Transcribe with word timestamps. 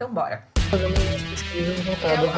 Então 0.00 0.14
bora. 0.14 0.42
Fazendo 0.70 0.94
pesquisas 1.28 1.78
voltadas 1.80 2.18
Eu- 2.20 2.24
eu 2.24 2.32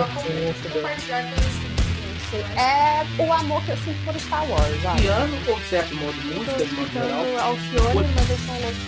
vocês. 0.88 2.44
É 2.58 3.22
o 3.22 3.32
amor 3.32 3.62
que 3.64 3.70
eu 3.70 3.76
sinto 3.76 4.04
por 4.04 4.18
Star 4.18 4.44
Wars, 4.50 4.84
olha. 4.84 5.00
Piano 5.00 5.36
ou 5.48 5.60
certo 5.60 5.94
modo 5.94 6.16
música, 6.22 6.64
de 6.66 6.72
modo 6.74 6.92
geral? 6.92 7.52
lo-fi. 7.52 8.82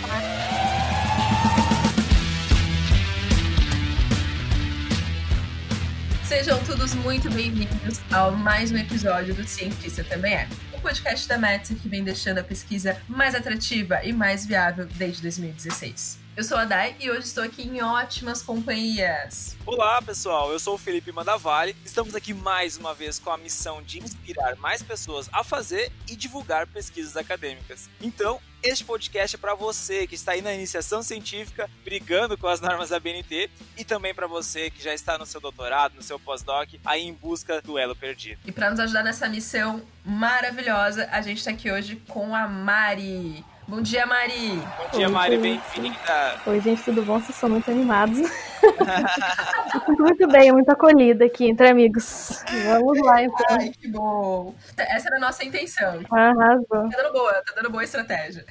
Sejam 6.25 6.61
todos 6.65 6.93
muito 6.95 7.29
bem-vindos 7.29 8.01
ao 8.11 8.31
mais 8.31 8.71
um 8.71 8.77
episódio 8.77 9.33
do 9.33 9.47
Cientista 9.47 10.03
Também 10.03 10.33
É. 10.33 10.47
O 10.73 10.81
podcast 10.81 11.27
da 11.27 11.37
Metz 11.37 11.69
que 11.81 11.87
vem 11.87 12.03
deixando 12.03 12.39
a 12.39 12.43
pesquisa 12.43 12.97
mais 13.07 13.35
atrativa 13.35 14.03
e 14.03 14.11
mais 14.11 14.45
viável 14.45 14.85
desde 14.97 15.21
2016. 15.21 16.24
Eu 16.37 16.43
sou 16.43 16.57
a 16.57 16.65
Dai 16.65 16.97
e 16.99 17.09
hoje 17.09 17.21
estou 17.21 17.45
aqui 17.45 17.61
em 17.61 17.81
ótimas 17.81 18.41
companhias. 18.41 19.55
Olá 19.65 20.01
pessoal, 20.01 20.51
eu 20.51 20.59
sou 20.59 20.75
o 20.75 20.77
Felipe 20.77 21.09
Mandavale. 21.09 21.73
Estamos 21.85 22.13
aqui 22.13 22.33
mais 22.33 22.75
uma 22.75 22.93
vez 22.93 23.17
com 23.17 23.31
a 23.31 23.37
missão 23.37 23.81
de 23.81 23.99
inspirar 23.99 24.57
mais 24.57 24.83
pessoas 24.83 25.29
a 25.31 25.45
fazer 25.45 25.93
e 26.09 26.15
divulgar 26.15 26.67
pesquisas 26.67 27.15
acadêmicas. 27.15 27.89
Então, 28.01 28.41
este 28.61 28.83
podcast 28.83 29.37
é 29.37 29.39
para 29.39 29.55
você 29.55 30.05
que 30.05 30.15
está 30.15 30.33
aí 30.33 30.41
na 30.41 30.53
iniciação 30.53 31.01
científica, 31.01 31.69
brigando 31.85 32.37
com 32.37 32.47
as 32.47 32.59
normas 32.59 32.89
da 32.89 32.99
BNT, 32.99 33.49
e 33.77 33.85
também 33.85 34.13
para 34.13 34.27
você 34.27 34.69
que 34.69 34.83
já 34.83 34.93
está 34.93 35.17
no 35.17 35.25
seu 35.25 35.39
doutorado, 35.39 35.95
no 35.95 36.03
seu 36.03 36.19
pós-doc, 36.19 36.67
aí 36.83 37.03
em 37.03 37.13
busca 37.13 37.61
do 37.61 37.77
elo 37.77 37.95
perdido. 37.95 38.41
E 38.43 38.51
para 38.51 38.69
nos 38.69 38.79
ajudar 38.81 39.03
nessa 39.03 39.29
missão 39.29 39.81
maravilhosa, 40.03 41.07
a 41.13 41.21
gente 41.21 41.37
está 41.37 41.51
aqui 41.51 41.71
hoje 41.71 41.95
com 42.09 42.35
a 42.35 42.45
Mari. 42.45 43.45
Bom 43.67 43.81
dia, 43.81 44.05
Mari! 44.05 44.61
Bom 44.77 44.89
dia, 44.97 45.07
Oi, 45.07 45.11
Mari, 45.11 45.37
bem-vinda. 45.39 46.39
Oi, 46.45 46.61
gente, 46.61 46.83
tudo 46.83 47.01
bom? 47.01 47.19
Vocês 47.19 47.35
são 47.35 47.49
muito 47.49 47.69
animados. 47.71 48.19
muito 49.97 50.27
bem, 50.27 50.51
muito 50.51 50.69
acolhida 50.69 51.25
aqui 51.25 51.49
entre 51.49 51.69
amigos. 51.69 52.43
Vamos 52.65 52.99
lá, 53.01 53.23
então. 53.23 53.45
Ai, 53.49 53.69
que 53.69 53.87
bom! 53.87 54.53
Essa 54.77 55.07
era 55.07 55.17
a 55.17 55.19
nossa 55.19 55.43
intenção. 55.43 55.99
Arrasou. 56.11 56.89
Tá 56.91 56.97
dando 56.97 57.11
boa, 57.11 57.33
tá 57.33 57.53
dando 57.55 57.71
boa 57.71 57.83
estratégia. 57.83 58.45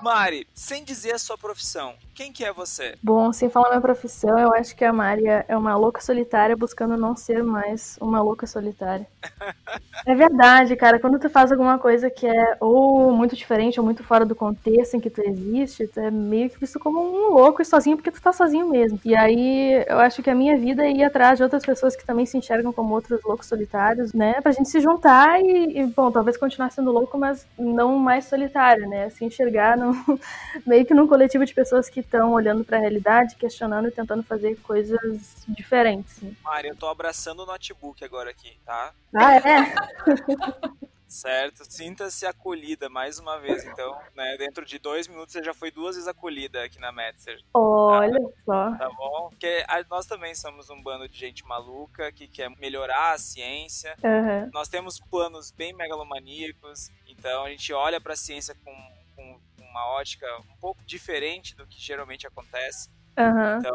Mari, 0.00 0.46
sem 0.54 0.84
dizer 0.84 1.14
a 1.14 1.18
sua 1.18 1.36
profissão, 1.36 1.96
quem 2.14 2.32
que 2.32 2.44
é 2.44 2.52
você? 2.52 2.94
Bom, 3.02 3.32
sem 3.32 3.50
falar 3.50 3.70
minha 3.70 3.80
profissão, 3.80 4.38
eu 4.38 4.54
acho 4.54 4.74
que 4.76 4.84
a 4.84 4.92
Maria 4.92 5.44
é 5.48 5.56
uma 5.56 5.76
louca 5.76 6.00
solitária 6.00 6.56
buscando 6.56 6.96
não 6.96 7.16
ser 7.16 7.42
mais 7.42 7.98
uma 8.00 8.22
louca 8.22 8.46
solitária. 8.46 9.06
É 10.06 10.14
verdade, 10.14 10.76
cara. 10.76 10.98
Quando 10.98 11.18
tu 11.18 11.30
faz 11.30 11.50
alguma 11.50 11.78
coisa 11.78 12.10
que 12.10 12.26
é 12.26 12.56
ou 12.60 13.10
muito 13.10 13.34
diferente 13.34 13.80
ou 13.80 13.86
muito 13.86 14.04
fora 14.04 14.26
do 14.26 14.34
contexto 14.34 14.94
em 14.94 15.00
que 15.00 15.08
tu 15.08 15.22
existe, 15.22 15.86
tu 15.86 15.98
é 15.98 16.10
meio 16.10 16.50
que 16.50 16.60
visto 16.60 16.78
como 16.78 17.00
um 17.00 17.32
louco 17.32 17.62
e 17.62 17.64
sozinho 17.64 17.96
porque 17.96 18.10
tu 18.10 18.20
tá 18.20 18.30
sozinho 18.30 18.68
mesmo. 18.68 19.00
E 19.02 19.16
aí 19.16 19.82
eu 19.88 19.98
acho 20.00 20.22
que 20.22 20.28
a 20.28 20.34
minha 20.34 20.58
vida 20.58 20.84
é 20.84 20.90
ir 20.90 21.04
atrás 21.04 21.38
de 21.38 21.42
outras 21.42 21.64
pessoas 21.64 21.96
que 21.96 22.04
também 22.04 22.26
se 22.26 22.36
enxergam 22.36 22.70
como 22.72 22.94
outros 22.94 23.22
loucos 23.24 23.46
solitários, 23.46 24.12
né? 24.12 24.40
Pra 24.42 24.52
gente 24.52 24.68
se 24.68 24.78
juntar 24.80 25.40
e, 25.40 25.78
e, 25.78 25.86
bom, 25.86 26.10
talvez 26.10 26.36
continuar 26.36 26.70
sendo 26.70 26.92
louco, 26.92 27.16
mas 27.16 27.46
não 27.58 27.98
mais 27.98 28.26
solitário, 28.26 28.86
né? 28.86 29.08
Se 29.08 29.24
enxergar 29.24 29.78
num, 29.78 29.94
meio 30.66 30.84
que 30.84 30.92
num 30.92 31.06
coletivo 31.06 31.46
de 31.46 31.54
pessoas 31.54 31.88
que 31.88 32.02
estão 32.04 32.32
olhando 32.32 32.64
pra 32.64 32.78
realidade, 32.78 33.34
questionando 33.36 33.88
e 33.88 33.90
tentando 33.92 34.22
fazer 34.22 34.56
coisas 34.62 35.44
diferentes. 35.48 36.20
né? 36.22 36.32
Mari, 36.42 36.68
eu 36.68 36.76
tô 36.76 36.86
abraçando 36.88 37.40
o 37.42 37.46
notebook 37.46 38.04
agora 38.04 38.30
aqui, 38.30 38.58
tá? 38.64 38.92
Ah, 39.14 39.34
é? 39.36 39.40
Certo? 41.06 41.64
Sinta-se 41.70 42.26
acolhida 42.26 42.88
mais 42.88 43.20
uma 43.20 43.38
vez. 43.38 43.64
Então, 43.64 43.96
né, 44.16 44.36
dentro 44.36 44.64
de 44.64 44.80
dois 44.80 45.06
minutos 45.06 45.32
você 45.32 45.44
já 45.44 45.54
foi 45.54 45.70
duas 45.70 45.94
vezes 45.94 46.08
acolhida 46.08 46.64
aqui 46.64 46.80
na 46.80 46.90
Metzer, 46.90 47.38
Olha 47.54 48.18
só. 48.44 48.72
tá 48.76 48.88
bom? 48.90 49.28
Porque 49.30 49.64
a- 49.68 49.84
nós 49.88 50.06
também 50.06 50.34
somos 50.34 50.70
um 50.70 50.82
bando 50.82 51.08
de 51.08 51.16
gente 51.16 51.44
maluca 51.46 52.10
que 52.10 52.26
quer 52.26 52.50
melhorar 52.58 53.12
a 53.12 53.18
ciência. 53.18 53.94
Aham. 54.02 54.50
Nós 54.52 54.68
temos 54.68 54.98
planos 54.98 55.52
bem 55.52 55.72
megalomaníacos, 55.72 56.90
então 57.06 57.44
a 57.44 57.50
gente 57.50 57.72
olha 57.72 58.00
para 58.00 58.14
a 58.14 58.16
ciência 58.16 58.56
com, 58.64 58.74
com 59.14 59.38
uma 59.74 59.86
ótica 59.88 60.24
um 60.48 60.56
pouco 60.60 60.80
diferente 60.86 61.56
do 61.56 61.66
que 61.66 61.80
geralmente 61.80 62.26
acontece. 62.28 62.88
Aham. 63.18 63.58
Então, 63.58 63.74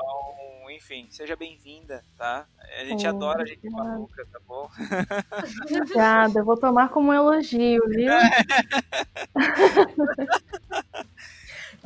enfim, 0.72 1.08
seja 1.12 1.36
bem-vinda, 1.36 2.02
tá? 2.18 2.48
A 2.80 2.86
gente 2.86 3.06
Oh, 3.06 3.10
adora 3.10 3.44
a 3.44 3.46
gente 3.46 3.60
obrigada. 3.68 3.90
maluca, 3.90 4.26
tá 4.32 4.40
bom? 4.48 4.70
Obrigada, 5.66 6.40
eu 6.40 6.46
vou 6.46 6.58
tomar 6.58 6.88
como 6.90 7.10
um 7.10 7.14
elogio, 7.14 7.82
viu? 7.90 8.14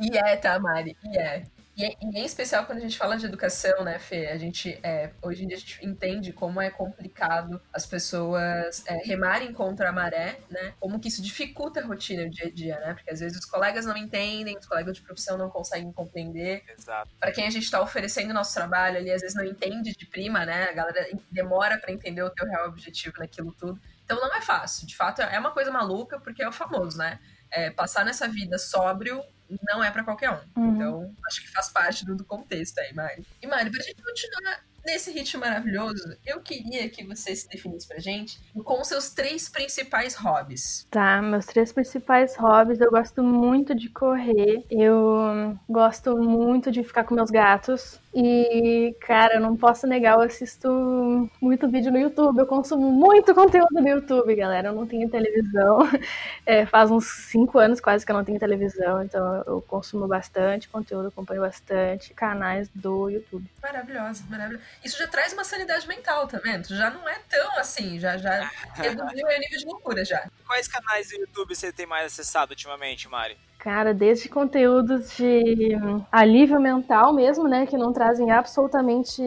E 0.00 0.16
é, 0.18 0.36
tá, 0.36 0.58
Mari? 0.58 0.96
E 1.04 1.18
é. 1.18 1.44
E, 1.76 1.84
é- 1.84 1.96
e 2.00 2.18
em 2.20 2.24
especial 2.24 2.64
quando 2.66 2.78
a 2.78 2.80
gente 2.80 2.96
fala 2.96 3.16
de 3.16 3.26
educação, 3.26 3.82
né, 3.84 3.98
Fê? 3.98 4.28
A 4.28 4.38
gente, 4.38 4.78
é, 4.82 5.12
hoje 5.20 5.44
em 5.44 5.48
dia, 5.48 5.56
a 5.56 5.60
gente 5.60 5.84
entende 5.84 6.32
como 6.32 6.60
é 6.60 6.70
complicado 6.70 7.60
as 7.72 7.84
pessoas 7.84 8.84
é, 8.86 8.96
remarem 9.04 9.52
contra 9.52 9.88
a 9.88 9.92
maré, 9.92 10.38
né? 10.50 10.74
Como 10.78 11.00
que 11.00 11.08
isso 11.08 11.20
dificulta 11.22 11.80
a 11.80 11.84
rotina, 11.84 12.24
o 12.24 12.30
dia 12.30 12.46
a 12.46 12.50
dia, 12.50 12.78
né? 12.80 12.94
Porque 12.94 13.10
às 13.10 13.20
vezes 13.20 13.38
os 13.38 13.44
colegas 13.44 13.86
não 13.86 13.96
entendem, 13.96 14.56
os 14.56 14.66
colegas 14.66 14.96
de 14.96 15.02
profissão 15.02 15.36
não 15.36 15.50
conseguem 15.50 15.92
compreender. 15.92 16.62
Exato. 16.78 17.10
Para 17.18 17.32
quem 17.32 17.46
a 17.46 17.50
gente 17.50 17.64
está 17.64 17.80
oferecendo 17.80 18.30
o 18.30 18.34
nosso 18.34 18.54
trabalho 18.54 18.98
ali, 18.98 19.10
às 19.10 19.20
vezes 19.20 19.36
não 19.36 19.44
entende 19.44 19.92
de 19.96 20.06
prima, 20.06 20.46
né? 20.46 20.68
A 20.70 20.72
galera 20.72 21.08
demora 21.30 21.78
para 21.78 21.92
entender 21.92 22.22
o 22.22 22.30
teu 22.30 22.46
real 22.46 22.68
objetivo 22.68 23.18
naquilo 23.18 23.52
tudo. 23.52 23.80
Então 24.04 24.20
não 24.20 24.34
é 24.36 24.40
fácil. 24.40 24.86
De 24.86 24.94
fato, 24.94 25.22
é 25.22 25.38
uma 25.38 25.50
coisa 25.50 25.70
maluca, 25.70 26.20
porque 26.20 26.42
é 26.42 26.48
o 26.48 26.52
famoso, 26.52 26.98
né? 26.98 27.18
É, 27.50 27.70
passar 27.70 28.04
nessa 28.04 28.28
vida 28.28 28.58
sóbrio 28.58 29.22
não 29.62 29.82
é 29.82 29.90
para 29.90 30.04
qualquer 30.04 30.30
um. 30.30 30.40
Uhum. 30.56 30.74
Então, 30.74 31.14
acho 31.26 31.42
que 31.42 31.50
faz 31.50 31.68
parte 31.68 32.04
do, 32.04 32.16
do 32.16 32.24
contexto 32.24 32.78
aí, 32.78 32.92
Mari. 32.94 33.24
E, 33.42 33.46
Mari, 33.46 33.70
pra 33.70 33.82
gente 33.82 34.02
continuar 34.02 34.64
nesse 34.84 35.10
ritmo 35.10 35.40
maravilhoso, 35.40 36.16
eu 36.26 36.40
queria 36.40 36.88
que 36.88 37.04
você 37.04 37.34
se 37.34 37.48
definisse 37.48 37.86
pra 37.86 37.98
gente 37.98 38.38
com 38.64 38.80
os 38.80 38.88
seus 38.88 39.10
três 39.10 39.48
principais 39.48 40.14
hobbies. 40.14 40.86
Tá, 40.90 41.20
meus 41.22 41.46
três 41.46 41.72
principais 41.72 42.36
hobbies, 42.36 42.80
eu 42.80 42.90
gosto 42.90 43.22
muito 43.22 43.74
de 43.74 43.88
correr, 43.88 44.64
eu 44.70 45.56
gosto 45.68 46.16
muito 46.16 46.70
de 46.70 46.82
ficar 46.82 47.04
com 47.04 47.14
meus 47.14 47.30
gatos. 47.30 47.98
E, 48.16 48.94
cara, 49.00 49.34
eu 49.34 49.40
não 49.40 49.56
posso 49.56 49.88
negar, 49.88 50.14
eu 50.14 50.20
assisto 50.20 51.28
muito 51.40 51.68
vídeo 51.68 51.90
no 51.90 51.98
YouTube, 51.98 52.38
eu 52.38 52.46
consumo 52.46 52.92
muito 52.92 53.34
conteúdo 53.34 53.72
no 53.72 53.88
YouTube, 53.88 54.36
galera. 54.36 54.68
Eu 54.68 54.74
não 54.74 54.86
tenho 54.86 55.10
televisão, 55.10 55.78
é, 56.46 56.64
faz 56.64 56.92
uns 56.92 57.06
cinco 57.06 57.58
anos 57.58 57.80
quase 57.80 58.06
que 58.06 58.12
eu 58.12 58.16
não 58.16 58.24
tenho 58.24 58.38
televisão, 58.38 59.02
então 59.02 59.42
eu 59.46 59.60
consumo 59.62 60.06
bastante 60.06 60.68
conteúdo, 60.68 61.08
acompanho 61.08 61.40
bastante 61.40 62.14
canais 62.14 62.68
do 62.72 63.10
YouTube. 63.10 63.50
Maravilhosa, 63.60 64.22
maravilhosa. 64.30 64.64
Isso 64.82 64.98
já 64.98 65.06
traz 65.06 65.32
uma 65.32 65.44
sanidade 65.44 65.86
mental, 65.86 66.26
tá 66.26 66.38
vendo? 66.38 66.68
Já 66.68 66.90
não 66.90 67.08
é 67.08 67.18
tão 67.28 67.58
assim, 67.58 67.98
já, 67.98 68.16
já 68.16 68.50
reduziu 68.74 69.26
o 69.26 69.38
nível 69.38 69.58
de 69.58 69.64
loucura 69.66 70.04
já. 70.04 70.28
Quais 70.46 70.68
canais 70.68 71.08
do 71.08 71.16
YouTube 71.16 71.54
você 71.54 71.72
tem 71.72 71.86
mais 71.86 72.06
acessado 72.06 72.50
ultimamente, 72.50 73.08
Mari? 73.08 73.38
Cara, 73.64 73.94
desde 73.94 74.28
conteúdos 74.28 75.16
de 75.16 75.74
alívio 76.12 76.60
mental 76.60 77.14
mesmo, 77.14 77.48
né? 77.48 77.64
Que 77.64 77.78
não 77.78 77.94
trazem 77.94 78.30
absolutamente 78.30 79.22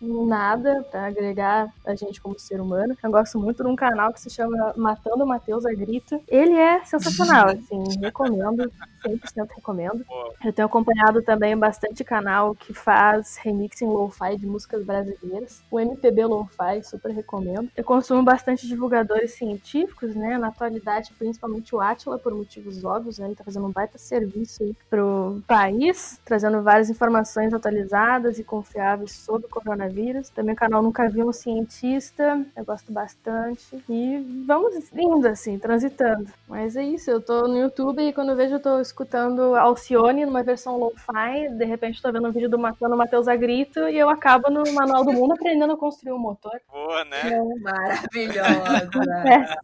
nada 0.00 0.82
pra 0.90 1.08
agregar 1.08 1.70
a 1.84 1.94
gente 1.94 2.18
como 2.18 2.38
ser 2.38 2.58
humano. 2.58 2.96
Eu 3.04 3.10
gosto 3.10 3.38
muito 3.38 3.62
de 3.62 3.68
um 3.68 3.76
canal 3.76 4.10
que 4.10 4.18
se 4.18 4.30
chama 4.30 4.72
Matando 4.78 5.26
Matheus 5.26 5.66
a 5.66 5.74
Grito. 5.74 6.18
Ele 6.26 6.54
é 6.54 6.82
sensacional, 6.86 7.48
assim, 7.52 8.00
recomendo, 8.00 8.72
100% 9.04 9.48
recomendo. 9.56 10.02
Eu 10.42 10.54
tenho 10.54 10.64
acompanhado 10.64 11.20
também 11.20 11.54
bastante 11.54 12.02
canal 12.02 12.54
que 12.54 12.72
faz 12.72 13.36
remixing 13.36 13.84
lo-fi 13.84 14.38
de 14.38 14.46
músicas 14.46 14.86
brasileiras. 14.86 15.62
O 15.70 15.78
MPB 15.78 16.24
Lo-Fi, 16.24 16.82
super 16.82 17.10
recomendo. 17.10 17.68
Eu 17.76 17.84
consumo 17.84 18.22
bastante 18.22 18.66
divulgadores 18.66 19.34
científicos, 19.34 20.14
né? 20.14 20.38
Na 20.38 20.48
atualidade, 20.48 21.12
principalmente 21.18 21.74
o 21.74 21.80
Atila, 21.80 22.18
por 22.18 22.32
motivos 22.32 22.82
óbvios, 22.84 23.18
né? 23.18 23.26
Ele 23.26 23.34
tá 23.34 23.44
fazendo 23.44 23.66
um 23.66 23.81
baita 23.82 23.98
serviço 23.98 24.62
aí 24.62 24.74
pro 24.88 25.42
país, 25.46 26.20
trazendo 26.24 26.62
várias 26.62 26.88
informações 26.88 27.52
atualizadas 27.52 28.38
e 28.38 28.44
confiáveis 28.44 29.12
sobre 29.12 29.46
o 29.46 29.50
coronavírus. 29.50 30.28
Também 30.30 30.54
o 30.54 30.56
canal 30.56 30.82
Nunca 30.82 31.08
Vi 31.08 31.22
um 31.22 31.32
Cientista, 31.32 32.44
eu 32.56 32.64
gosto 32.64 32.92
bastante. 32.92 33.82
E 33.88 34.44
vamos 34.46 34.74
indo, 34.94 35.26
assim, 35.26 35.58
transitando. 35.58 36.30
Mas 36.48 36.76
é 36.76 36.82
isso, 36.82 37.10
eu 37.10 37.20
tô 37.20 37.48
no 37.48 37.58
YouTube 37.58 38.00
e 38.02 38.12
quando 38.12 38.30
eu 38.30 38.36
vejo 38.36 38.54
eu 38.54 38.60
tô 38.60 38.80
escutando 38.80 39.56
Alcione 39.56 40.24
numa 40.24 40.42
versão 40.42 40.78
lo-fi, 40.78 41.48
de 41.50 41.64
repente 41.64 42.00
tô 42.00 42.12
vendo 42.12 42.28
um 42.28 42.32
vídeo 42.32 42.48
do 42.48 42.58
Matando 42.58 42.96
Matheus 42.96 43.26
a 43.26 43.34
Grito 43.34 43.88
e 43.88 43.98
eu 43.98 44.08
acabo 44.08 44.50
no 44.50 44.62
Manual 44.72 45.04
do 45.04 45.12
Mundo 45.12 45.32
aprendendo 45.32 45.72
a 45.72 45.76
construir 45.76 46.12
um 46.12 46.18
motor. 46.18 46.60
boa, 46.70 47.04
né? 47.04 47.22
Maravilhosa. 47.60 48.92
É, 49.24 49.56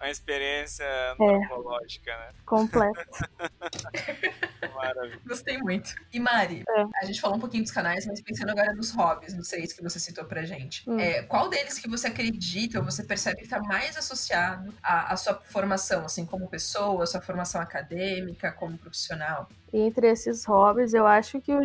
Uma 0.00 0.08
experiência 0.10 0.86
antropológica, 1.12 2.10
né? 2.16 2.30
completo. 2.46 2.98
Maravilha. 4.74 5.20
Gostei 5.26 5.58
muito. 5.58 5.94
E 6.12 6.18
Mari, 6.18 6.64
É. 6.68 6.84
a 7.02 7.04
gente 7.04 7.20
falou 7.20 7.36
um 7.36 7.40
pouquinho 7.40 7.62
dos 7.62 7.72
canais, 7.72 8.06
mas 8.06 8.20
pensando 8.22 8.50
agora 8.50 8.72
nos 8.74 8.90
hobbies, 8.92 9.34
nos 9.34 9.48
três 9.48 9.72
que 9.74 9.82
você 9.82 10.00
citou 10.00 10.24
pra 10.24 10.42
gente. 10.44 10.88
Hum. 10.88 10.98
É, 10.98 11.22
qual 11.24 11.48
deles 11.50 11.78
que 11.78 11.88
você 11.88 12.06
acredita 12.08 12.78
ou 12.78 12.84
você 12.84 13.04
percebe 13.04 13.42
que 13.42 13.48
tá 13.48 13.60
mais 13.60 13.96
associado 13.96 14.72
à, 14.82 15.12
à 15.12 15.16
sua 15.16 15.34
formação, 15.34 16.04
assim, 16.06 16.24
como 16.24 16.48
pessoa, 16.48 17.06
sua 17.06 17.20
formação 17.20 17.60
acadêmica, 17.60 18.50
como 18.52 18.78
profissional? 18.78 19.48
Entre 19.72 20.08
esses 20.08 20.44
hobbies, 20.44 20.94
eu 20.94 21.06
acho 21.06 21.40
que 21.40 21.54
o 21.54 21.60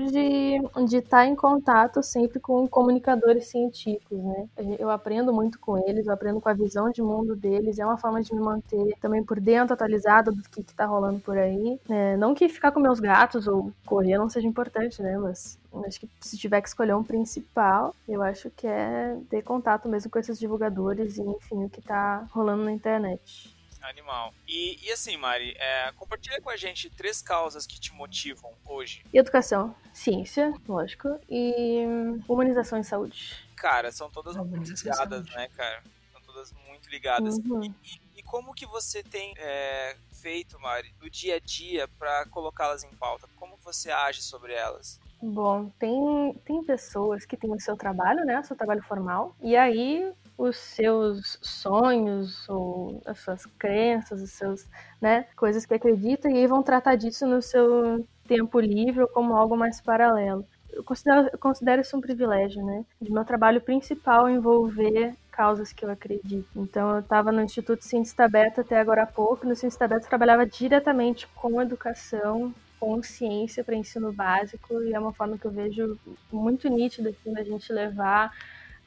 de 0.86 0.98
estar 0.98 1.26
em 1.26 1.36
contato 1.36 2.04
sempre 2.04 2.40
com 2.40 2.68
comunicadores 2.68 3.48
científicos, 3.48 4.18
né? 4.20 4.48
Eu 4.80 4.90
aprendo 4.90 5.34
muito 5.34 5.60
com 5.60 5.78
eles, 5.88 6.06
eu 6.06 6.14
aprendo 6.14 6.40
com 6.40 6.50
a 6.50 6.54
visão 6.54 6.92
de 6.92 7.02
mundo 7.02 7.36
deles, 7.36 7.80
é 7.80 7.86
uma 7.86 7.98
forma 7.98 8.22
de 8.22 8.34
me 8.34 8.42
manter 8.42 8.96
também 9.02 9.24
por 9.24 9.40
dentro, 9.40 9.74
atualizada 9.74 10.32
do 10.32 10.42
que, 10.44 10.64
que 10.64 10.74
tá 10.74 10.86
rolando 10.86 11.20
por 11.20 11.38
aí. 11.38 11.80
né? 11.90 12.16
não 12.18 12.34
que 12.34 12.48
ficar 12.50 12.72
com 12.72 12.80
meus 12.80 13.00
gatos 13.00 13.48
ou 13.48 13.72
correr 13.86 14.18
não 14.18 14.30
seja 14.30 14.48
importante, 14.48 15.02
né? 15.02 15.18
Mas 15.18 15.58
acho 15.86 16.00
que 16.00 16.10
se 16.22 16.38
tiver 16.38 16.62
que 16.62 16.68
escolher 16.68 16.96
um 16.96 17.04
principal, 17.04 17.94
eu 18.08 18.22
acho 18.22 18.50
que 18.52 18.68
é 18.68 19.18
ter 19.30 19.42
contato 19.42 19.90
mesmo 19.90 20.10
com 20.10 20.20
esses 20.20 20.40
divulgadores 20.40 21.18
e, 21.18 21.22
enfim, 21.22 21.66
o 21.66 21.70
que 21.70 21.82
tá 21.82 22.26
rolando 22.32 22.64
na 22.64 22.72
internet. 22.72 23.55
Animal. 23.90 24.34
E, 24.48 24.80
e 24.86 24.92
assim, 24.92 25.18
Mari, 25.18 25.56
é, 25.58 25.92
compartilha 25.94 26.42
com 26.42 26.50
a 26.50 26.58
gente 26.58 26.90
três 26.90 27.22
causas 27.22 27.66
que 27.66 27.80
te 27.80 27.94
motivam 27.94 28.52
hoje. 28.66 29.06
Educação, 29.14 29.76
ciência, 29.94 30.54
lógico, 30.68 31.20
e 31.30 31.86
hum, 31.86 32.22
humanização 32.28 32.80
e 32.80 32.84
saúde. 32.84 33.48
Cara, 33.56 33.92
são 33.92 34.10
todas 34.10 34.36
muito 34.36 34.70
e 34.70 34.74
ligadas, 34.74 35.26
né, 35.32 35.48
cara? 35.50 35.84
São 36.12 36.22
todas 36.22 36.52
muito 36.68 36.90
ligadas. 36.90 37.38
Uhum. 37.38 37.64
E, 37.64 37.68
e- 37.68 38.20
e 38.20 38.24
como 38.24 38.54
que 38.54 38.66
você 38.66 39.04
tem 39.04 39.34
é, 39.38 39.96
feito, 40.22 40.60
Mari, 40.60 40.94
no 41.02 41.10
dia 41.10 41.36
a 41.36 41.40
dia 41.40 41.88
pra 42.00 42.26
colocá-las 42.28 42.84
em 42.84 42.92
pauta? 42.96 43.28
Como 43.36 43.58
você 43.58 43.92
age 43.92 44.22
sobre 44.22 44.54
elas? 44.54 45.00
Bom, 45.22 45.70
tem, 45.80 46.34
tem 46.46 46.64
pessoas 46.64 47.26
que 47.26 47.38
têm 47.38 47.52
o 47.54 47.60
seu 47.60 47.76
trabalho, 47.76 48.26
né? 48.26 48.40
O 48.40 48.44
seu 48.44 48.56
trabalho 48.56 48.84
formal, 48.84 49.36
e 49.42 49.56
aí 49.56 50.12
os 50.38 50.58
seus 50.58 51.38
sonhos 51.42 52.48
ou 52.50 53.02
as 53.06 53.20
suas 53.20 53.46
crenças, 53.58 54.22
os 54.22 54.32
seus, 54.32 54.66
né, 55.02 55.26
coisas 55.36 55.66
que 55.66 55.74
acreditam 55.74 56.32
e 56.32 56.46
vão 56.48 56.62
tratar 56.62 56.96
disso 56.96 57.26
no 57.26 57.42
seu 57.42 58.06
tempo 58.28 58.60
livre 58.60 59.02
ou 59.02 59.08
como 59.08 59.36
algo 59.36 59.56
mais 59.56 59.80
paralelo. 59.80 60.46
Eu 60.72 60.84
considero, 60.84 61.30
eu 61.32 61.40
considero 61.40 61.82
isso 61.82 61.96
um 61.96 62.02
privilégio, 62.02 62.62
né? 62.66 62.84
De 63.02 63.10
meu 63.10 63.24
trabalho 63.24 63.62
principal 63.62 64.30
envolver 64.30 65.16
causas 65.32 65.72
que 65.72 65.86
eu 65.86 65.90
acredito. 65.90 66.50
Então, 66.54 66.96
eu 66.96 67.00
estava 67.00 67.32
no 67.32 67.42
Instituto 67.42 67.86
Cientista 67.86 68.28
Beta 68.28 68.60
até 68.60 68.78
agora 68.78 69.04
há 69.04 69.08
pouco. 69.08 69.48
No 69.48 69.56
Cientista 69.56 69.88
Beta 69.88 70.06
eu 70.06 70.10
trabalhava 70.10 70.46
diretamente 70.46 71.28
com 71.28 71.62
educação, 71.62 72.54
com 72.78 73.02
ciência 73.02 73.64
para 73.64 73.76
ensino 73.76 74.12
básico 74.12 74.82
e 74.84 74.94
é 74.94 75.00
uma 75.00 75.14
forma 75.14 75.38
que 75.38 75.46
eu 75.46 75.52
vejo 75.52 75.98
muito 76.32 76.70
nítida 76.70 77.10
assim, 77.10 77.34
da 77.34 77.44
gente 77.44 77.72
levar 77.72 78.32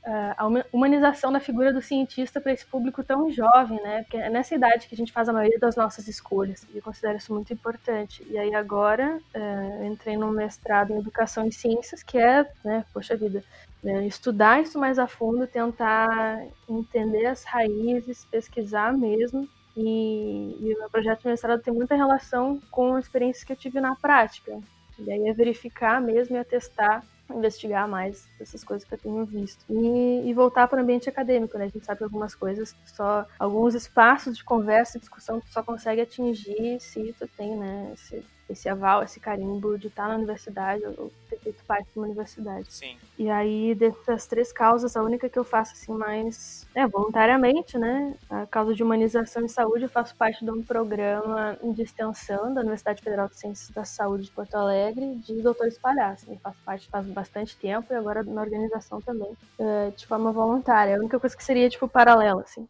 a 0.05 0.47
huma- 0.47 0.65
humanização 0.73 1.31
da 1.31 1.41
figura 1.41 1.73
do 1.73 1.83
cientista 1.83 2.41
para 2.41 2.53
esse 2.53 2.65
público 2.65 3.05
tão 3.05 3.31
jovem, 3.31 3.81
né? 3.83 4.03
Porque 4.03 4.17
é 4.17 4.31
nessa 4.31 4.55
idade 4.55 4.87
que 4.87 4.95
a 4.95 4.99
gente 4.99 5.13
faz 5.13 5.29
a 5.29 5.33
maioria 5.33 5.59
das 5.59 5.77
nossas 5.77 6.09
escolhas 6.09 6.67
e 6.73 6.77
eu 6.77 6.83
considero 6.83 7.19
isso 7.19 7.33
muito 7.33 7.53
importante. 7.53 8.27
E 8.31 8.39
aí 8.39 8.55
agora 8.55 9.19
eu 9.35 9.85
entrei 9.85 10.17
num 10.17 10.31
mestrado 10.31 10.93
em 10.93 10.99
educação 10.99 11.47
e 11.47 11.53
ciências 11.53 12.03
que 12.03 12.19
é, 12.19 12.51
né? 12.65 12.85
Poxa 12.93 13.17
vida, 13.17 13.45
né, 13.83 14.07
estudar 14.07 14.61
isso 14.61 14.79
mais 14.79 14.99
a 14.99 15.07
fundo, 15.07 15.47
tentar 15.47 16.43
entender 16.69 17.27
as 17.27 17.45
raízes, 17.45 18.25
pesquisar 18.25 18.93
mesmo 18.93 19.49
e, 19.77 20.57
e 20.61 20.75
o 20.75 20.79
meu 20.79 20.91
projeto 20.91 21.23
de 21.23 21.29
mestrado 21.29 21.63
tem 21.63 21.73
muita 21.73 21.95
relação 21.95 22.61
com 22.71 22.99
experiências 22.99 23.45
que 23.45 23.53
eu 23.53 23.57
tive 23.57 23.81
na 23.81 23.95
prática. 23.95 24.59
E 24.99 25.13
aí 25.13 25.29
é 25.29 25.33
verificar 25.33 26.01
mesmo 26.01 26.35
e 26.35 26.39
atestar, 26.41 27.05
investigar 27.31 27.89
mais 27.89 28.27
essas 28.41 28.65
coisas 28.65 28.87
que 28.87 28.95
eu 28.95 28.99
tenho 28.99 29.25
visto. 29.25 29.65
E, 29.69 30.29
e 30.29 30.35
voltar 30.35 30.67
para 30.69 30.79
o 30.79 30.83
ambiente 30.83 31.09
acadêmico, 31.09 31.59
né? 31.59 31.65
A 31.65 31.69
gente 31.69 31.85
sabe 31.85 31.99
que 31.99 32.05
algumas 32.05 32.35
coisas, 32.35 32.75
só 32.87 33.27
alguns 33.39 33.75
espaços 33.75 34.37
de 34.37 34.45
conversa 34.45 34.97
e 34.97 35.01
discussão 35.01 35.41
tu 35.41 35.49
só 35.49 35.63
consegue 35.63 36.01
atingir 36.01 36.81
se 36.81 37.15
tu 37.19 37.29
tem, 37.29 37.57
né, 37.57 37.91
esse, 37.95 38.25
esse 38.49 38.69
aval, 38.69 39.03
esse 39.03 39.21
carimbo 39.21 39.79
de 39.79 39.89
estar 39.89 40.09
na 40.09 40.17
universidade 40.17 40.83
ou 40.85 41.13
ter 41.29 41.39
feito 41.39 41.63
parte 41.65 41.91
de 41.93 41.99
uma 41.99 42.07
universidade. 42.07 42.73
Sim. 42.73 42.97
E 43.19 43.29
aí, 43.29 43.75
dessas 43.75 44.27
três 44.27 44.53
causas, 44.53 44.97
a 44.97 45.03
única 45.03 45.29
que 45.29 45.39
eu 45.39 45.45
faço 45.45 45.73
assim 45.73 45.93
mais 45.93 46.67
é, 46.75 46.87
voluntariamente, 46.87 47.77
né? 47.77 48.15
A 48.31 48.47
causa 48.47 48.75
de 48.75 48.83
humanização 48.83 49.45
e 49.45 49.49
saúde, 49.49 49.85
eu 49.85 49.89
faço 49.89 50.17
parte 50.17 50.45
de 50.45 50.51
um 50.51 50.63
programa 50.63 51.59
de 51.63 51.83
extensão 51.83 52.53
da 52.55 52.61
Universidade 52.61 53.03
Federal 53.03 53.29
de 53.29 53.37
Ciências 53.37 53.71
da 53.71 53.85
Saúde 53.85 54.25
de 54.25 54.31
Porto 54.31 54.55
Alegre, 54.55 55.17
de 55.17 55.43
doutores 55.43 55.79
palhaços. 55.79 56.29
Eu 56.29 56.39
faço 56.39 56.59
parte 56.65 56.89
faz 56.89 57.07
bastante 57.07 57.57
tempo 57.57 57.93
e 57.93 57.97
agora 57.97 58.23
na 58.23 58.41
organização 58.41 59.01
também, 59.01 59.31
é, 59.59 59.91
de 59.91 60.07
forma 60.07 60.33
voluntária. 60.33 60.97
A 60.97 60.99
única 60.99 61.21
coisa 61.21 61.37
que 61.37 61.45
seria, 61.45 61.69
tipo, 61.69 61.89
paralela, 61.89 62.43
assim. 62.43 62.67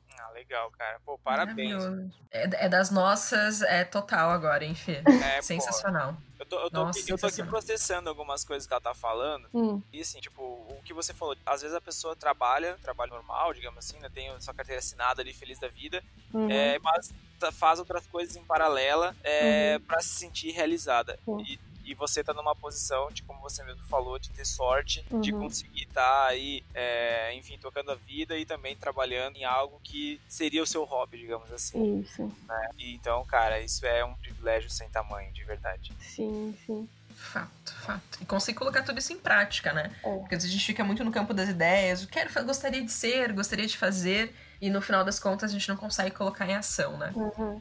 Legal, 0.49 0.71
cara. 0.71 0.99
Pô, 1.05 1.19
parabéns. 1.19 1.85
É, 2.31 2.65
é 2.65 2.69
das 2.71 2.91
nossas, 2.91 3.61
é 3.61 3.85
total 3.85 4.31
agora, 4.31 4.65
hein, 4.65 4.75
Fê? 4.75 5.03
É, 5.23 5.37
pô, 5.37 5.43
Sensacional. 5.43 6.17
eu 6.41 6.47
tô, 6.47 6.59
eu 6.59 6.71
tô 6.71 6.85
Nossa, 6.85 6.99
aqui, 6.99 7.13
eu 7.13 7.19
tô 7.19 7.27
aqui 7.27 7.43
processando 7.45 8.09
algumas 8.09 8.45
coisas 8.45 8.67
que 8.67 8.73
ela 8.73 8.81
tá 8.81 8.95
falando. 8.95 9.47
Hum, 9.53 9.83
E 9.93 10.01
assim, 10.01 10.21
tipo, 10.21 10.43
o 10.43 10.81
que 10.83 10.95
você 10.95 11.13
falou, 11.13 11.37
às 11.45 11.61
vezes 11.61 11.77
a 11.77 11.83
pessoa 11.83 12.17
trabalha, 12.17 12.79
trabalho 12.83 13.13
normal, 13.13 13.53
digamos 13.53 13.79
assim, 13.85 13.99
né? 13.99 14.09
Tem 14.09 14.31
a 14.31 14.41
sua 14.41 14.55
carteira 14.55 14.79
assinada 14.79 15.21
ali, 15.21 15.35
feliz 15.35 15.59
da 15.59 15.69
vida, 15.69 16.03
uhum. 16.33 16.51
é, 16.51 16.79
mas 16.79 17.13
faz 17.53 17.79
outras 17.79 18.07
coisas 18.07 18.35
em 18.35 18.43
paralela 18.43 19.15
é, 19.23 19.79
pra 19.81 20.01
se 20.01 20.15
sentir 20.15 20.53
realizada. 20.53 21.19
Sim. 21.27 21.43
E, 21.43 21.61
e 21.91 21.95
você 21.95 22.23
tá 22.23 22.33
numa 22.35 22.55
posição 22.55 23.11
de, 23.11 23.23
como 23.23 23.41
você 23.41 23.63
mesmo 23.65 23.83
falou, 23.85 24.19
de 24.19 24.31
ter 24.31 24.45
sorte, 24.45 25.05
de 25.21 25.33
Uhum. 25.33 25.41
conseguir 25.41 25.85
estar 25.85 26.27
aí, 26.27 26.63
é, 26.75 27.35
enfim, 27.35 27.57
tocando 27.59 27.91
a 27.91 27.95
vida 27.95 28.37
e 28.37 28.45
também 28.45 28.77
trabalhando 28.77 29.37
em 29.37 29.45
algo 29.45 29.81
que 29.83 30.21
seria 30.29 30.63
o 30.63 30.67
seu 30.67 30.85
hobby, 30.85 31.19
digamos 31.19 31.51
assim. 31.53 32.01
Isso. 32.01 32.31
E, 32.79 32.95
então, 32.95 33.25
cara, 33.25 33.61
isso 33.61 33.85
é 33.87 34.05
um 34.05 34.15
privilégio 34.15 34.69
sem 34.71 34.89
tamanho, 34.91 35.33
de 35.33 35.43
verdade. 35.45 35.93
Sim, 36.01 36.57
sim. 36.67 36.89
Fato, 37.17 37.75
fato. 37.81 38.19
E 38.21 38.25
conseguir 38.27 38.59
colocar 38.59 38.83
tudo 38.83 38.99
isso 38.99 39.13
em 39.13 39.19
prática, 39.19 39.73
né? 39.73 39.91
É. 40.05 40.17
Porque 40.19 40.35
às 40.37 40.43
vezes 40.43 40.51
a 40.51 40.59
gente 40.59 40.67
fica 40.67 40.85
muito 40.85 41.03
no 41.03 41.11
campo 41.11 41.35
das 41.35 41.49
ideias, 41.49 42.03
eu 42.03 42.09
quero, 42.09 42.31
fa- 42.31 42.43
gostaria 42.43 42.83
de 42.85 42.93
ser, 42.93 43.33
gostaria 43.33 43.67
de 43.67 43.77
fazer, 43.77 44.33
e 44.61 44.71
no 44.71 44.81
final 44.81 45.05
das 45.05 45.19
contas 45.19 45.51
a 45.51 45.53
gente 45.53 45.69
não 45.69 45.77
consegue 45.77 46.15
colocar 46.15 46.47
em 46.47 46.55
ação, 46.55 46.97
né? 46.97 47.13
Uhum. 47.17 47.61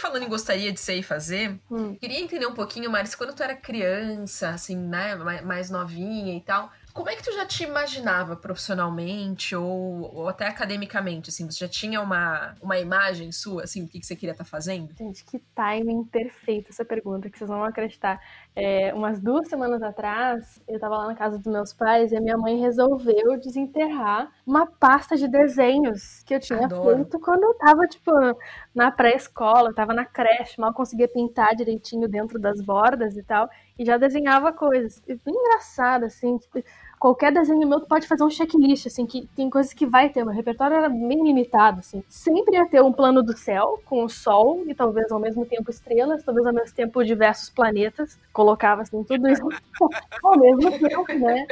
Falando 0.00 0.24
em 0.24 0.28
gostaria 0.28 0.72
de 0.72 0.80
ser 0.80 0.94
e 0.94 1.02
fazer, 1.02 1.58
Hum. 1.70 1.94
queria 1.94 2.20
entender 2.20 2.46
um 2.46 2.54
pouquinho, 2.54 2.90
Maris, 2.90 3.14
quando 3.14 3.34
tu 3.34 3.42
era 3.42 3.54
criança, 3.54 4.50
assim, 4.50 4.76
né, 4.76 5.14
mais, 5.42 5.70
novinha 5.70 6.36
e 6.36 6.40
tal, 6.40 6.70
como 6.92 7.08
é 7.08 7.14
que 7.14 7.22
tu 7.22 7.32
já 7.32 7.46
te 7.46 7.62
imaginava 7.62 8.34
profissionalmente 8.34 9.54
ou, 9.54 10.12
ou 10.12 10.28
até 10.28 10.46
academicamente, 10.46 11.30
assim? 11.30 11.48
Você 11.48 11.58
já 11.58 11.68
tinha 11.68 12.00
uma, 12.00 12.54
uma 12.60 12.78
imagem 12.78 13.30
sua, 13.30 13.62
assim, 13.62 13.84
do 13.84 13.90
que, 13.90 14.00
que 14.00 14.06
você 14.06 14.16
queria 14.16 14.32
estar 14.32 14.44
fazendo? 14.44 14.92
Gente, 14.98 15.24
que 15.24 15.38
timing 15.54 16.04
perfeito 16.04 16.70
essa 16.70 16.84
pergunta, 16.84 17.30
que 17.30 17.38
vocês 17.38 17.48
não 17.48 17.58
vão 17.58 17.66
acreditar. 17.66 18.20
É, 18.54 18.92
umas 18.92 19.20
duas 19.20 19.48
semanas 19.48 19.80
atrás, 19.80 20.60
eu 20.66 20.78
tava 20.78 20.96
lá 20.96 21.06
na 21.06 21.14
casa 21.14 21.38
dos 21.38 21.46
meus 21.46 21.72
pais 21.72 22.10
e 22.10 22.16
a 22.16 22.20
minha 22.20 22.36
mãe 22.36 22.58
resolveu 22.58 23.38
desenterrar 23.38 24.30
uma 24.44 24.66
pasta 24.66 25.16
de 25.16 25.28
desenhos 25.28 26.22
que 26.24 26.34
eu 26.34 26.40
tinha 26.40 26.64
Adoro. 26.64 26.96
feito 26.96 27.20
quando 27.20 27.44
eu 27.44 27.54
tava, 27.54 27.86
tipo, 27.86 28.10
na 28.74 28.90
pré-escola, 28.90 29.72
tava 29.72 29.94
na 29.94 30.04
creche, 30.04 30.60
mal 30.60 30.74
conseguia 30.74 31.08
pintar 31.08 31.54
direitinho 31.54 32.08
dentro 32.08 32.40
das 32.40 32.60
bordas 32.60 33.16
e 33.16 33.22
tal, 33.22 33.48
e 33.78 33.84
já 33.84 33.96
desenhava 33.96 34.52
coisas. 34.52 35.00
E 35.06 35.14
bem 35.14 35.34
engraçado, 35.34 36.04
assim, 36.04 36.36
tipo, 36.36 36.60
qualquer 37.00 37.32
desenho 37.32 37.66
meu 37.66 37.80
tu 37.80 37.86
pode 37.86 38.06
fazer 38.06 38.22
um 38.22 38.30
checklist, 38.30 38.86
assim, 38.86 39.06
que 39.06 39.26
tem 39.34 39.48
coisas 39.48 39.72
que 39.72 39.86
vai 39.86 40.10
ter. 40.10 40.22
Meu 40.22 40.34
repertório 40.34 40.76
era 40.76 40.88
bem 40.90 41.24
limitado, 41.24 41.80
assim. 41.80 42.04
Sempre 42.06 42.56
ia 42.56 42.66
ter 42.66 42.82
um 42.82 42.92
plano 42.92 43.22
do 43.22 43.34
céu, 43.36 43.80
com 43.86 44.04
o 44.04 44.08
sol 44.08 44.62
e 44.66 44.74
talvez 44.74 45.10
ao 45.10 45.18
mesmo 45.18 45.46
tempo 45.46 45.70
estrelas, 45.70 46.22
talvez 46.22 46.46
ao 46.46 46.52
mesmo 46.52 46.74
tempo 46.74 47.02
diversos 47.02 47.48
planetas. 47.48 48.18
Colocava, 48.34 48.82
assim, 48.82 49.02
tudo 49.02 49.28
isso 49.28 49.42
ao 50.22 50.38
mesmo 50.38 50.78
tempo, 50.78 51.12
né? 51.18 51.46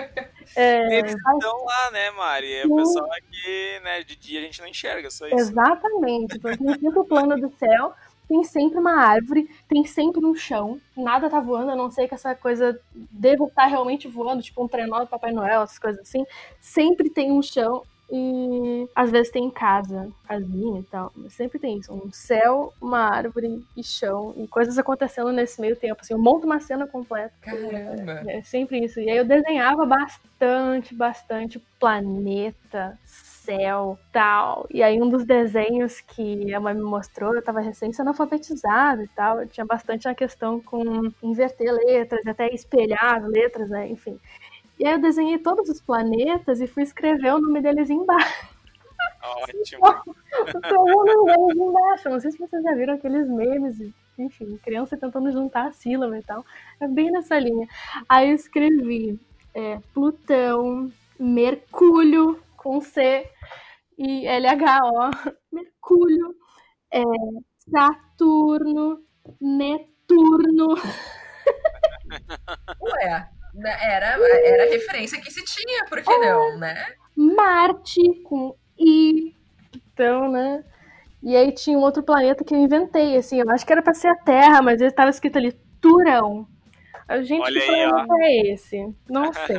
É, 0.54 0.98
Eles 0.98 1.14
estão 1.14 1.64
lá, 1.64 1.90
né, 1.92 2.10
Mari? 2.10 2.52
É 2.52 2.66
o 2.66 2.76
pessoal 2.76 3.10
aqui, 3.12 3.80
né, 3.82 4.02
de 4.02 4.16
dia 4.16 4.40
a 4.40 4.42
gente 4.42 4.60
não 4.60 4.68
enxerga, 4.68 5.10
só 5.10 5.26
isso. 5.26 5.36
Exatamente. 5.36 6.36
Então, 6.36 6.56
tem 6.56 6.78
sempre 6.78 6.98
o 6.98 7.04
plano 7.04 7.36
do 7.40 7.50
céu, 7.58 7.94
tem 8.28 8.44
sempre 8.44 8.78
uma 8.78 8.92
árvore, 8.92 9.48
tem 9.68 9.84
sempre 9.84 10.24
um 10.24 10.34
chão, 10.34 10.78
nada 10.96 11.30
tá 11.30 11.40
voando, 11.40 11.70
a 11.70 11.76
não 11.76 11.90
ser 11.90 12.06
que 12.06 12.14
essa 12.14 12.34
coisa 12.34 12.78
deva 12.92 13.44
estar 13.44 13.66
realmente 13.66 14.06
voando, 14.06 14.42
tipo 14.42 14.62
um 14.62 14.68
trenó 14.68 15.00
do 15.00 15.06
Papai 15.06 15.32
Noel, 15.32 15.62
essas 15.62 15.78
coisas 15.78 16.02
assim. 16.02 16.24
Sempre 16.60 17.08
tem 17.08 17.32
um 17.32 17.42
chão 17.42 17.82
e 18.10 18.88
às 18.94 19.10
vezes 19.10 19.30
tem 19.30 19.50
casa, 19.50 20.10
casinha 20.26 20.80
e 20.80 20.82
tal, 20.84 21.12
mas 21.14 21.34
sempre 21.34 21.58
tem 21.58 21.78
isso, 21.78 21.92
um 21.92 22.10
céu, 22.10 22.72
uma 22.80 23.00
árvore 23.00 23.62
e 23.76 23.84
chão 23.84 24.34
e 24.36 24.46
coisas 24.48 24.78
acontecendo 24.78 25.30
nesse 25.30 25.60
meio 25.60 25.76
tempo, 25.76 26.00
assim, 26.00 26.14
eu 26.14 26.18
monto 26.18 26.46
uma 26.46 26.58
cena 26.58 26.86
completa. 26.86 27.34
Caramba! 27.40 28.24
É 28.26 28.40
sempre 28.42 28.82
isso. 28.82 28.98
E 28.98 29.10
aí 29.10 29.16
eu 29.18 29.26
desenhava 29.26 29.84
bastante, 29.84 30.94
bastante 30.94 31.62
planeta, 31.78 32.98
céu, 33.48 33.98
tal. 34.12 34.66
E 34.70 34.82
aí 34.82 35.00
um 35.00 35.08
dos 35.08 35.24
desenhos 35.24 36.00
que 36.02 36.52
a 36.52 36.60
mãe 36.60 36.74
me 36.74 36.82
mostrou, 36.82 37.34
eu 37.34 37.42
tava 37.42 37.60
recém 37.60 37.92
sendo 37.92 38.08
alfabetizada 38.08 39.02
e 39.02 39.08
tal, 39.08 39.46
tinha 39.46 39.64
bastante 39.64 40.06
a 40.06 40.14
questão 40.14 40.60
com 40.60 41.10
inverter 41.22 41.72
letras, 41.72 42.26
até 42.26 42.52
espelhar 42.54 43.16
as 43.16 43.24
letras, 43.24 43.70
né, 43.70 43.88
enfim. 43.88 44.20
E 44.78 44.86
aí 44.86 44.92
eu 44.92 45.00
desenhei 45.00 45.38
todos 45.38 45.68
os 45.68 45.80
planetas 45.80 46.60
e 46.60 46.66
fui 46.66 46.82
escrever 46.82 47.34
o 47.34 47.40
nome 47.40 47.60
deles 47.62 47.88
embaixo. 47.88 48.48
Ótimo. 49.22 49.80
o 50.78 51.04
nome 51.04 51.34
deles 51.34 51.56
embaixo. 51.56 52.10
Não 52.10 52.20
sei 52.20 52.30
se 52.30 52.38
vocês 52.38 52.62
já 52.62 52.74
viram 52.74 52.94
aqueles 52.94 53.28
memes, 53.28 53.80
enfim, 54.18 54.58
criança 54.62 54.96
tentando 54.96 55.32
juntar 55.32 55.66
a 55.66 55.72
sílaba 55.72 56.18
e 56.18 56.22
tal. 56.22 56.44
É 56.80 56.86
bem 56.86 57.10
nessa 57.10 57.38
linha. 57.38 57.66
Aí 58.08 58.28
eu 58.28 58.36
escrevi 58.36 59.18
é, 59.54 59.80
Plutão, 59.92 60.92
Mercúrio, 61.18 62.38
com 62.68 62.82
C 62.82 63.26
e 63.96 64.28
LHO, 64.28 65.10
Mercúrio, 65.50 66.34
é, 66.92 67.00
Saturno, 67.70 68.98
Netuno. 69.40 70.74
Ué, 72.82 73.26
né, 73.54 73.78
era, 73.80 74.18
era 74.44 74.64
a 74.64 74.70
referência 74.70 75.18
que 75.18 75.30
se 75.30 75.42
tinha, 75.46 75.86
por 75.86 76.02
que 76.02 76.18
não, 76.18 76.58
né? 76.58 76.92
Marte 77.16 78.02
com 78.24 78.54
I. 78.78 79.34
Então, 79.74 80.30
né? 80.30 80.62
E 81.22 81.34
aí 81.34 81.52
tinha 81.52 81.78
um 81.78 81.80
outro 81.80 82.02
planeta 82.02 82.44
que 82.44 82.54
eu 82.54 82.58
inventei, 82.58 83.16
assim, 83.16 83.40
eu 83.40 83.48
acho 83.48 83.64
que 83.64 83.72
era 83.72 83.82
pra 83.82 83.94
ser 83.94 84.08
a 84.08 84.14
Terra, 84.14 84.60
mas 84.60 84.78
ele 84.78 84.90
estava 84.90 85.08
escrito 85.08 85.38
ali 85.38 85.52
Turão. 85.80 86.46
A 87.08 87.22
gente, 87.22 87.40
Olha 87.40 87.58
que 87.58 87.70
aí, 87.70 87.88
planeta 87.88 88.14
é 88.20 88.52
esse? 88.52 88.94
Não 89.08 89.32
sei. 89.32 89.56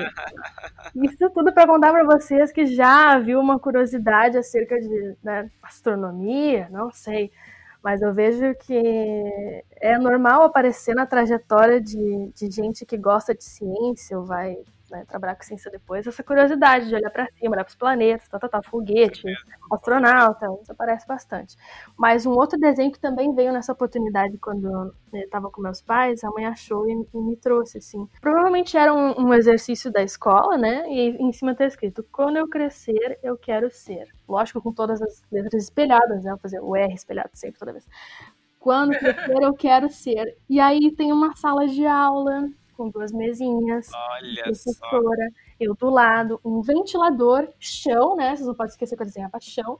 Isso 1.03 1.29
tudo 1.31 1.51
para 1.51 1.65
contar 1.65 1.91
para 1.91 2.03
vocês 2.03 2.51
que 2.51 2.67
já 2.67 3.17
viu 3.17 3.39
uma 3.39 3.59
curiosidade 3.59 4.37
acerca 4.37 4.79
de 4.79 5.15
né, 5.23 5.49
astronomia, 5.63 6.69
não 6.69 6.91
sei. 6.91 7.31
Mas 7.83 8.03
eu 8.03 8.13
vejo 8.13 8.53
que 8.55 9.63
é 9.77 9.97
normal 9.97 10.43
aparecer 10.43 10.93
na 10.93 11.07
trajetória 11.07 11.81
de, 11.81 12.31
de 12.35 12.51
gente 12.51 12.85
que 12.85 12.97
gosta 12.97 13.33
de 13.33 13.43
ciência 13.43 14.19
ou 14.19 14.25
vai 14.25 14.57
né, 14.89 15.05
trabalhar 15.07 15.35
com 15.35 15.43
ciência 15.43 15.71
depois, 15.71 16.05
essa 16.05 16.23
curiosidade 16.23 16.87
de 16.87 16.95
olhar 16.95 17.09
para 17.09 17.27
cima, 17.33 17.55
olhar 17.55 17.63
para 17.63 17.69
os 17.69 17.75
planetas, 17.75 18.27
tal, 18.27 18.39
tal, 18.39 18.49
tal, 18.49 18.63
foguete, 18.63 19.23
astronauta, 19.71 20.47
isso 20.61 20.71
aparece 20.71 21.07
bastante. 21.07 21.55
Mas 21.97 22.25
um 22.25 22.31
outro 22.31 22.59
desenho 22.59 22.91
que 22.91 22.99
também 22.99 23.33
veio 23.33 23.53
nessa 23.53 23.73
oportunidade 23.73 24.37
quando 24.37 24.93
eu 25.13 25.21
estava 25.21 25.49
com 25.49 25.61
meus 25.61 25.81
pais, 25.81 26.23
a 26.23 26.29
mãe 26.29 26.45
achou 26.45 26.89
e, 26.89 27.07
e 27.13 27.21
me 27.21 27.35
trouxe, 27.35 27.77
assim. 27.77 28.07
Provavelmente 28.21 28.77
era 28.77 28.93
um, 28.93 29.27
um, 29.27 29.33
exercício 29.33 29.91
da 29.91 30.01
escola, 30.01 30.57
né, 30.57 30.85
e 30.89 31.17
em 31.17 31.31
cima 31.31 31.51
está 31.51 31.65
escrito, 31.65 32.05
quando 32.11 32.37
eu 32.37 32.47
crescer, 32.47 33.19
eu 33.23 33.37
quero 33.37 33.69
ser. 33.71 34.07
Lógico, 34.27 34.61
com 34.61 34.71
todas 34.71 35.01
as 35.01 35.21
letras 35.31 35.63
espelhadas, 35.63 36.23
né, 36.23 36.31
vou 36.31 36.39
fazer 36.39 36.59
o 36.59 36.75
R 36.75 36.93
espelhado 36.93 37.31
sempre, 37.33 37.59
toda 37.59 37.71
vez. 37.71 37.87
Quando 38.59 38.91
crescer, 38.97 39.41
eu 39.41 39.53
quero 39.53 39.89
ser. 39.89 40.37
E 40.49 40.59
aí 40.59 40.91
tem 40.91 41.13
uma 41.13 41.35
sala 41.35 41.65
de 41.65 41.85
aula 41.85 42.49
com 42.79 42.89
duas 42.89 43.11
mesinhas, 43.11 43.89
Olha 43.93 44.43
professora, 44.43 45.29
eu 45.59 45.75
do 45.75 45.89
lado, 45.89 46.39
um 46.45 46.61
ventilador, 46.61 47.49
chão, 47.59 48.15
né? 48.15 48.33
Vocês 48.33 48.47
não 48.47 48.55
podem 48.55 48.71
esquecer 48.71 48.95
que 48.95 49.01
eu 49.01 49.05
desenhava 49.05 49.37
chão. 49.41 49.77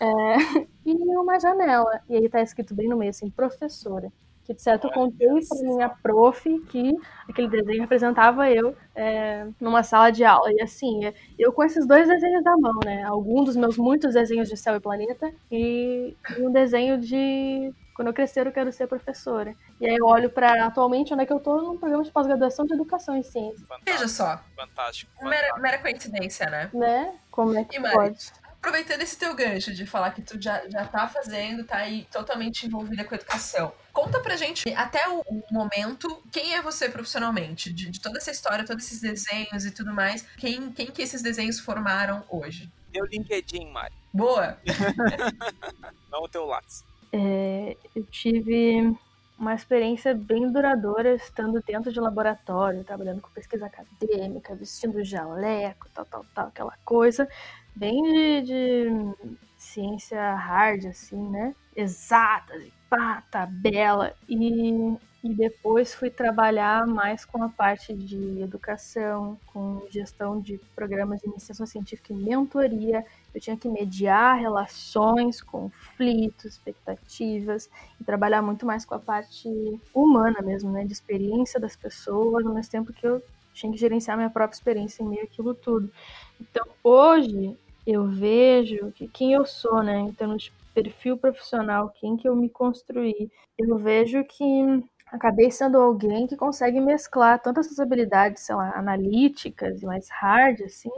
É, 0.00 0.04
e 0.84 0.94
uma 1.16 1.38
janela. 1.38 2.00
E 2.08 2.16
aí 2.16 2.28
tá 2.28 2.40
escrito 2.42 2.74
bem 2.74 2.88
no 2.88 2.96
meio, 2.96 3.10
assim, 3.10 3.30
professora. 3.30 4.12
Que 4.42 4.52
de 4.52 4.60
certo 4.60 4.88
eu 4.88 4.92
contei 4.92 5.28
para 5.28 5.62
minha 5.62 5.88
prof 5.88 6.60
que 6.68 6.92
aquele 7.30 7.48
desenho 7.48 7.80
representava 7.80 8.50
eu 8.50 8.76
é, 8.94 9.46
numa 9.60 9.84
sala 9.84 10.10
de 10.10 10.24
aula. 10.24 10.52
E 10.52 10.60
assim, 10.60 11.00
eu 11.38 11.52
com 11.52 11.62
esses 11.62 11.86
dois 11.86 12.08
desenhos 12.08 12.42
na 12.42 12.56
mão, 12.56 12.80
né? 12.84 13.04
Alguns 13.04 13.46
dos 13.46 13.56
meus 13.56 13.78
muitos 13.78 14.12
desenhos 14.12 14.48
de 14.48 14.56
céu 14.56 14.74
e 14.74 14.80
planeta 14.80 15.32
e 15.50 16.16
um 16.40 16.50
desenho 16.50 16.98
de 16.98 17.72
quando 17.94 18.08
eu 18.08 18.14
crescer, 18.14 18.46
eu 18.46 18.52
quero 18.52 18.72
ser 18.72 18.86
professora. 18.86 19.54
E 19.80 19.86
aí 19.86 19.96
eu 19.96 20.06
olho 20.06 20.28
para 20.28 20.66
atualmente 20.66 21.12
onde 21.14 21.22
é 21.22 21.26
que 21.26 21.32
eu 21.32 21.40
tô 21.40 21.60
num 21.62 21.78
programa 21.78 22.02
de 22.02 22.10
pós-graduação 22.10 22.66
de 22.66 22.74
educação 22.74 23.16
em 23.16 23.22
ciência. 23.22 23.60
Fantástico, 23.60 23.84
Veja 23.84 24.08
só. 24.08 24.40
Fantástico. 24.56 25.12
Mera, 25.22 25.36
fantástico. 25.36 25.60
mera 25.60 25.78
coincidência, 25.78 26.50
né? 26.50 26.70
Né? 26.74 27.14
Como 27.30 27.56
é 27.56 27.64
que 27.64 27.76
E, 27.76 27.78
Mari? 27.78 27.94
pode? 27.94 28.32
Aproveitando 28.58 29.02
esse 29.02 29.18
teu 29.18 29.34
gancho 29.34 29.74
de 29.74 29.84
falar 29.84 30.10
que 30.12 30.22
tu 30.22 30.40
já, 30.40 30.66
já 30.70 30.86
tá 30.86 31.06
fazendo, 31.06 31.64
tá 31.64 31.76
aí 31.76 32.06
totalmente 32.10 32.66
envolvida 32.66 33.04
com 33.04 33.14
a 33.14 33.18
educação. 33.18 33.72
Conta 33.92 34.20
pra 34.20 34.36
gente, 34.36 34.66
até 34.72 35.06
o, 35.06 35.22
momento, 35.50 36.22
quem 36.32 36.54
é 36.54 36.62
você 36.62 36.88
profissionalmente? 36.88 37.70
De, 37.70 37.90
de 37.90 38.00
toda 38.00 38.16
essa 38.16 38.30
história, 38.30 38.64
todos 38.64 38.86
esses 38.86 39.02
desenhos 39.02 39.66
e 39.66 39.70
tudo 39.70 39.92
mais, 39.92 40.22
quem, 40.38 40.72
quem 40.72 40.86
que 40.86 41.02
esses 41.02 41.20
desenhos 41.20 41.60
formaram 41.60 42.24
hoje? 42.28 42.72
Teu 42.90 43.04
LinkedIn, 43.04 43.70
Mari. 43.70 43.94
Boa! 44.12 44.58
Não 46.10 46.22
o 46.22 46.28
teu 46.28 46.46
Lattes. 46.46 46.82
É, 47.16 47.76
eu 47.94 48.04
tive 48.06 48.92
uma 49.38 49.54
experiência 49.54 50.12
bem 50.12 50.50
duradoura 50.50 51.14
estando 51.14 51.62
dentro 51.62 51.92
de 51.92 52.00
laboratório, 52.00 52.82
trabalhando 52.82 53.20
com 53.20 53.30
pesquisa 53.30 53.66
acadêmica, 53.66 54.56
vestindo 54.56 55.04
jaleco, 55.04 55.88
tal, 55.94 56.04
tal, 56.06 56.26
tal, 56.34 56.48
aquela 56.48 56.76
coisa 56.84 57.28
bem 57.76 58.02
de, 58.02 58.42
de 58.42 59.38
ciência 59.56 60.34
hard, 60.34 60.86
assim, 60.86 61.28
né? 61.30 61.54
Exatas 61.76 62.64
pá, 62.90 63.22
tabela. 63.30 64.12
E, 64.28 64.96
e 65.24 65.32
depois 65.32 65.94
fui 65.94 66.10
trabalhar 66.10 66.86
mais 66.86 67.24
com 67.24 67.42
a 67.42 67.48
parte 67.48 67.94
de 67.94 68.42
educação, 68.42 69.38
com 69.46 69.82
gestão 69.90 70.38
de 70.38 70.60
programas 70.76 71.22
de 71.22 71.28
iniciação 71.28 71.64
científica 71.66 72.12
e 72.12 72.16
mentoria. 72.16 73.02
Eu 73.34 73.40
tinha 73.40 73.56
que 73.56 73.66
mediar 73.66 74.38
relações, 74.38 75.40
conflitos, 75.40 76.44
expectativas 76.44 77.70
e 77.98 78.04
trabalhar 78.04 78.42
muito 78.42 78.66
mais 78.66 78.84
com 78.84 78.94
a 78.94 78.98
parte 78.98 79.48
humana 79.94 80.42
mesmo, 80.42 80.70
né? 80.70 80.84
De 80.84 80.92
experiência 80.92 81.58
das 81.58 81.74
pessoas, 81.74 82.44
ao 82.44 82.52
mesmo 82.52 82.70
tempo 82.70 82.92
que 82.92 83.06
eu 83.06 83.22
tinha 83.54 83.72
que 83.72 83.78
gerenciar 83.78 84.18
minha 84.18 84.28
própria 84.28 84.54
experiência 84.54 85.02
em 85.02 85.08
meio 85.08 85.24
àquilo 85.24 85.54
tudo. 85.54 85.90
Então, 86.38 86.66
hoje, 86.82 87.56
eu 87.86 88.06
vejo 88.06 88.92
que 88.92 89.08
quem 89.08 89.32
eu 89.32 89.46
sou, 89.46 89.82
né, 89.82 90.00
em 90.00 90.12
termos 90.12 90.42
de 90.42 90.52
perfil 90.74 91.16
profissional, 91.16 91.94
quem 91.98 92.14
que 92.14 92.28
eu 92.28 92.36
me 92.36 92.50
construí, 92.50 93.30
eu 93.56 93.78
vejo 93.78 94.22
que 94.24 94.84
acabei 95.14 95.50
sendo 95.50 95.78
alguém 95.78 96.26
que 96.26 96.36
consegue 96.36 96.80
mesclar 96.80 97.40
tantas 97.40 97.66
essas 97.66 97.80
habilidades, 97.80 98.42
sei 98.42 98.54
lá, 98.54 98.76
analíticas 98.76 99.82
e 99.82 99.86
mais 99.86 100.08
hard, 100.10 100.60
assim, 100.62 100.90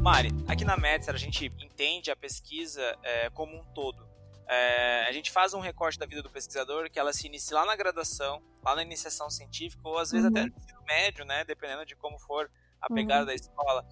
Mari, 0.00 0.28
aqui 0.46 0.64
na 0.64 0.76
Metzer 0.76 1.14
a 1.14 1.18
gente 1.18 1.46
entende 1.46 2.10
a 2.10 2.16
pesquisa 2.16 2.82
é, 3.02 3.30
como 3.30 3.56
um 3.56 3.64
todo. 3.72 4.06
É, 4.46 5.06
a 5.08 5.12
gente 5.12 5.30
faz 5.30 5.54
um 5.54 5.60
recorte 5.60 5.98
da 5.98 6.04
vida 6.04 6.22
do 6.22 6.28
pesquisador 6.28 6.90
que 6.90 6.98
ela 6.98 7.12
se 7.12 7.26
inicia 7.26 7.56
lá 7.56 7.64
na 7.64 7.74
graduação, 7.74 8.42
lá 8.62 8.76
na 8.76 8.82
iniciação 8.82 9.30
científica, 9.30 9.80
ou 9.88 9.98
às 9.98 10.10
vezes 10.10 10.26
uhum. 10.26 10.32
até 10.32 10.46
no 10.46 10.56
ensino 10.58 10.82
médio, 10.86 11.24
né? 11.24 11.44
Dependendo 11.44 11.86
de 11.86 11.96
como 11.96 12.18
for 12.18 12.50
a 12.80 12.92
pegada 12.92 13.22
uhum. 13.22 13.26
da 13.26 13.34
escola. 13.34 13.86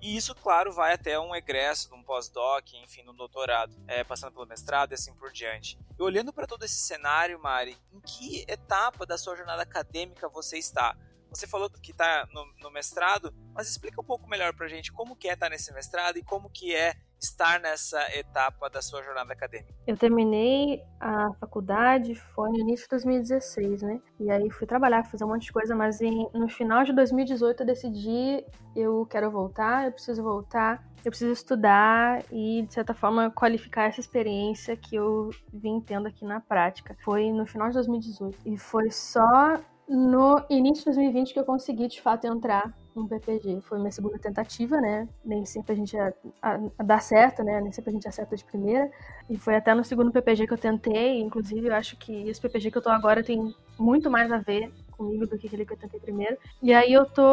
E 0.00 0.16
isso, 0.16 0.34
claro, 0.34 0.72
vai 0.72 0.94
até 0.94 1.18
um 1.18 1.34
egresso, 1.34 1.92
um 1.94 2.02
pós-doc, 2.02 2.72
enfim, 2.74 3.02
no 3.02 3.12
doutorado, 3.12 3.74
é, 3.88 4.04
passando 4.04 4.32
pelo 4.32 4.46
mestrado 4.46 4.92
e 4.92 4.94
assim 4.94 5.12
por 5.14 5.32
diante. 5.32 5.78
E 5.98 6.02
olhando 6.02 6.32
para 6.32 6.46
todo 6.46 6.64
esse 6.64 6.78
cenário, 6.78 7.38
Mari, 7.40 7.76
em 7.92 8.00
que 8.00 8.44
etapa 8.46 9.04
da 9.04 9.18
sua 9.18 9.34
jornada 9.34 9.62
acadêmica 9.62 10.28
você 10.28 10.56
está? 10.56 10.96
Você 11.30 11.46
falou 11.46 11.68
que 11.70 11.90
está 11.90 12.26
no, 12.32 12.44
no, 12.62 12.70
mestrado, 12.70 13.32
mas 13.54 13.68
explica 13.68 14.00
um 14.00 14.04
pouco 14.04 14.28
melhor 14.28 14.54
para 14.54 14.66
a 14.66 14.68
gente 14.68 14.92
como 14.92 15.16
que 15.16 15.28
é 15.28 15.34
estar 15.34 15.46
tá 15.46 15.50
nesse 15.50 15.72
mestrado 15.72 16.16
e 16.16 16.22
como 16.22 16.50
que 16.50 16.74
é 16.74 16.94
estar 17.20 17.60
nessa 17.60 18.00
etapa 18.16 18.70
da 18.70 18.80
sua 18.80 19.02
jornada 19.02 19.32
acadêmica. 19.32 19.74
Eu 19.86 19.96
terminei 19.96 20.82
a 21.00 21.32
faculdade, 21.40 22.14
foi 22.14 22.50
no 22.50 22.58
início 22.58 22.84
de 22.84 22.90
2016, 22.90 23.82
né? 23.82 24.00
E 24.20 24.30
aí 24.30 24.50
fui 24.50 24.66
trabalhar, 24.66 25.04
fazer 25.04 25.24
um 25.24 25.28
monte 25.28 25.46
de 25.46 25.52
coisa, 25.52 25.74
mas 25.74 26.00
em, 26.00 26.28
no 26.32 26.48
final 26.48 26.84
de 26.84 26.92
2018 26.92 27.62
eu 27.62 27.66
decidi, 27.66 28.44
eu 28.74 29.04
quero 29.06 29.30
voltar, 29.30 29.86
eu 29.86 29.92
preciso 29.92 30.22
voltar, 30.22 30.88
eu 31.04 31.10
preciso 31.10 31.32
estudar 31.32 32.24
e, 32.30 32.62
de 32.62 32.74
certa 32.74 32.94
forma, 32.94 33.30
qualificar 33.30 33.84
essa 33.84 34.00
experiência 34.00 34.76
que 34.76 34.94
eu 34.96 35.30
vim 35.52 35.80
tendo 35.80 36.06
aqui 36.06 36.24
na 36.24 36.40
prática. 36.40 36.96
Foi 37.04 37.32
no 37.32 37.46
final 37.46 37.68
de 37.68 37.74
2018. 37.74 38.38
E 38.46 38.56
foi 38.56 38.90
só 38.90 39.58
no 39.88 40.44
início 40.50 40.84
de 40.84 40.96
2020 40.96 41.32
que 41.32 41.40
eu 41.40 41.44
consegui 41.44 41.88
de 41.88 42.00
fato 42.00 42.26
entrar 42.26 42.74
no 42.94 43.08
PPG. 43.08 43.60
Foi 43.62 43.78
minha 43.78 43.92
segunda 43.92 44.18
tentativa, 44.18 44.80
né? 44.80 45.08
Nem 45.24 45.46
sempre 45.46 45.72
a 45.72 45.76
gente 45.76 45.96
a, 45.96 46.12
a, 46.42 46.58
dá 46.82 46.98
certo, 46.98 47.42
né? 47.42 47.60
Nem 47.60 47.72
sempre 47.72 47.90
a 47.90 47.92
gente 47.94 48.08
acerta 48.08 48.36
de 48.36 48.44
primeira. 48.44 48.90
E 49.30 49.38
foi 49.38 49.56
até 49.56 49.74
no 49.74 49.84
segundo 49.84 50.12
PPG 50.12 50.46
que 50.46 50.52
eu 50.52 50.58
tentei. 50.58 51.20
Inclusive, 51.20 51.68
eu 51.68 51.74
acho 51.74 51.96
que 51.96 52.28
esse 52.28 52.40
PPG 52.40 52.70
que 52.70 52.78
eu 52.78 52.82
tô 52.82 52.90
agora 52.90 53.22
tem 53.22 53.54
muito 53.78 54.10
mais 54.10 54.30
a 54.30 54.38
ver 54.38 54.72
comigo 54.90 55.26
do 55.26 55.38
que 55.38 55.46
aquele 55.46 55.64
que 55.64 55.72
eu 55.72 55.76
tentei 55.78 56.00
primeiro. 56.00 56.36
E 56.60 56.74
aí 56.74 56.92
eu 56.92 57.06
tô 57.06 57.30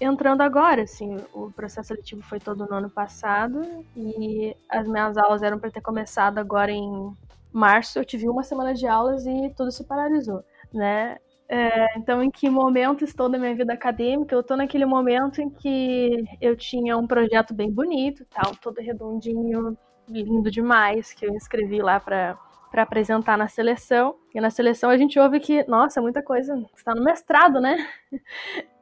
entrando 0.00 0.40
agora, 0.40 0.82
assim, 0.82 1.16
o 1.34 1.50
processo 1.50 1.88
seletivo 1.88 2.22
foi 2.22 2.38
todo 2.38 2.64
no 2.64 2.76
ano 2.76 2.88
passado 2.88 3.84
e 3.96 4.56
as 4.68 4.86
minhas 4.86 5.16
aulas 5.18 5.42
eram 5.42 5.58
para 5.58 5.70
ter 5.70 5.80
começado 5.80 6.38
agora 6.38 6.70
em 6.70 7.12
março. 7.52 7.98
Eu 7.98 8.04
tive 8.04 8.28
uma 8.28 8.44
semana 8.44 8.72
de 8.72 8.86
aulas 8.86 9.26
e 9.26 9.52
tudo 9.56 9.72
se 9.72 9.84
paralisou, 9.84 10.44
né? 10.72 11.18
É, 11.54 11.98
então, 11.98 12.22
em 12.22 12.30
que 12.30 12.48
momento 12.48 13.04
estou 13.04 13.28
da 13.28 13.38
minha 13.38 13.54
vida 13.54 13.74
acadêmica? 13.74 14.34
Eu 14.34 14.40
estou 14.40 14.56
naquele 14.56 14.86
momento 14.86 15.38
em 15.42 15.50
que 15.50 16.24
eu 16.40 16.56
tinha 16.56 16.96
um 16.96 17.06
projeto 17.06 17.52
bem 17.52 17.70
bonito, 17.70 18.24
tal, 18.30 18.56
todo 18.56 18.80
redondinho, 18.80 19.76
lindo 20.08 20.50
demais, 20.50 21.12
que 21.12 21.26
eu 21.26 21.34
escrevi 21.36 21.82
lá 21.82 22.00
para 22.00 22.38
para 22.72 22.82
apresentar 22.82 23.36
na 23.36 23.46
seleção. 23.46 24.16
E 24.34 24.40
na 24.40 24.48
seleção 24.48 24.88
a 24.88 24.96
gente 24.96 25.18
ouve 25.18 25.38
que, 25.38 25.62
nossa, 25.68 26.00
muita 26.00 26.22
coisa 26.22 26.54
está 26.74 26.94
no 26.94 27.04
mestrado, 27.04 27.60
né? 27.60 27.76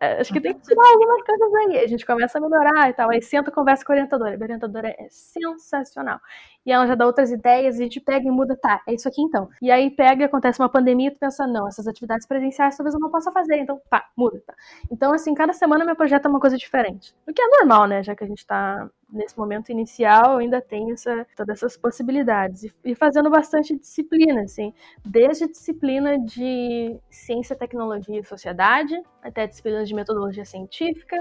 É, 0.03 0.19
acho 0.19 0.33
que 0.33 0.41
tem 0.41 0.55
que 0.57 0.63
tirar 0.63 0.93
algumas 0.93 1.23
coisas 1.23 1.55
aí. 1.57 1.85
A 1.85 1.87
gente 1.87 2.07
começa 2.07 2.39
a 2.39 2.41
melhorar 2.41 2.89
e 2.89 2.95
tal. 2.95 3.11
Aí 3.11 3.21
senta 3.21 3.51
conversa 3.51 3.85
com 3.85 3.93
a 3.93 3.97
orientadora. 3.97 4.35
A 4.35 4.43
orientadora 4.43 4.89
é 4.89 5.07
sensacional. 5.11 6.19
E 6.65 6.73
ela 6.73 6.87
já 6.87 6.95
dá 6.95 7.05
outras 7.07 7.31
ideias, 7.31 7.77
a 7.77 7.83
gente 7.83 8.01
pega 8.01 8.27
e 8.27 8.31
muda, 8.31 8.57
tá, 8.57 8.83
é 8.87 8.95
isso 8.95 9.09
aqui 9.09 9.21
então. 9.23 9.49
E 9.61 9.71
aí 9.71 9.91
pega, 9.91 10.27
acontece 10.27 10.61
uma 10.61 10.69
pandemia 10.69 11.09
e 11.09 11.11
tu 11.11 11.19
pensa, 11.19 11.47
não, 11.47 11.67
essas 11.67 11.87
atividades 11.87 12.27
presenciais 12.27 12.77
talvez 12.77 12.95
eu 12.95 13.01
não 13.01 13.11
possa 13.11 13.33
fazer, 13.33 13.57
então 13.57 13.81
pá, 13.89 14.07
muda, 14.17 14.43
tá. 14.47 14.55
Então, 14.91 15.13
assim, 15.13 15.35
cada 15.35 15.53
semana 15.53 15.85
meu 15.85 15.97
projeto 15.97 16.27
é 16.27 16.29
uma 16.29 16.41
coisa 16.41 16.57
diferente. 16.59 17.15
O 17.27 17.33
que 17.33 17.41
é 17.41 17.47
normal, 17.47 17.87
né, 17.87 18.03
já 18.03 18.15
que 18.15 18.25
a 18.25 18.27
gente 18.27 18.47
tá 18.47 18.89
nesse 19.13 19.37
momento 19.39 19.71
inicial 19.71 20.39
ainda 20.39 20.61
tem 20.61 20.93
essa, 20.93 21.27
todas 21.37 21.59
essas 21.59 21.77
possibilidades. 21.77 22.65
E, 22.65 22.73
e, 22.85 22.95
fazendo 22.95 23.31
bastante 23.31 23.77
disciplina, 23.77 24.43
assim, 24.43 24.73
desde 25.05 25.49
disciplina 25.49 26.19
de 26.19 26.99
ciência, 27.11 27.57
tecnologia 27.57 28.21
e 28.21 28.25
sociedade, 28.25 28.95
até 29.23 29.47
disciplinas 29.47 29.89
de 29.89 29.95
metodologia 29.95 30.45
científica. 30.45 31.17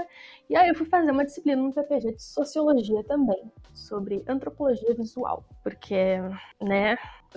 E 0.48 0.56
aí 0.56 0.68
eu 0.68 0.74
fui 0.74 0.86
fazer 0.86 1.10
uma 1.10 1.24
disciplina 1.24 1.62
no 1.62 1.72
PPG 1.72 2.14
de 2.14 2.22
sociologia 2.22 3.02
também, 3.04 3.50
sobre 3.74 4.22
antropologia 4.26 4.94
visual, 4.94 5.44
porque, 5.62 6.18
né, 6.60 6.96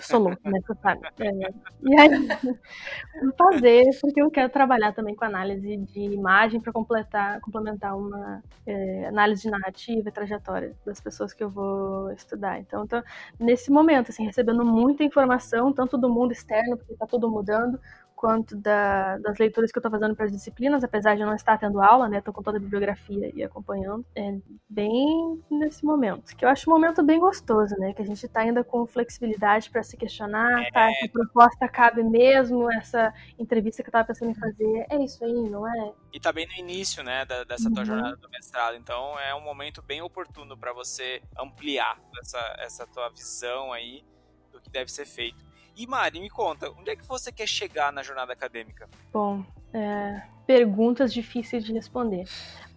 eu 0.09 0.19
louca, 0.19 0.49
né, 0.49 0.59
você 0.65 0.79
sabe. 0.81 1.07
É. 1.19 1.53
E 1.83 1.99
aí, 1.99 2.09
vou 3.21 3.33
fazer, 3.37 3.85
porque 4.01 4.21
eu 4.21 4.31
quero 4.31 4.49
trabalhar 4.49 4.91
também 4.93 5.15
com 5.15 5.23
análise 5.23 5.77
de 5.77 5.99
imagem 5.99 6.59
para 6.59 6.73
completar, 6.73 7.39
complementar 7.41 7.95
uma 7.95 8.41
é, 8.65 9.07
análise 9.07 9.43
de 9.43 9.51
narrativa 9.51 10.09
e 10.09 10.11
trajetória 10.11 10.75
das 10.85 10.99
pessoas 10.99 11.31
que 11.31 11.43
eu 11.43 11.49
vou 11.49 12.11
estudar. 12.11 12.59
Então, 12.59 12.87
tô 12.87 13.03
nesse 13.39 13.69
momento, 13.71 14.09
assim, 14.09 14.25
recebendo 14.25 14.65
muita 14.65 15.03
informação, 15.03 15.71
tanto 15.71 15.97
do 15.97 16.09
mundo 16.09 16.31
externo, 16.31 16.75
porque 16.75 16.93
está 16.93 17.05
tudo 17.05 17.29
mudando, 17.29 17.79
quanto 18.23 18.55
da, 18.55 19.17
das 19.17 19.37
leituras 19.37 19.69
que 19.69 19.77
eu 19.77 19.81
estou 19.81 19.91
fazendo 19.91 20.15
para 20.15 20.23
as 20.23 20.31
disciplinas, 20.31 20.81
apesar 20.81 21.13
de 21.17 21.25
não 21.25 21.35
estar 21.35 21.57
tendo 21.57 21.81
aula, 21.81 22.07
né? 22.07 22.19
Estou 22.19 22.33
com 22.33 22.41
toda 22.41 22.57
a 22.57 22.61
bibliografia 22.61 23.29
e 23.35 23.43
acompanhando. 23.43 24.05
É 24.15 24.37
bem 24.69 25.43
nesse 25.51 25.83
momento, 25.83 26.33
que 26.33 26.45
eu 26.45 26.47
acho 26.47 26.69
um 26.69 26.73
momento 26.73 27.03
bem 27.03 27.19
gostoso, 27.19 27.75
né? 27.75 27.91
Que 27.91 28.01
a 28.01 28.05
gente 28.05 28.25
está 28.25 28.39
ainda 28.39 28.63
com 28.63 28.87
flexibilidade 28.87 29.69
para 29.69 29.83
se 29.83 29.97
questionar, 29.97 30.71
tá? 30.71 30.89
Essa 30.89 31.09
proposta 31.11 31.67
cabe 31.67 32.01
mesmo, 32.01 32.71
essa 32.71 33.13
entrevista 33.37 33.83
que 33.83 33.89
eu 33.89 33.91
estava 33.91 34.07
pensando 34.07 34.31
em 34.31 34.35
fazer, 34.35 34.85
é 34.89 35.03
isso 35.03 35.21
aí, 35.25 35.49
não 35.49 35.67
é? 35.67 35.91
E 36.13 36.17
tá 36.17 36.31
bem 36.31 36.47
no 36.47 36.53
início, 36.53 37.03
né, 37.03 37.25
da, 37.25 37.43
dessa 37.43 37.69
tua 37.69 37.79
uhum. 37.79 37.85
jornada 37.85 38.15
do 38.15 38.29
mestrado, 38.29 38.77
então 38.77 39.19
é 39.19 39.35
um 39.35 39.41
momento 39.41 39.81
bem 39.81 40.01
oportuno 40.01 40.57
para 40.57 40.71
você 40.71 41.21
ampliar 41.37 41.99
essa, 42.21 42.55
essa 42.59 42.87
tua 42.87 43.09
visão 43.09 43.73
aí 43.73 44.01
do 44.49 44.61
que 44.61 44.69
deve 44.69 44.89
ser 44.89 45.05
feito. 45.05 45.43
E 45.75 45.87
Mari, 45.87 46.19
me 46.19 46.29
conta, 46.29 46.69
onde 46.71 46.91
é 46.91 46.95
que 46.95 47.03
você 47.05 47.31
quer 47.31 47.47
chegar 47.47 47.91
na 47.91 48.03
jornada 48.03 48.33
acadêmica? 48.33 48.87
Bom, 49.11 49.43
é, 49.73 50.21
perguntas 50.45 51.13
difíceis 51.13 51.63
de 51.63 51.73
responder. 51.73 52.25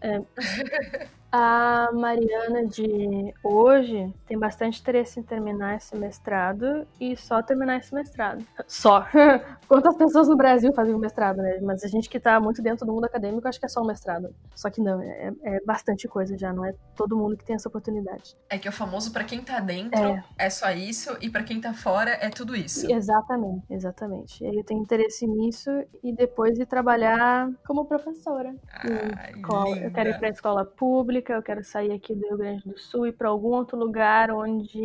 É, 0.00 0.20
A 1.38 1.90
Mariana 1.92 2.64
de 2.64 3.35
hoje 3.42 4.14
tem 4.26 4.38
bastante 4.38 4.81
interesse 4.81 5.20
em 5.20 5.22
terminar 5.22 5.76
esse 5.76 5.94
mestrado 5.94 6.87
e 7.00 7.14
só 7.14 7.42
terminar 7.42 7.76
esse 7.76 7.92
mestrado. 7.92 8.42
Só. 8.66 9.07
Quantas 9.68 9.96
pessoas 9.96 10.29
no 10.29 10.37
Brasil 10.37 10.72
fazem 10.72 10.94
um 10.94 10.98
mestrado, 10.98 11.38
né? 11.38 11.59
Mas 11.61 11.85
a 11.85 11.88
gente 11.88 12.09
que 12.09 12.20
tá 12.20 12.40
muito 12.40 12.62
dentro 12.62 12.87
do 12.87 12.92
mundo 12.92 13.05
acadêmico, 13.05 13.46
acho 13.46 13.59
que 13.59 13.66
é 13.66 13.68
só 13.68 13.83
um 13.83 13.87
mestrado. 13.87 14.35
Só 14.55 14.70
que 14.70 14.81
não, 14.81 15.02
é, 15.02 15.33
é 15.42 15.61
bastante 15.64 16.09
coisa 16.09 16.38
já, 16.38 16.55
não 16.55 16.64
é 16.64 16.72
todo 16.94 17.16
mundo 17.16 17.37
que 17.37 17.44
tem 17.44 17.57
essa 17.57 17.68
oportunidade. 17.68 18.35
É 18.48 18.57
que 18.57 18.66
é 18.66 18.70
o 18.70 18.74
famoso 18.74 19.12
para 19.12 19.24
quem 19.24 19.42
tá 19.42 19.61
dentro 19.61 20.00
é. 20.00 20.24
é 20.38 20.48
só 20.48 20.70
isso 20.70 21.16
e 21.20 21.29
para 21.29 21.42
quem 21.42 21.61
tá 21.61 21.74
fora 21.74 22.12
é 22.12 22.31
tudo 22.31 22.57
isso. 22.57 22.90
Exatamente, 22.90 23.62
exatamente. 23.68 24.44
E 24.44 24.59
eu 24.59 24.64
tenho 24.64 24.81
interesse 24.81 25.26
nisso 25.26 25.70
e 26.02 26.14
depois 26.14 26.57
de 26.57 26.64
trabalhar 26.64 27.50
como 27.64 27.86
professora. 27.86 28.54
Ai, 28.68 29.32
Escola- 29.34 29.76
Eu 29.78 29.90
quero 29.92 30.10
ir 30.10 30.18
para 30.18 30.28
escola 30.28 30.64
pública, 30.64 31.32
eu 31.34 31.42
quero 31.42 31.62
sair 31.64 31.92
aqui 31.92 32.14
do 32.14 32.26
Rio 32.28 32.36
Grande 32.36 32.68
do 32.68 32.78
Sul 32.78 33.06
e 33.06 33.12
para 33.12 33.28
algum 33.28 33.48
outro 33.54 33.78
lugar 33.78 34.30
onde 34.30 34.84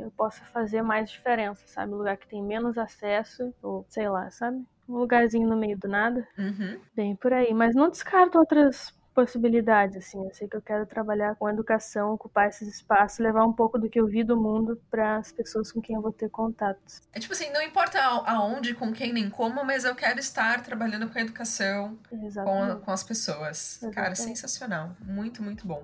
eu 0.00 0.10
possa 0.16 0.44
fazer 0.46 0.82
mais 0.82 1.10
diferença, 1.10 1.62
sabe? 1.66 1.92
Um 1.92 1.98
lugar 1.98 2.16
que 2.16 2.28
tem 2.28 2.42
menos 2.42 2.78
acesso, 2.78 3.52
ou 3.62 3.84
sei 3.88 4.08
lá, 4.08 4.30
sabe? 4.30 4.64
Um 4.88 4.96
lugarzinho 4.98 5.48
no 5.48 5.56
meio 5.56 5.78
do 5.78 5.88
nada. 5.88 6.26
Uhum. 6.38 6.78
Bem 6.94 7.16
por 7.16 7.32
aí, 7.32 7.52
mas 7.54 7.74
não 7.74 7.90
descarto 7.90 8.38
outras 8.38 8.92
possibilidades, 9.18 9.96
assim. 9.96 10.24
Eu 10.24 10.32
sei 10.32 10.46
que 10.46 10.56
eu 10.56 10.62
quero 10.62 10.86
trabalhar 10.86 11.34
com 11.34 11.48
educação, 11.48 12.12
ocupar 12.12 12.48
esses 12.48 12.68
espaços, 12.68 13.18
levar 13.18 13.44
um 13.44 13.52
pouco 13.52 13.76
do 13.76 13.90
que 13.90 13.98
eu 13.98 14.06
vi 14.06 14.22
do 14.22 14.36
mundo 14.36 14.80
para 14.88 15.16
as 15.16 15.32
pessoas 15.32 15.72
com 15.72 15.80
quem 15.80 15.96
eu 15.96 16.00
vou 16.00 16.12
ter 16.12 16.30
contato. 16.30 16.78
É 17.12 17.18
tipo 17.18 17.32
assim, 17.32 17.50
não 17.50 17.60
importa 17.60 17.98
aonde, 18.00 18.74
com 18.74 18.92
quem, 18.92 19.12
nem 19.12 19.28
como, 19.28 19.64
mas 19.64 19.84
eu 19.84 19.96
quero 19.96 20.20
estar 20.20 20.62
trabalhando 20.62 21.08
com 21.10 21.18
a 21.18 21.20
educação, 21.20 21.98
com, 22.08 22.80
com 22.80 22.90
as 22.92 23.02
pessoas. 23.02 23.78
Cara, 23.92 24.12
Exatamente. 24.12 24.38
sensacional. 24.38 24.96
Muito, 25.04 25.42
muito 25.42 25.66
bom. 25.66 25.82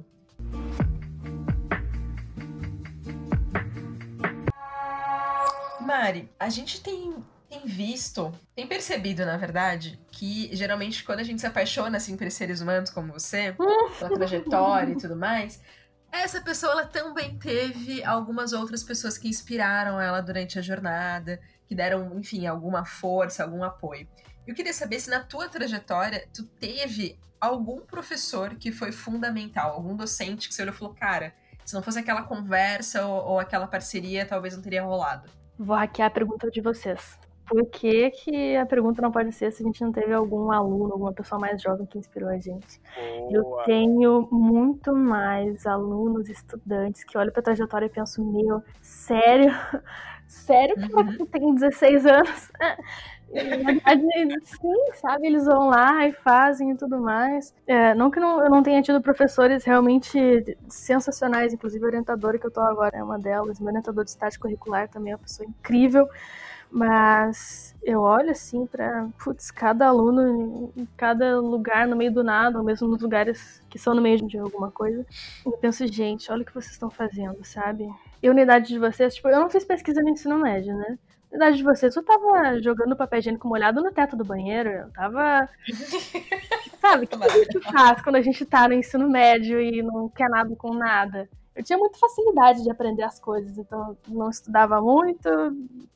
Mari, 5.81 6.31
a 6.39 6.49
gente 6.49 6.81
tem, 6.81 7.17
tem 7.55 7.67
visto, 7.67 8.33
tem 8.55 8.67
percebido, 8.67 9.25
na 9.25 9.37
verdade, 9.37 9.99
que 10.11 10.55
geralmente 10.55 11.05
quando 11.05 11.21
a 11.21 11.23
gente 11.23 11.41
se 11.41 11.47
apaixona 11.47 11.97
assim, 11.97 12.17
por 12.17 12.29
seres 12.31 12.61
humanos 12.61 12.91
como 12.91 13.13
você, 13.13 13.55
pela 13.99 14.11
trajetória 14.15 14.93
e 14.93 14.97
tudo 14.97 15.17
mais, 15.17 15.63
essa 16.11 16.41
pessoa 16.41 16.73
ela 16.73 16.87
também 16.87 17.39
teve 17.39 18.03
algumas 18.05 18.53
outras 18.53 18.83
pessoas 18.83 19.17
que 19.17 19.29
inspiraram 19.29 20.01
ela 20.01 20.21
durante 20.21 20.59
a 20.59 20.63
jornada, 20.63 21.41
que 21.67 21.75
deram, 21.75 22.19
enfim, 22.19 22.47
alguma 22.47 22.85
força, 22.85 23.45
algum 23.45 23.63
apoio. 23.63 24.09
Eu 24.47 24.55
queria 24.55 24.73
saber 24.73 25.01
se 25.01 25.09
na 25.09 25.21
tua 25.21 25.49
trajetória 25.49 26.27
tu 26.35 26.45
teve 26.45 27.19
algum 27.41 27.81
professor 27.81 28.57
que 28.57 28.73
foi 28.73 28.93
fundamental, 28.93 29.73
algum 29.73 29.97
docente 29.97 30.49
que 30.49 30.55
você 30.55 30.63
olhou 30.63 30.75
e 30.75 30.79
falou, 30.79 30.95
cara, 30.95 31.35
se 31.65 31.75
não 31.75 31.83
fosse 31.83 31.99
aquela 31.99 32.23
conversa 32.23 33.07
ou, 33.07 33.33
ou 33.33 33.39
aquela 33.39 33.67
parceria, 33.67 34.27
talvez 34.27 34.55
não 34.55 34.63
teria 34.63 34.83
rolado. 34.83 35.31
Vou 35.59 35.77
hackear 35.77 36.09
a 36.09 36.11
pergunta 36.11 36.51
de 36.51 36.61
vocês. 36.61 37.19
Por 37.47 37.67
que, 37.67 38.11
que 38.11 38.57
a 38.57 38.65
pergunta 38.67 39.03
não 39.03 39.13
pode 39.13 39.31
ser 39.33 39.53
se 39.53 39.63
a 39.63 39.67
gente 39.67 39.83
não 39.83 39.93
teve 39.93 40.13
algum 40.13 40.51
aluno, 40.51 40.93
alguma 40.93 41.13
pessoa 41.13 41.39
mais 41.39 41.61
jovem 41.61 41.87
que 41.87 41.99
inspirou 41.99 42.29
a 42.31 42.39
gente? 42.39 42.81
Eu 43.31 43.43
Boa. 43.43 43.65
tenho 43.65 44.29
muito 44.33 44.95
mais 44.95 45.67
alunos, 45.67 46.29
estudantes 46.29 47.05
que 47.05 47.19
olham 47.19 47.33
pra 47.33 47.43
trajetória 47.43 47.87
e 47.87 47.91
pensam, 47.91 48.25
meu, 48.25 48.63
sério? 48.81 49.51
Sério 50.27 50.75
que 50.75 50.93
Uhum. 50.95 51.27
tem 51.27 51.55
16 51.55 52.07
anos? 52.07 52.51
Na 53.35 53.73
verdade, 53.73 54.03
sim, 54.45 54.93
sabe? 54.95 55.27
Eles 55.27 55.45
vão 55.45 55.69
lá 55.69 56.07
e 56.09 56.13
fazem 56.13 56.71
e 56.71 56.77
tudo 56.77 56.99
mais. 56.99 57.55
É, 57.67 57.95
não 57.95 58.11
que 58.11 58.19
não- 58.19 58.43
eu 58.43 58.49
não 58.51 58.63
tenha 58.63 58.81
tido 58.81 59.03
professores 59.03 59.65
realmente 59.65 60.19
sensacionais, 60.69 61.53
inclusive 61.53 61.85
a 61.85 61.89
orientadora 61.89 62.39
que 62.39 62.47
eu 62.47 62.51
tô 62.51 62.61
agora 62.61 62.97
é 62.97 63.03
uma 63.03 63.19
delas. 63.19 63.61
Meu 63.61 63.69
orientador 63.69 64.03
de 64.05 64.11
estágio 64.11 64.41
curricular 64.41 64.89
também 64.89 65.13
é 65.13 65.17
uma 65.17 65.23
pessoa 65.23 65.47
incrível. 65.49 66.09
Mas 66.75 67.73
eu 67.85 68.01
olho 68.01 68.33
assim 68.33 68.67
pra, 68.67 69.07
putz, 69.23 69.49
cada 69.53 69.87
aluno 69.87 70.73
em 70.77 70.85
cada 70.97 71.39
lugar 71.41 71.87
no 71.87 71.95
meio 71.95 72.13
do 72.13 72.25
nada, 72.25 72.59
ou 72.59 72.65
mesmo 72.65 72.89
nos 72.89 73.01
lugares 73.01 73.63
que 73.71 73.79
são 73.79 73.95
no 73.95 74.03
meio 74.03 74.27
de 74.27 74.37
alguma 74.37 74.73
coisa. 74.73 75.07
Eu 75.47 75.53
penso, 75.53 75.87
gente, 75.87 76.33
olha 76.33 76.43
o 76.43 76.45
que 76.45 76.53
vocês 76.53 76.73
estão 76.73 76.91
fazendo, 76.91 77.45
sabe? 77.45 77.89
E 78.21 78.27
a 78.27 78.31
unidade 78.33 78.67
de 78.67 78.79
vocês, 78.81 79.15
tipo, 79.15 79.29
eu 79.29 79.39
não 79.39 79.49
fiz 79.49 79.65
pesquisa 79.65 80.03
no 80.03 80.09
ensino 80.09 80.37
médio, 80.37 80.77
né? 80.77 80.99
A 81.31 81.37
unidade 81.37 81.59
de 81.59 81.63
vocês, 81.63 81.95
eu 81.95 82.03
tava 82.03 82.61
jogando 82.61 82.97
papel 82.97 83.21
higiênico 83.21 83.47
molhado 83.47 83.81
no 83.81 83.93
teto 83.93 84.17
do 84.17 84.25
banheiro, 84.25 84.71
eu 84.71 84.91
tava. 84.91 85.49
Sabe, 86.83 87.05
o 87.05 87.09
que 87.09 87.15
a 87.15 87.29
gente 87.29 87.61
faz 87.61 88.03
quando 88.03 88.17
a 88.17 88.21
gente 88.21 88.45
tá 88.45 88.67
no 88.67 88.75
ensino 88.75 89.09
médio 89.09 89.61
e 89.61 89.81
não 89.81 90.09
quer 90.09 90.29
nada 90.29 90.53
com 90.57 90.75
nada? 90.75 91.29
Eu 91.55 91.63
tinha 91.63 91.79
muita 91.79 91.99
facilidade 91.99 92.63
de 92.65 92.71
aprender 92.71 93.05
as 93.05 93.21
coisas, 93.21 93.57
então 93.57 93.97
não 94.09 94.29
estudava 94.29 94.81
muito, 94.81 95.29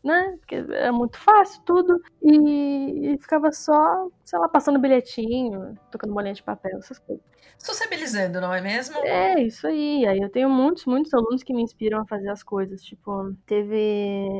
né? 0.04 0.36
Porque 0.38 0.54
era 0.54 0.92
muito 0.92 1.18
fácil 1.18 1.60
tudo. 1.64 2.00
E, 2.22 3.14
e 3.14 3.18
ficava 3.18 3.50
só, 3.50 4.08
sei 4.24 4.38
lá, 4.38 4.48
passando 4.48 4.78
bilhetinho, 4.78 5.76
tocando 5.90 6.14
bolinha 6.14 6.34
de 6.34 6.42
papel, 6.44 6.78
essas 6.78 6.98
coisas. 7.00 7.24
Sociabilizando, 7.58 8.40
não 8.40 8.54
é 8.54 8.60
mesmo? 8.60 8.98
É, 8.98 9.42
isso 9.42 9.66
aí. 9.66 10.06
Aí 10.06 10.20
eu 10.20 10.30
tenho 10.30 10.48
muitos, 10.48 10.86
muitos 10.86 11.12
alunos 11.12 11.42
que 11.42 11.52
me 11.52 11.62
inspiram 11.62 12.00
a 12.00 12.06
fazer 12.06 12.28
as 12.28 12.42
coisas. 12.44 12.80
Tipo, 12.82 13.34
teve 13.44 13.76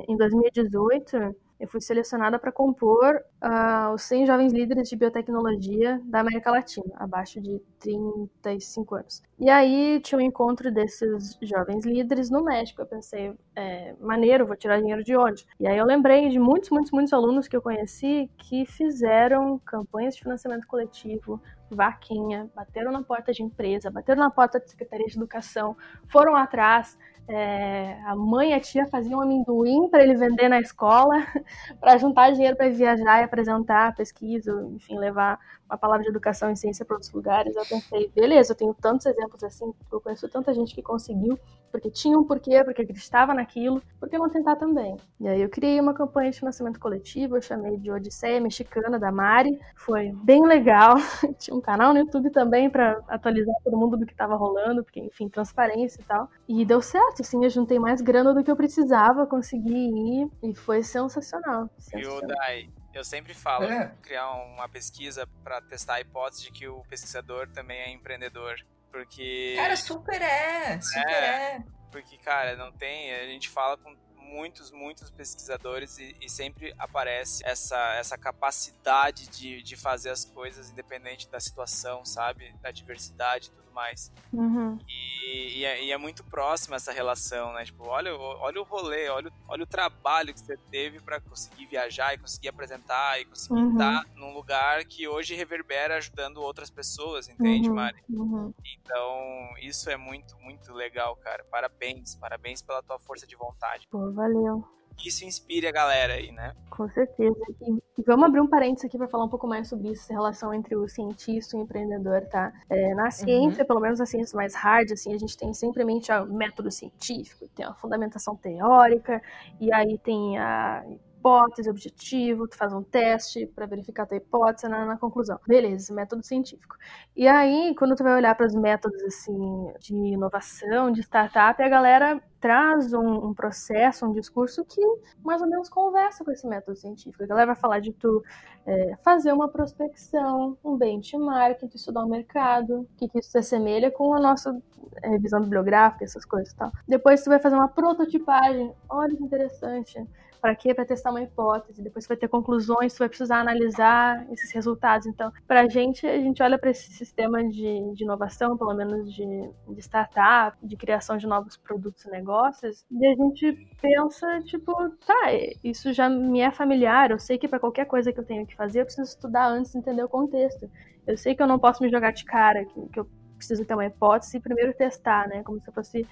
em 0.09 0.17
2018, 0.17 1.35
eu 1.59 1.67
fui 1.67 1.81
selecionada 1.81 2.39
para 2.39 2.53
compor 2.53 3.21
ah, 3.41 3.91
os 3.93 4.03
100 4.03 4.27
jovens 4.27 4.53
líderes 4.53 4.89
de 4.89 4.97
biotecnologia 4.97 6.01
da 6.05 6.21
América 6.21 6.51
Latina, 6.51 6.95
abaixo 6.97 7.41
de 7.41 7.61
35 7.81 8.95
anos. 8.95 9.23
E 9.39 9.51
aí 9.51 10.01
tinha 10.01 10.19
um 10.19 10.23
encontro 10.23 10.71
desses 10.71 11.37
jovens 11.43 11.85
líderes 11.85 12.31
no 12.31 12.45
México. 12.45 12.81
Eu 12.81 12.87
pensei, 12.87 13.33
é, 13.57 13.95
maneiro, 14.01 14.47
vou 14.47 14.57
tirar 14.57 14.79
dinheiro 14.79 15.03
de 15.03 15.17
onde? 15.17 15.47
E 15.59 15.67
aí 15.67 15.77
eu 15.77 15.85
lembrei 15.85 16.29
de 16.29 16.39
muitos, 16.39 16.71
muitos, 16.71 16.93
muitos 16.93 17.13
alunos 17.13 17.49
que 17.49 17.57
eu 17.57 17.63
conheci 17.63 18.31
que 18.37 18.65
fizeram 18.65 19.59
campanhas 19.59 20.15
de 20.15 20.23
financiamento 20.23 20.67
coletivo, 20.67 21.41
vaquinha, 21.71 22.49
bateram 22.55 22.93
na 22.93 23.03
porta 23.03 23.33
de 23.33 23.43
empresa, 23.43 23.91
bateram 23.91 24.21
na 24.21 24.31
porta 24.31 24.59
da 24.59 24.67
Secretaria 24.67 25.07
de 25.07 25.17
Educação, 25.17 25.77
foram 26.09 26.37
atrás. 26.37 26.97
É, 27.29 28.01
a 28.07 28.17
mãe 28.17 28.51
e 28.51 28.55
a 28.55 28.61
tia 28.61 28.87
faziam 28.87 29.21
amendoim 29.21 29.89
para 29.91 30.03
ele 30.03 30.15
vender 30.17 30.49
na 30.49 30.61
escola, 30.61 31.15
para 31.79 31.99
juntar 31.99 32.33
dinheiro 32.33 32.57
para 32.57 32.71
viajar 32.71 33.21
e 33.21 33.25
apresentar 33.25 33.95
pesquisa, 33.95 34.51
enfim, 34.75 34.99
levar 34.99 35.39
uma 35.69 35.77
palavra 35.77 36.03
de 36.05 36.09
educação 36.09 36.51
e 36.51 36.57
ciência 36.57 36.87
para 36.87 36.95
outros 36.95 37.13
lugares. 37.13 37.55
Eu 37.55 37.67
pensei, 37.67 38.11
beleza, 38.15 38.53
eu 38.53 38.57
tenho 38.57 38.75
tantos 38.75 39.05
exemplos 39.05 39.45
assim, 39.45 39.73
eu 39.93 40.01
conheço 40.01 40.27
tanta 40.29 40.55
gente 40.55 40.75
que 40.75 40.81
conseguiu, 40.81 41.39
porque 41.71 41.91
tinha 41.91 42.19
um 42.19 42.25
porquê, 42.25 42.63
porque 42.65 42.83
acreditava 42.83 43.35
naquilo, 43.35 43.83
por 43.99 44.09
que 44.09 44.19
não 44.19 44.29
tentar 44.29 44.57
também? 44.57 44.97
E 45.21 45.29
aí 45.29 45.41
eu 45.41 45.49
criei 45.49 45.81
uma 45.81 45.95
campanha 45.95 46.31
de 46.31 46.39
financiamento 46.39 46.79
coletivo, 46.81 47.37
eu 47.37 47.43
chamei 47.43 47.77
de 47.77 47.91
Odisseia 47.91 48.41
Mexicana 48.41 48.99
da 48.99 49.11
Mari, 49.13 49.59
foi 49.77 50.13
bem 50.25 50.47
legal. 50.47 50.97
Tinha 51.39 51.57
um 51.57 51.61
canal 51.61 51.93
no 51.93 52.01
YouTube 52.01 52.31
também 52.31 52.71
para 52.71 53.01
atualizar 53.09 53.55
todo 53.65 53.77
mundo 53.77 53.97
do 53.97 54.07
que 54.07 54.13
estava 54.13 54.37
rolando, 54.37 54.83
porque 54.83 55.01
enfim, 55.01 55.29
transparência 55.29 56.01
e 56.01 56.05
tal. 56.05 56.31
E 56.49 56.65
deu 56.65 56.81
certo, 56.81 57.23
assim, 57.23 57.43
eu 57.45 57.51
juntei 57.51 57.79
mais 57.79 58.01
grana 58.01 58.35
do 58.35 58.43
que 58.43 58.51
eu 58.51 58.57
precisava, 58.57 59.27
consegui 59.27 59.69
ir 59.73 60.31
e 60.43 60.55
foi 60.55 60.83
sensacional. 60.83 61.69
Sensacional. 61.79 62.27
Dai? 62.27 62.69
Eu 62.95 63.05
sempre 63.05 63.35
falo, 63.35 63.65
É. 63.65 63.93
criar 64.03 64.33
uma 64.33 64.69
pesquisa 64.69 65.29
para 65.45 65.61
testar 65.61 65.95
a 65.95 66.01
hipótese 66.01 66.45
de 66.45 66.51
que 66.51 66.67
o 66.67 66.83
pesquisador 66.89 67.47
também 67.49 67.79
é 67.79 67.91
empreendedor. 67.93 68.57
Porque, 68.91 69.55
Cara, 69.57 69.77
super 69.77 70.21
é, 70.21 70.81
super 70.81 71.09
é. 71.09 71.63
porque, 71.91 72.17
cara, 72.19 72.57
não 72.57 72.73
tem. 72.73 73.15
A 73.15 73.27
gente 73.27 73.49
fala 73.49 73.77
com 73.77 73.95
muitos, 74.29 74.71
muitos 74.71 75.11
pesquisadores 75.11 75.99
e, 75.99 76.15
e 76.21 76.29
sempre 76.29 76.75
aparece 76.79 77.43
essa, 77.47 77.95
essa 77.95 78.19
capacidade 78.19 79.27
de, 79.29 79.63
de 79.63 79.77
fazer 79.77 80.11
as 80.11 80.25
coisas 80.25 80.71
independente 80.71 81.29
da 81.29 81.41
situação, 81.41 82.05
sabe? 82.05 82.55
Da 82.61 82.71
diversidade 82.71 83.49
e 83.49 83.51
tudo 83.51 83.68
mais. 83.79 84.13
Uhum. 84.33 84.77
E, 84.89 85.59
e 85.61 85.65
é, 85.65 85.85
e 85.85 85.93
é 85.93 85.97
muito 85.97 86.25
próxima 86.25 86.75
essa 86.77 86.91
relação, 86.93 87.53
né? 87.53 87.65
Tipo, 87.65 87.87
olha, 87.89 88.13
o- 88.15 88.39
olha 88.41 88.61
o 88.61 88.65
rolê, 88.65 89.09
olha, 89.09 89.29
o- 89.29 89.33
olha 89.47 89.63
o 89.63 89.67
trabalho 89.67 90.35
que 90.35 90.41
você 90.41 90.57
teve 90.71 90.99
para 91.01 91.21
conseguir 91.21 91.67
viajar 91.67 92.13
e 92.15 92.19
conseguir 92.19 92.49
apresentar 92.49 93.21
e 93.21 93.25
conseguir 93.25 93.55
Uhum. 93.61 93.73
estar 93.73 94.05
num 94.17 94.33
lugar 94.35 94.85
que 94.85 95.07
hoje 95.07 95.35
reverbera 95.37 95.97
ajudando 95.97 96.39
outras 96.39 96.71
pessoas, 96.71 97.29
entende, 97.29 97.69
Uhum. 97.69 97.75
Mari? 97.77 98.03
Uhum. 98.11 98.53
Então, 98.65 99.55
isso 99.63 99.89
é 99.89 99.97
muito, 99.97 100.37
muito 100.41 100.73
legal, 100.73 101.15
cara. 101.17 101.45
Parabéns, 101.51 102.15
parabéns 102.17 102.61
pela 102.63 102.83
tua 102.83 102.99
força 102.99 103.27
de 103.27 103.37
vontade. 103.37 103.87
Pô, 103.91 104.11
valeu. 104.13 104.67
Isso 105.05 105.25
inspire 105.25 105.67
a 105.67 105.73
galera 105.73 106.15
aí, 106.15 106.33
né? 106.33 106.55
Com 106.71 106.89
certeza. 106.91 107.37
E, 107.63 108.03
vamos 108.03 108.27
abrir 108.27 108.41
um 108.41 108.47
parênteses 108.47 108.85
aqui 108.85 108.97
para 108.97 109.09
falar 109.09 109.25
um 109.25 109.29
pouco 109.29 109.47
mais 109.47 109.69
sobre 109.69 109.89
isso, 109.89 110.03
essa 110.03 110.13
relação 110.13 110.53
entre 110.53 110.77
o 110.77 110.89
cientista 110.89 111.57
e 111.57 111.61
o 111.61 111.63
empreendedor, 111.63 112.23
tá? 112.27 112.53
É, 112.69 112.95
na 112.95 113.11
ciência, 113.11 113.65
pelo 113.65 113.81
menos 113.81 113.99
nas 113.99 114.09
ciências 114.09 114.33
mais 114.33 114.55
hard, 114.55 114.93
assim, 114.93 115.15
a 115.15 115.19
gente 115.19 115.37
tem 115.37 115.53
sempre 115.55 115.83
em 115.83 115.87
mente 115.87 116.11
o 116.13 116.27
método 116.27 116.71
científico, 116.71 117.49
tem 117.55 117.65
a 117.65 117.75
fundamentação 117.75 118.37
teórica, 118.37 119.23
e 119.61 119.73
aí 119.73 119.99
tem 119.99 120.39
a 120.39 120.85
hipótese, 121.19 121.69
objetivo, 121.69 122.47
tu 122.47 122.57
faz 122.57 122.73
um 122.73 122.83
teste 122.83 123.47
para 123.47 123.67
verificar 123.67 124.05
a 124.05 124.07
tua 124.07 124.17
hipótese 124.17 124.69
na, 124.69 124.87
na 124.87 124.97
conclusão. 124.97 125.39
Beleza, 125.47 125.93
método 125.93 126.25
científico. 126.25 126.77
E 127.17 127.27
aí, 127.27 127.75
quando 127.77 127.97
tu 127.97 128.05
vai 128.05 128.15
olhar 128.15 128.35
para 128.35 128.47
os 128.47 128.55
métodos 128.55 129.03
assim 129.03 129.73
de 129.81 129.95
inovação, 129.95 130.91
de 130.91 131.01
startup, 131.01 131.61
a 131.63 131.69
galera 131.69 132.23
traz 132.41 132.93
um, 132.93 133.29
um 133.29 133.35
processo, 133.35 134.07
um 134.07 134.13
discurso 134.13 134.65
que 134.65 134.81
mais 135.25 135.43
ou 135.43 135.49
menos 135.49 135.69
conversa 135.69 136.25
com 136.25 136.31
esse 136.31 136.47
método 136.47 136.77
científico. 136.77 137.25
A 137.25 137.27
galera 137.27 137.47
vai 137.47 137.57
falar 137.57 137.81
de 137.81 137.93
tu 137.93 138.23
é, 138.65 138.97
fazer 139.03 139.33
uma 139.33 139.49
prospecção, 139.49 140.57
um 140.65 140.77
benchmark, 140.77 141.59
tu 141.61 141.77
estudar 141.77 142.05
o 142.05 142.09
mercado, 142.09 142.83
o 142.83 142.89
que, 142.97 143.09
que 143.09 143.19
isso 143.19 143.31
se 143.31 143.39
assemelha 143.39 143.91
com 143.91 144.15
a 144.15 144.21
nossa 144.21 144.57
é, 145.03 145.09
revisão 145.09 145.41
bibliográfica, 145.41 146.05
essas 146.05 146.25
coisas 146.25 146.53
e 146.53 146.57
tal. 146.57 146.71
Depois 146.87 147.23
tu 147.23 147.31
vai 147.31 147.41
fazer 147.41 147.57
uma 147.57 147.69
prototipagem, 147.69 148.73
olha 148.89 149.17
que 149.17 149.23
interessante. 149.23 150.07
Para 150.41 150.55
quê? 150.55 150.75
Para 150.75 150.85
testar 150.85 151.11
uma 151.11 151.23
hipótese. 151.23 151.83
Depois 151.83 152.05
você 152.05 152.09
vai 152.09 152.17
ter 152.17 152.29
conclusões, 152.29 152.93
você 152.93 152.99
vai 153.01 153.09
precisar 153.09 153.41
analisar 153.41 154.27
esses 154.33 154.53
resultados. 154.53 155.07
Então, 155.07 155.33
para 155.47 155.63
a 155.63 155.69
gente, 155.69 156.07
a 156.07 156.19
gente 156.19 156.43
olha 156.43 156.59
para 156.59 156.71
esse 156.71 156.93
sistema 156.93 157.43
de, 157.43 157.93
de, 157.95 158.05
inovação, 158.05 158.57
pelo 158.57 158.75
menos 158.75 159.13
de, 159.13 159.27
de 159.69 159.81
startup, 159.81 160.57
de 160.63 160.77
criação 160.77 161.17
de 161.17 161.27
novos 161.27 161.57
produtos 161.57 162.05
e 162.05 162.11
negócios, 162.11 162.85
e 162.91 163.07
a 163.07 163.15
gente 163.15 163.53
pensa, 163.81 164.41
tipo, 164.43 164.73
tá, 165.07 165.33
isso 165.63 165.93
já 165.93 166.09
me 166.09 166.41
é 166.41 166.51
familiar, 166.51 167.11
eu 167.11 167.19
sei 167.19 167.39
que 167.39 167.49
para 167.49 167.61
qualquer 167.61 167.87
coisa 167.87 168.13
que 168.13 168.21
eu 168.21 168.25
tenho 168.25 168.47
que 168.47 168.57
fazer, 168.57 168.81
eu 168.81 168.85
preciso 168.85 169.09
estudar 169.09 169.49
antes, 169.49 169.75
entender 169.75 170.03
o 170.03 170.09
contexto. 170.09 170.71
Eu 171.07 171.17
sei 171.17 171.35
que 171.35 171.43
eu 171.43 171.47
não 171.47 171.59
posso 171.59 171.83
me 171.83 171.91
jogar 171.91 172.13
de 172.13 172.25
cara, 172.25 172.65
que, 172.65 172.89
que 172.89 173.01
eu 173.01 173.09
preciso 173.37 173.65
ter 173.65 173.75
uma 173.75 173.87
hipótese 173.87 174.37
e 174.37 174.41
primeiro 174.41 174.75
testar, 174.75 175.29
né? 175.29 175.43
Como 175.43 175.61
se 175.61 175.71
fosse 175.73 176.07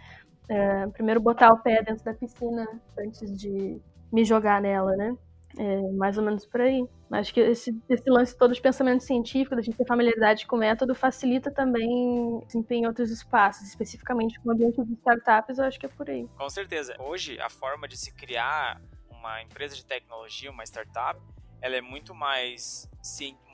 é, 0.48 0.86
primeiro 0.88 1.20
botar 1.20 1.52
o 1.52 1.58
pé 1.58 1.82
dentro 1.82 2.04
da 2.04 2.14
piscina 2.14 2.66
antes 2.98 3.36
de 3.36 3.80
me 4.12 4.24
jogar 4.24 4.60
nela, 4.60 4.94
né? 4.96 5.16
É, 5.58 5.92
mais 5.92 6.18
ou 6.18 6.24
menos 6.24 6.44
por 6.44 6.60
aí. 6.60 6.86
Acho 7.10 7.32
que 7.32 7.40
esse, 7.40 7.74
esse, 7.88 8.10
lance 8.10 8.36
todo 8.36 8.52
de 8.52 8.60
pensamento 8.60 9.02
científico, 9.02 9.56
da 9.56 9.62
gente 9.62 9.76
ter 9.76 9.86
familiaridade 9.86 10.46
com 10.46 10.56
o 10.56 10.58
método, 10.58 10.94
facilita 10.94 11.50
também 11.50 12.40
desempenho 12.46 12.84
em 12.84 12.86
outros 12.86 13.10
espaços, 13.10 13.66
especificamente 13.68 14.38
com 14.40 14.50
o 14.50 14.52
ambiente 14.52 14.82
de 14.84 14.92
startups, 14.94 15.58
eu 15.58 15.64
acho 15.64 15.78
que 15.78 15.86
é 15.86 15.88
por 15.88 16.10
aí. 16.10 16.28
Com 16.36 16.50
certeza. 16.50 16.94
Hoje, 16.98 17.40
a 17.40 17.48
forma 17.48 17.88
de 17.88 17.96
se 17.96 18.12
criar 18.12 18.82
uma 19.08 19.40
empresa 19.42 19.74
de 19.74 19.84
tecnologia, 19.84 20.50
uma 20.50 20.64
startup, 20.64 21.18
ela 21.62 21.76
é 21.76 21.80
muito 21.80 22.14
mais 22.14 22.90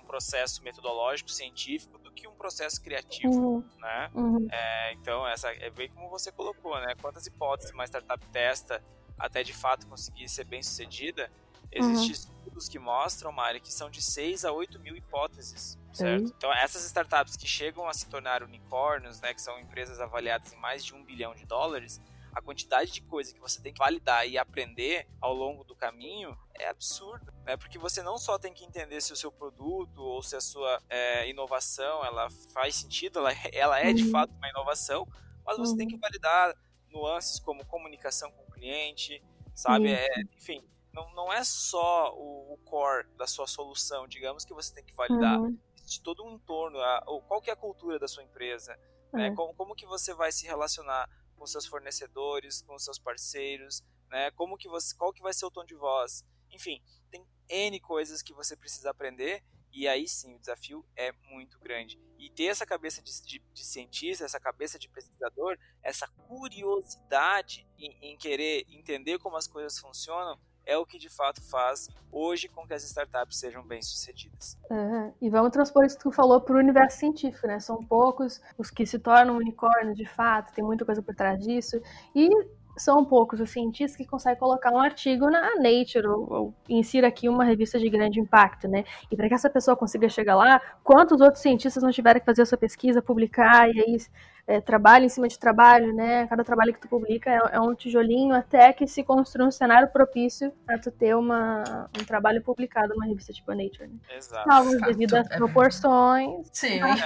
um 0.02 0.04
processo 0.04 0.62
metodológico, 0.64 1.30
científico, 1.30 1.98
do 1.98 2.10
que 2.10 2.26
um 2.26 2.34
processo 2.34 2.82
criativo, 2.82 3.32
uhum. 3.32 3.64
né? 3.78 4.10
Uhum. 4.14 4.46
É, 4.50 4.92
então, 4.94 5.26
essa 5.26 5.50
é 5.52 5.70
bem 5.70 5.88
como 5.90 6.08
você 6.08 6.32
colocou, 6.32 6.74
né? 6.80 6.94
Quantas 7.00 7.26
hipóteses 7.26 7.72
uma 7.72 7.84
startup 7.84 8.26
testa 8.28 8.82
até 9.18 9.42
de 9.42 9.52
fato 9.52 9.86
conseguir 9.86 10.28
ser 10.28 10.44
bem 10.44 10.62
sucedida, 10.62 11.30
existem 11.70 12.06
uhum. 12.06 12.12
estudos 12.12 12.68
que 12.68 12.78
mostram, 12.78 13.32
Mari, 13.32 13.60
que 13.60 13.72
são 13.72 13.88
de 13.88 14.02
6 14.02 14.44
a 14.44 14.52
8 14.52 14.78
mil 14.78 14.96
hipóteses, 14.96 15.78
certo? 15.92 16.28
Sim. 16.28 16.34
Então, 16.36 16.52
essas 16.52 16.84
startups 16.84 17.36
que 17.36 17.46
chegam 17.46 17.88
a 17.88 17.94
se 17.94 18.08
tornar 18.08 18.42
unicórnios, 18.42 19.20
né, 19.20 19.32
que 19.32 19.40
são 19.40 19.58
empresas 19.58 20.00
avaliadas 20.00 20.52
em 20.52 20.56
mais 20.56 20.84
de 20.84 20.94
um 20.94 21.02
bilhão 21.04 21.34
de 21.34 21.46
dólares, 21.46 22.00
a 22.34 22.40
quantidade 22.40 22.90
de 22.90 23.02
coisa 23.02 23.32
que 23.32 23.40
você 23.40 23.60
tem 23.60 23.72
que 23.72 23.78
validar 23.78 24.26
e 24.26 24.38
aprender 24.38 25.06
ao 25.20 25.34
longo 25.34 25.64
do 25.64 25.76
caminho 25.76 26.36
é 26.54 26.66
absurdo, 26.68 27.30
né? 27.44 27.58
Porque 27.58 27.78
você 27.78 28.02
não 28.02 28.16
só 28.16 28.38
tem 28.38 28.54
que 28.54 28.64
entender 28.64 29.02
se 29.02 29.12
o 29.12 29.16
seu 29.16 29.30
produto 29.30 29.98
ou 29.98 30.22
se 30.22 30.34
a 30.34 30.40
sua 30.40 30.82
é, 30.88 31.28
inovação 31.28 32.02
ela 32.04 32.30
faz 32.52 32.76
sentido, 32.76 33.18
ela, 33.18 33.32
ela 33.52 33.80
é 33.80 33.92
de 33.92 34.04
uhum. 34.04 34.10
fato 34.10 34.32
uma 34.34 34.48
inovação, 34.48 35.06
mas 35.44 35.58
você 35.58 35.72
uhum. 35.72 35.76
tem 35.78 35.88
que 35.88 35.98
validar 35.98 36.54
nuances 36.90 37.38
como 37.38 37.66
comunicação 37.66 38.30
com 38.32 38.41
cliente, 38.62 39.22
sabe? 39.54 39.88
Uhum. 39.88 39.94
É, 39.94 40.08
enfim, 40.36 40.64
não, 40.92 41.12
não 41.14 41.32
é 41.32 41.42
só 41.42 42.14
o, 42.14 42.54
o, 42.54 42.58
core 42.58 43.08
da 43.16 43.26
sua 43.26 43.46
solução, 43.46 44.06
digamos, 44.06 44.44
que 44.44 44.54
você 44.54 44.72
tem 44.72 44.84
que 44.84 44.94
validar. 44.94 45.40
Uhum. 45.40 45.58
De 45.84 46.00
todo 46.00 46.24
um 46.24 46.34
entorno, 46.34 46.78
a, 46.78 47.02
qual 47.26 47.42
que 47.42 47.50
é 47.50 47.52
a 47.52 47.56
cultura 47.56 47.98
da 47.98 48.06
sua 48.06 48.22
empresa, 48.22 48.78
né? 49.12 49.26
É. 49.26 49.34
Como, 49.34 49.52
como 49.54 49.74
que 49.74 49.84
você 49.84 50.14
vai 50.14 50.30
se 50.30 50.46
relacionar 50.46 51.10
com 51.36 51.44
seus 51.44 51.66
fornecedores, 51.66 52.62
com 52.62 52.78
seus 52.78 52.98
parceiros, 53.00 53.82
né? 54.08 54.30
Como 54.30 54.56
que 54.56 54.68
você, 54.68 54.94
qual 54.96 55.12
que 55.12 55.20
vai 55.20 55.34
ser 55.34 55.44
o 55.44 55.50
tom 55.50 55.64
de 55.64 55.74
voz? 55.74 56.24
Enfim, 56.52 56.80
tem 57.10 57.26
N 57.48 57.80
coisas 57.80 58.22
que 58.22 58.32
você 58.32 58.56
precisa 58.56 58.90
aprender 58.90 59.42
e 59.72 59.88
aí 59.88 60.06
sim 60.06 60.34
o 60.34 60.38
desafio 60.38 60.84
é 60.96 61.12
muito 61.30 61.58
grande. 61.58 61.98
E 62.18 62.30
ter 62.30 62.44
essa 62.44 62.66
cabeça 62.66 63.02
de, 63.02 63.10
de, 63.22 63.42
de 63.52 63.64
cientista, 63.64 64.24
essa 64.24 64.38
cabeça 64.38 64.78
de 64.78 64.88
pesquisador, 64.88 65.58
essa 65.82 66.06
curiosidade 66.28 67.66
em, 67.78 67.96
em 68.00 68.16
querer 68.16 68.64
entender 68.68 69.18
como 69.18 69.36
as 69.36 69.46
coisas 69.46 69.78
funcionam, 69.78 70.38
é 70.64 70.76
o 70.76 70.86
que 70.86 70.98
de 70.98 71.08
fato 71.08 71.42
faz 71.42 71.88
hoje 72.10 72.48
com 72.48 72.66
que 72.66 72.74
as 72.74 72.84
startups 72.84 73.38
sejam 73.38 73.66
bem-sucedidas. 73.66 74.58
É, 74.70 75.12
e 75.20 75.28
vamos 75.28 75.50
transpor 75.50 75.84
isso 75.84 75.96
que 75.96 76.04
tu 76.04 76.12
falou 76.12 76.40
para 76.40 76.54
o 76.54 76.58
universo 76.58 76.98
científico, 76.98 77.46
né? 77.46 77.58
São 77.58 77.82
poucos 77.82 78.40
os 78.56 78.70
que 78.70 78.86
se 78.86 78.98
tornam 78.98 79.36
unicórnios 79.36 79.96
de 79.96 80.06
fato, 80.06 80.54
tem 80.54 80.64
muita 80.64 80.84
coisa 80.84 81.02
por 81.02 81.14
trás 81.14 81.38
disso. 81.40 81.80
E 82.14 82.28
são 82.76 83.04
poucos 83.04 83.40
os 83.40 83.50
cientistas 83.50 83.96
que 83.96 84.06
conseguem 84.06 84.38
colocar 84.38 84.72
um 84.72 84.78
artigo 84.78 85.30
na 85.30 85.56
Nature 85.56 86.06
ou, 86.06 86.32
ou 86.32 86.54
insira 86.68 87.08
aqui 87.08 87.28
uma 87.28 87.44
revista 87.44 87.78
de 87.78 87.88
grande 87.88 88.20
impacto, 88.20 88.68
né? 88.68 88.84
E 89.10 89.16
para 89.16 89.28
que 89.28 89.34
essa 89.34 89.50
pessoa 89.50 89.76
consiga 89.76 90.08
chegar 90.08 90.34
lá, 90.36 90.60
quantos 90.82 91.20
outros 91.20 91.42
cientistas 91.42 91.82
não 91.82 91.90
tiveram 91.90 92.20
que 92.20 92.26
fazer 92.26 92.42
a 92.42 92.46
sua 92.46 92.58
pesquisa, 92.58 93.02
publicar 93.02 93.68
e 93.68 93.80
aí 93.80 93.98
é, 94.46 94.60
trabalho 94.60 95.04
em 95.04 95.08
cima 95.08 95.28
de 95.28 95.38
trabalho, 95.38 95.94
né? 95.94 96.26
Cada 96.26 96.42
trabalho 96.42 96.74
que 96.74 96.80
tu 96.80 96.88
publica 96.88 97.30
é, 97.30 97.40
é, 97.52 97.60
um 97.60 97.74
tijolinho 97.74 98.34
até 98.34 98.72
que 98.72 98.86
se 98.86 99.04
construa 99.04 99.46
um 99.46 99.50
cenário 99.50 99.88
propício 99.88 100.52
para 100.66 100.78
tu 100.78 100.90
ter 100.90 101.14
uma, 101.14 101.88
um 101.98 102.04
trabalho 102.04 102.42
publicado 102.42 102.92
numa 102.94 103.06
revista 103.06 103.32
tipo 103.32 103.50
a 103.52 103.54
Nature. 103.54 103.88
Né? 103.88 104.16
Exato. 104.16 104.48
Salvo 104.48 104.80
devido 104.80 105.14
às 105.14 105.30
é 105.30 105.36
proporções. 105.36 106.48
Sim. 106.52 106.80
a 106.82 106.96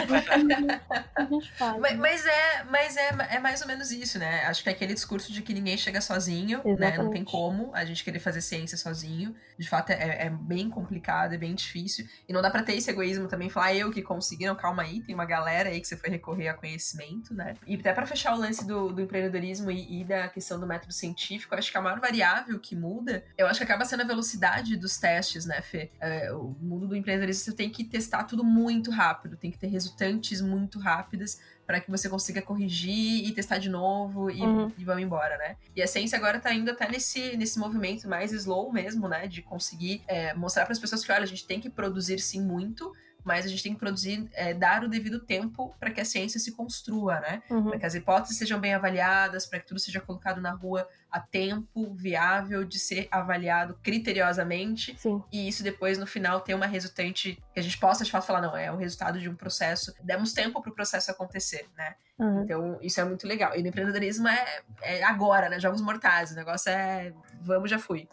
gente 1.24 1.52
faz, 1.52 1.78
mas, 1.78 1.92
né? 1.92 1.98
mas, 2.00 2.26
é, 2.26 2.64
mas 2.70 2.96
é, 2.96 3.36
é 3.36 3.38
mais 3.38 3.60
ou 3.60 3.68
menos 3.68 3.90
isso, 3.90 4.18
né? 4.18 4.46
Acho 4.46 4.62
que 4.62 4.70
é 4.70 4.72
aquele 4.72 4.94
discurso 4.94 5.30
de 5.30 5.42
que 5.42 5.52
ninguém 5.52 5.76
chega 5.76 6.00
sozinho, 6.00 6.60
Exatamente. 6.64 6.80
né? 6.80 7.04
Não 7.04 7.10
tem 7.10 7.24
como 7.24 7.70
a 7.74 7.84
gente 7.84 8.02
querer 8.02 8.18
fazer 8.18 8.40
ciência 8.40 8.78
sozinho. 8.78 9.34
De 9.58 9.68
fato, 9.68 9.90
é, 9.90 10.26
é 10.26 10.30
bem 10.30 10.70
complicado, 10.70 11.34
é 11.34 11.38
bem 11.38 11.54
difícil. 11.54 12.06
E 12.26 12.32
não 12.32 12.40
dá 12.40 12.50
para 12.50 12.62
ter 12.62 12.74
esse 12.74 12.90
egoísmo 12.90 13.28
também, 13.28 13.50
falar 13.50 13.66
ah, 13.66 13.74
eu 13.74 13.90
que 13.90 14.00
consegui. 14.00 14.46
Não, 14.46 14.54
calma 14.54 14.82
aí, 14.82 15.02
tem 15.02 15.14
uma 15.14 15.24
galera 15.24 15.68
aí 15.68 15.80
que 15.80 15.88
você 15.88 15.96
foi 15.96 16.08
recorrer 16.08 16.48
a 16.48 16.54
conhecimento 16.54 17.25
né? 17.34 17.54
E 17.66 17.74
até 17.74 17.92
para 17.92 18.06
fechar 18.06 18.34
o 18.34 18.38
lance 18.38 18.66
do, 18.66 18.92
do 18.92 19.00
empreendedorismo 19.00 19.70
e, 19.70 20.00
e, 20.00 20.04
da 20.04 20.28
questão 20.28 20.58
do 20.58 20.66
método 20.66 20.92
científico, 20.92 21.54
acho 21.54 21.70
que 21.70 21.78
a 21.78 21.82
maior 21.82 22.00
variável 22.00 22.58
que 22.58 22.74
muda, 22.74 23.24
eu 23.36 23.46
acho 23.46 23.58
que 23.58 23.64
acaba 23.64 23.84
sendo 23.84 24.02
a 24.02 24.06
velocidade 24.06 24.76
dos 24.76 24.96
testes, 24.98 25.46
né, 25.46 25.60
Fê? 25.62 25.90
É, 26.00 26.32
o 26.32 26.54
mundo 26.60 26.86
do 26.88 26.96
empreendedorismo 26.96 27.44
você 27.44 27.52
tem 27.52 27.70
que 27.70 27.84
testar 27.84 28.24
tudo 28.24 28.44
muito 28.44 28.90
rápido, 28.90 29.36
tem 29.36 29.50
que 29.50 29.58
ter 29.58 29.68
resultantes 29.68 30.40
muito 30.40 30.78
rápidas 30.78 31.40
para 31.66 31.80
que 31.80 31.90
você 31.90 32.08
consiga 32.08 32.40
corrigir 32.40 33.26
e 33.26 33.32
testar 33.32 33.58
de 33.58 33.68
novo 33.68 34.30
e, 34.30 34.40
uhum. 34.40 34.72
e 34.78 34.84
vamos 34.84 35.02
embora, 35.02 35.36
né? 35.36 35.56
E 35.74 35.82
a 35.82 35.86
ciência 35.86 36.16
agora 36.16 36.38
tá 36.38 36.54
indo 36.54 36.70
até 36.70 36.88
nesse, 36.88 37.36
nesse 37.36 37.58
movimento 37.58 38.08
mais 38.08 38.32
slow 38.32 38.72
mesmo, 38.72 39.08
né? 39.08 39.26
De 39.26 39.42
conseguir 39.42 40.02
é, 40.06 40.32
mostrar 40.34 40.64
para 40.64 40.72
as 40.72 40.78
pessoas 40.78 41.04
que, 41.04 41.10
olha, 41.10 41.24
a 41.24 41.26
gente 41.26 41.46
tem 41.46 41.60
que 41.60 41.68
produzir 41.68 42.20
sim 42.20 42.40
muito, 42.40 42.92
mas 43.26 43.44
a 43.44 43.48
gente 43.48 43.60
tem 43.60 43.74
que 43.74 43.80
produzir, 43.80 44.30
é, 44.34 44.54
dar 44.54 44.84
o 44.84 44.88
devido 44.88 45.18
tempo 45.18 45.74
para 45.80 45.90
que 45.90 46.00
a 46.00 46.04
ciência 46.04 46.38
se 46.38 46.52
construa, 46.52 47.18
né? 47.18 47.42
Uhum. 47.50 47.70
Para 47.70 47.80
que 47.80 47.84
as 47.84 47.96
hipóteses 47.96 48.38
sejam 48.38 48.60
bem 48.60 48.72
avaliadas, 48.72 49.46
para 49.46 49.58
que 49.58 49.66
tudo 49.66 49.80
seja 49.80 50.00
colocado 50.00 50.40
na 50.40 50.52
rua 50.52 50.88
a 51.10 51.18
tempo 51.18 51.92
viável 51.92 52.62
de 52.64 52.78
ser 52.78 53.08
avaliado 53.10 53.76
criteriosamente. 53.82 54.96
Sim. 54.96 55.20
E 55.32 55.48
isso 55.48 55.64
depois, 55.64 55.98
no 55.98 56.06
final, 56.06 56.40
ter 56.40 56.54
uma 56.54 56.66
resultante 56.66 57.42
que 57.52 57.58
a 57.58 57.62
gente 57.62 57.76
possa, 57.78 58.04
de 58.04 58.12
fato, 58.12 58.24
falar, 58.24 58.40
não, 58.40 58.56
é 58.56 58.70
o 58.70 58.76
resultado 58.76 59.18
de 59.18 59.28
um 59.28 59.34
processo. 59.34 59.92
Demos 60.00 60.32
tempo 60.32 60.62
para 60.62 60.70
o 60.70 60.74
processo 60.74 61.10
acontecer, 61.10 61.66
né? 61.76 61.96
Uhum. 62.16 62.42
Então, 62.44 62.78
isso 62.80 63.00
é 63.00 63.04
muito 63.04 63.26
legal. 63.26 63.56
E 63.56 63.62
no 63.62 63.68
empreendedorismo 63.68 64.28
é, 64.28 64.60
é 64.82 65.02
agora, 65.02 65.48
né? 65.48 65.58
Jogos 65.58 65.80
mortais. 65.80 66.30
O 66.30 66.36
negócio 66.36 66.70
é 66.70 67.12
vamos, 67.42 67.68
já 67.68 67.78
fui. 67.78 68.08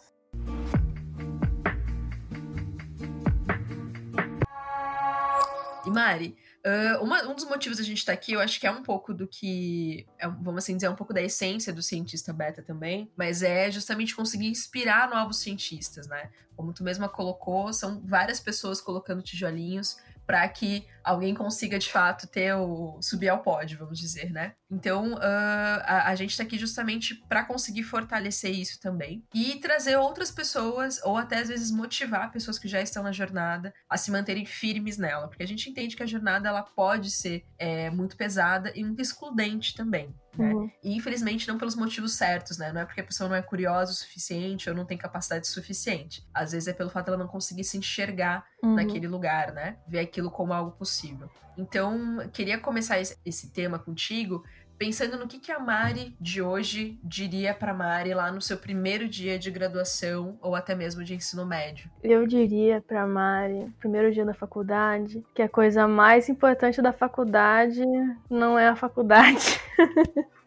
Mari, 5.93 6.35
uh, 6.65 7.03
uma, 7.03 7.23
um 7.23 7.35
dos 7.35 7.45
motivos 7.45 7.77
da 7.77 7.83
gente 7.83 7.99
estar 7.99 8.11
tá 8.11 8.17
aqui, 8.17 8.33
eu 8.33 8.39
acho 8.39 8.59
que 8.59 8.67
é 8.67 8.71
um 8.71 8.83
pouco 8.83 9.13
do 9.13 9.27
que, 9.27 10.05
é, 10.19 10.27
vamos 10.27 10.63
assim 10.63 10.75
dizer, 10.75 10.89
um 10.89 10.95
pouco 10.95 11.13
da 11.13 11.21
essência 11.21 11.71
do 11.71 11.81
cientista 11.81 12.33
beta 12.33 12.61
também, 12.61 13.11
mas 13.15 13.43
é 13.43 13.69
justamente 13.69 14.15
conseguir 14.15 14.47
inspirar 14.47 15.09
novos 15.09 15.39
cientistas, 15.39 16.07
né? 16.07 16.29
Como 16.55 16.73
tu 16.73 16.83
mesma 16.83 17.09
colocou, 17.09 17.71
são 17.73 18.01
várias 18.05 18.39
pessoas 18.39 18.81
colocando 18.81 19.21
tijolinhos 19.21 19.97
para 20.25 20.47
que 20.47 20.85
alguém 21.03 21.33
consiga 21.33 21.77
de 21.77 21.91
fato 21.91 22.27
ter 22.27 22.53
o 22.55 22.97
subir 23.01 23.29
ao 23.29 23.39
pódio, 23.39 23.77
vamos 23.77 23.99
dizer, 23.99 24.31
né? 24.31 24.53
Então 24.71 25.13
uh, 25.13 25.19
a, 25.83 26.09
a, 26.09 26.15
gente 26.15 26.31
está 26.31 26.43
aqui 26.43 26.57
justamente 26.57 27.15
para 27.27 27.43
conseguir 27.43 27.83
fortalecer 27.83 28.51
isso 28.51 28.79
também 28.79 29.23
e 29.33 29.55
trazer 29.55 29.97
outras 29.97 30.31
pessoas 30.31 30.99
ou 31.03 31.17
até 31.17 31.39
às 31.39 31.49
vezes 31.49 31.71
motivar 31.71 32.31
pessoas 32.31 32.57
que 32.57 32.67
já 32.67 32.81
estão 32.81 33.03
na 33.03 33.11
jornada 33.11 33.73
a 33.89 33.97
se 33.97 34.09
manterem 34.11 34.45
firmes 34.45 34.97
nela, 34.97 35.27
porque 35.27 35.43
a 35.43 35.47
gente 35.47 35.69
entende 35.69 35.95
que 35.95 36.03
a 36.03 36.07
jornada 36.07 36.49
ela 36.49 36.63
pode 36.63 37.11
ser 37.11 37.45
é, 37.57 37.89
muito 37.89 38.15
pesada 38.17 38.71
e 38.75 38.83
muito 38.83 39.01
excludente 39.01 39.75
também. 39.75 40.13
Né? 40.37 40.51
Uhum. 40.51 40.71
E 40.83 40.95
infelizmente 40.95 41.47
não 41.47 41.57
pelos 41.57 41.75
motivos 41.75 42.13
certos, 42.13 42.57
né? 42.57 42.71
Não 42.71 42.81
é 42.81 42.85
porque 42.85 43.01
a 43.01 43.03
pessoa 43.03 43.29
não 43.29 43.35
é 43.35 43.41
curiosa 43.41 43.91
o 43.91 43.95
suficiente 43.95 44.69
ou 44.69 44.75
não 44.75 44.85
tem 44.85 44.97
capacidade 44.97 45.47
suficiente. 45.47 46.27
Às 46.33 46.51
vezes 46.53 46.67
é 46.67 46.73
pelo 46.73 46.89
fato 46.89 47.05
dela 47.05 47.17
não 47.17 47.27
conseguir 47.27 47.63
se 47.63 47.77
enxergar 47.77 48.45
uhum. 48.63 48.75
naquele 48.75 49.07
lugar, 49.07 49.53
né? 49.53 49.77
Ver 49.87 49.99
aquilo 49.99 50.31
como 50.31 50.53
algo 50.53 50.71
possível. 50.71 50.92
Então, 51.57 52.27
queria 52.31 52.57
começar 52.57 52.99
esse, 52.99 53.51
tema 53.51 53.77
contigo 53.77 54.43
pensando 54.77 55.17
no 55.17 55.27
que, 55.27 55.39
que 55.39 55.51
a 55.51 55.59
Mari 55.59 56.15
de 56.19 56.41
hoje 56.41 56.99
diria 57.03 57.53
para 57.53 57.73
Mari 57.73 58.13
lá 58.13 58.31
no 58.31 58.41
seu 58.41 58.57
primeiro 58.57 59.07
dia 59.07 59.37
de 59.37 59.49
graduação 59.51 60.37
ou 60.41 60.55
até 60.55 60.75
mesmo 60.75 61.03
de 61.03 61.13
ensino 61.13 61.45
médio. 61.45 61.89
Eu 62.03 62.25
diria 62.27 62.81
para 62.81 63.05
Mari, 63.05 63.71
primeiro 63.79 64.11
dia 64.11 64.25
da 64.25 64.33
faculdade, 64.33 65.23
que 65.33 65.41
a 65.41 65.47
coisa 65.47 65.87
mais 65.87 66.27
importante 66.27 66.81
da 66.81 66.91
faculdade 66.91 67.83
não 68.29 68.57
é 68.57 68.67
a 68.67 68.75
faculdade. 68.75 69.61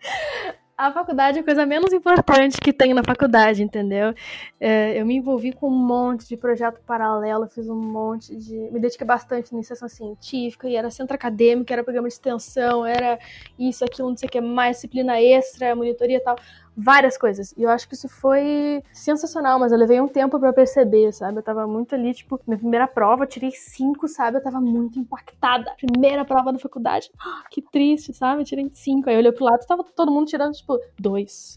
A 0.78 0.92
faculdade 0.92 1.38
é 1.38 1.40
a 1.40 1.44
coisa 1.44 1.64
menos 1.64 1.90
importante 1.90 2.60
que 2.60 2.70
tem 2.70 2.92
na 2.92 3.02
faculdade, 3.02 3.62
entendeu? 3.62 4.12
É, 4.60 5.00
eu 5.00 5.06
me 5.06 5.16
envolvi 5.16 5.50
com 5.50 5.68
um 5.68 5.86
monte 5.86 6.28
de 6.28 6.36
projeto 6.36 6.82
paralelo, 6.86 7.48
fiz 7.48 7.66
um 7.66 7.80
monte 7.80 8.36
de. 8.36 8.54
Me 8.70 8.78
dediquei 8.78 9.06
bastante 9.06 9.50
na 9.52 9.56
iniciação 9.56 9.88
científica, 9.88 10.68
e 10.68 10.76
era 10.76 10.90
centro 10.90 11.14
acadêmico, 11.14 11.72
era 11.72 11.82
programa 11.82 12.08
de 12.08 12.12
extensão, 12.12 12.84
era 12.84 13.18
isso, 13.58 13.86
aquilo, 13.86 14.10
não 14.10 14.16
sei 14.18 14.28
o 14.28 14.30
que, 14.30 14.38
mais 14.38 14.76
disciplina 14.76 15.18
extra, 15.18 15.74
monitoria 15.74 16.18
e 16.18 16.20
tal 16.20 16.36
várias 16.76 17.16
coisas. 17.16 17.54
E 17.56 17.62
eu 17.62 17.70
acho 17.70 17.88
que 17.88 17.94
isso 17.94 18.08
foi 18.08 18.82
sensacional, 18.92 19.58
mas 19.58 19.72
eu 19.72 19.78
levei 19.78 20.00
um 20.00 20.08
tempo 20.08 20.38
para 20.38 20.52
perceber, 20.52 21.12
sabe? 21.12 21.38
Eu 21.38 21.42
tava 21.42 21.66
muito 21.66 21.94
ali, 21.94 22.12
tipo, 22.12 22.38
minha 22.46 22.58
primeira 22.58 22.86
prova, 22.86 23.24
eu 23.24 23.28
tirei 23.28 23.50
cinco, 23.50 24.06
sabe? 24.06 24.36
Eu 24.36 24.42
tava 24.42 24.60
muito 24.60 24.98
impactada. 24.98 25.74
Primeira 25.76 26.24
prova 26.24 26.52
da 26.52 26.58
faculdade, 26.58 27.10
oh, 27.14 27.48
que 27.50 27.62
triste, 27.62 28.12
sabe? 28.12 28.42
Eu 28.42 28.46
tirei 28.46 28.70
cinco. 28.74 29.08
Aí 29.08 29.16
eu 29.16 29.20
olhei 29.20 29.32
pro 29.32 29.44
lado, 29.44 29.66
tava 29.66 29.84
todo 29.84 30.12
mundo 30.12 30.26
tirando, 30.26 30.52
tipo, 30.52 30.78
dois, 30.98 31.56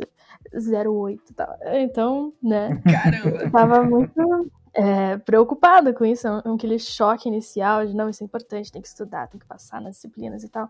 zero, 0.58 0.94
oito, 0.94 1.34
tal. 1.34 1.54
Então, 1.74 2.34
né? 2.42 2.82
Caramba! 2.86 3.44
Eu 3.44 3.52
tava 3.52 3.84
muito 3.84 4.50
é, 4.74 5.18
preocupada 5.18 5.94
com 5.94 6.06
isso, 6.06 6.28
é 6.28 6.32
um, 6.48 6.54
aquele 6.56 6.80
choque 6.80 7.28
inicial 7.28 7.86
de 7.86 7.94
não, 7.94 8.10
isso 8.10 8.24
é 8.24 8.26
importante, 8.26 8.72
tem 8.72 8.82
que 8.82 8.88
estudar, 8.88 9.28
tem 9.28 9.40
que 9.40 9.46
passar 9.46 9.82
nas 9.82 9.96
disciplinas 9.96 10.44
e 10.44 10.50
tal. 10.50 10.70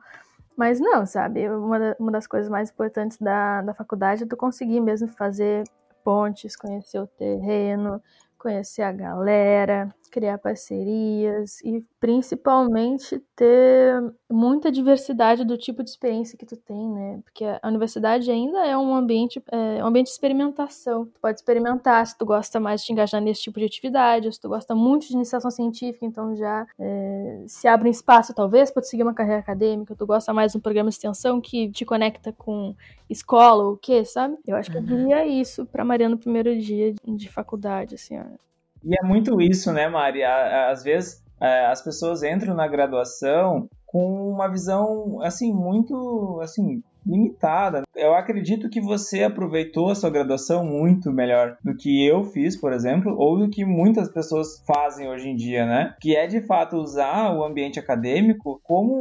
Mas 0.59 0.77
não, 0.77 1.05
sabe? 1.05 1.47
Uma, 1.49 1.95
uma 1.97 2.11
das 2.11 2.27
coisas 2.27 2.49
mais 2.49 2.69
importantes 2.69 3.17
da, 3.17 3.61
da 3.61 3.73
faculdade 3.73 4.23
é 4.23 4.25
tu 4.25 4.35
conseguir 4.35 4.81
mesmo 4.81 5.07
fazer 5.07 5.63
pontes, 6.03 6.53
conhecer 6.57 6.99
o 6.99 7.07
terreno, 7.07 8.03
conhecer 8.37 8.81
a 8.81 8.91
galera, 8.91 9.87
criar 10.09 10.37
parcerias 10.37 11.61
e 11.61 11.83
principalmente 11.99 13.21
ter 13.35 14.13
muita 14.29 14.71
diversidade 14.71 15.45
do 15.45 15.57
tipo 15.57 15.83
de 15.83 15.89
experiência 15.89 16.37
que 16.37 16.45
tu 16.45 16.57
tem, 16.57 16.89
né? 16.89 17.19
Porque 17.23 17.45
a 17.45 17.67
universidade 17.67 18.29
ainda 18.29 18.65
é 18.65 18.77
um 18.77 18.93
ambiente, 18.93 19.41
é 19.51 19.83
um 19.83 19.87
ambiente 19.87 20.07
de 20.07 20.13
experimentação. 20.13 21.05
Tu 21.05 21.19
pode 21.19 21.39
experimentar 21.39 22.05
se 22.05 22.17
tu 22.17 22.25
gosta 22.25 22.59
mais 22.59 22.81
de 22.81 22.87
te 22.87 22.93
engajar 22.93 23.21
nesse 23.21 23.41
tipo 23.43 23.59
de 23.59 23.65
atividade, 23.65 24.31
se 24.33 24.39
tu 24.39 24.49
gosta 24.49 24.75
muito 24.75 25.07
de 25.07 25.13
iniciação 25.13 25.51
científica, 25.51 26.05
então 26.05 26.35
já 26.35 26.67
é, 26.77 27.43
se 27.47 27.67
abre 27.67 27.87
um 27.87 27.91
espaço 27.91 28.33
talvez 28.33 28.71
para 28.71 28.81
tu 28.81 28.87
seguir 28.87 29.03
uma 29.03 29.13
carreira 29.13 29.39
acadêmica. 29.39 29.95
Tu 29.95 30.05
gosta 30.05 30.33
mais 30.33 30.51
de 30.51 30.57
um 30.57 30.61
programa 30.61 30.89
de 30.89 30.95
extensão 30.95 31.39
que 31.39 31.69
te 31.71 31.85
conecta 31.85 32.33
com 32.33 32.75
escola 33.09 33.63
ou 33.63 33.73
o 33.73 33.77
quê, 33.77 34.05
sabe? 34.05 34.37
Eu 34.45 34.55
acho 34.55 34.71
que 34.71 34.77
eu 34.77 34.81
uhum. 34.81 34.87
diria 34.87 35.25
isso 35.25 35.65
para 35.65 35.85
Maria 35.85 36.09
no 36.09 36.17
primeiro 36.17 36.57
dia 36.59 36.93
de 37.05 37.29
faculdade, 37.29 37.95
assim, 37.95 38.17
ó. 38.19 38.48
E 38.83 38.95
é 38.97 39.05
muito 39.05 39.41
isso, 39.41 39.71
né, 39.73 39.87
Mari? 39.87 40.23
Às 40.23 40.83
vezes 40.83 41.23
é, 41.41 41.65
as 41.67 41.81
pessoas 41.81 42.23
entram 42.23 42.53
na 42.53 42.67
graduação 42.67 43.69
com 43.85 44.29
uma 44.31 44.47
visão, 44.47 45.21
assim, 45.21 45.51
muito, 45.53 46.39
assim, 46.41 46.81
limitada. 47.05 47.83
Eu 47.99 48.13
acredito 48.13 48.69
que 48.69 48.81
você 48.81 49.23
aproveitou 49.23 49.89
a 49.89 49.95
sua 49.95 50.09
graduação 50.09 50.63
muito 50.63 51.11
melhor 51.11 51.57
do 51.63 51.75
que 51.75 52.05
eu 52.05 52.23
fiz, 52.23 52.55
por 52.55 52.73
exemplo, 52.73 53.15
ou 53.17 53.37
do 53.37 53.49
que 53.49 53.65
muitas 53.65 54.09
pessoas 54.09 54.63
fazem 54.65 55.09
hoje 55.09 55.29
em 55.29 55.35
dia, 55.35 55.65
né? 55.65 55.95
Que 56.01 56.15
é 56.15 56.27
de 56.27 56.41
fato 56.41 56.77
usar 56.77 57.33
o 57.33 57.43
ambiente 57.43 57.79
acadêmico 57.79 58.59
como 58.63 58.93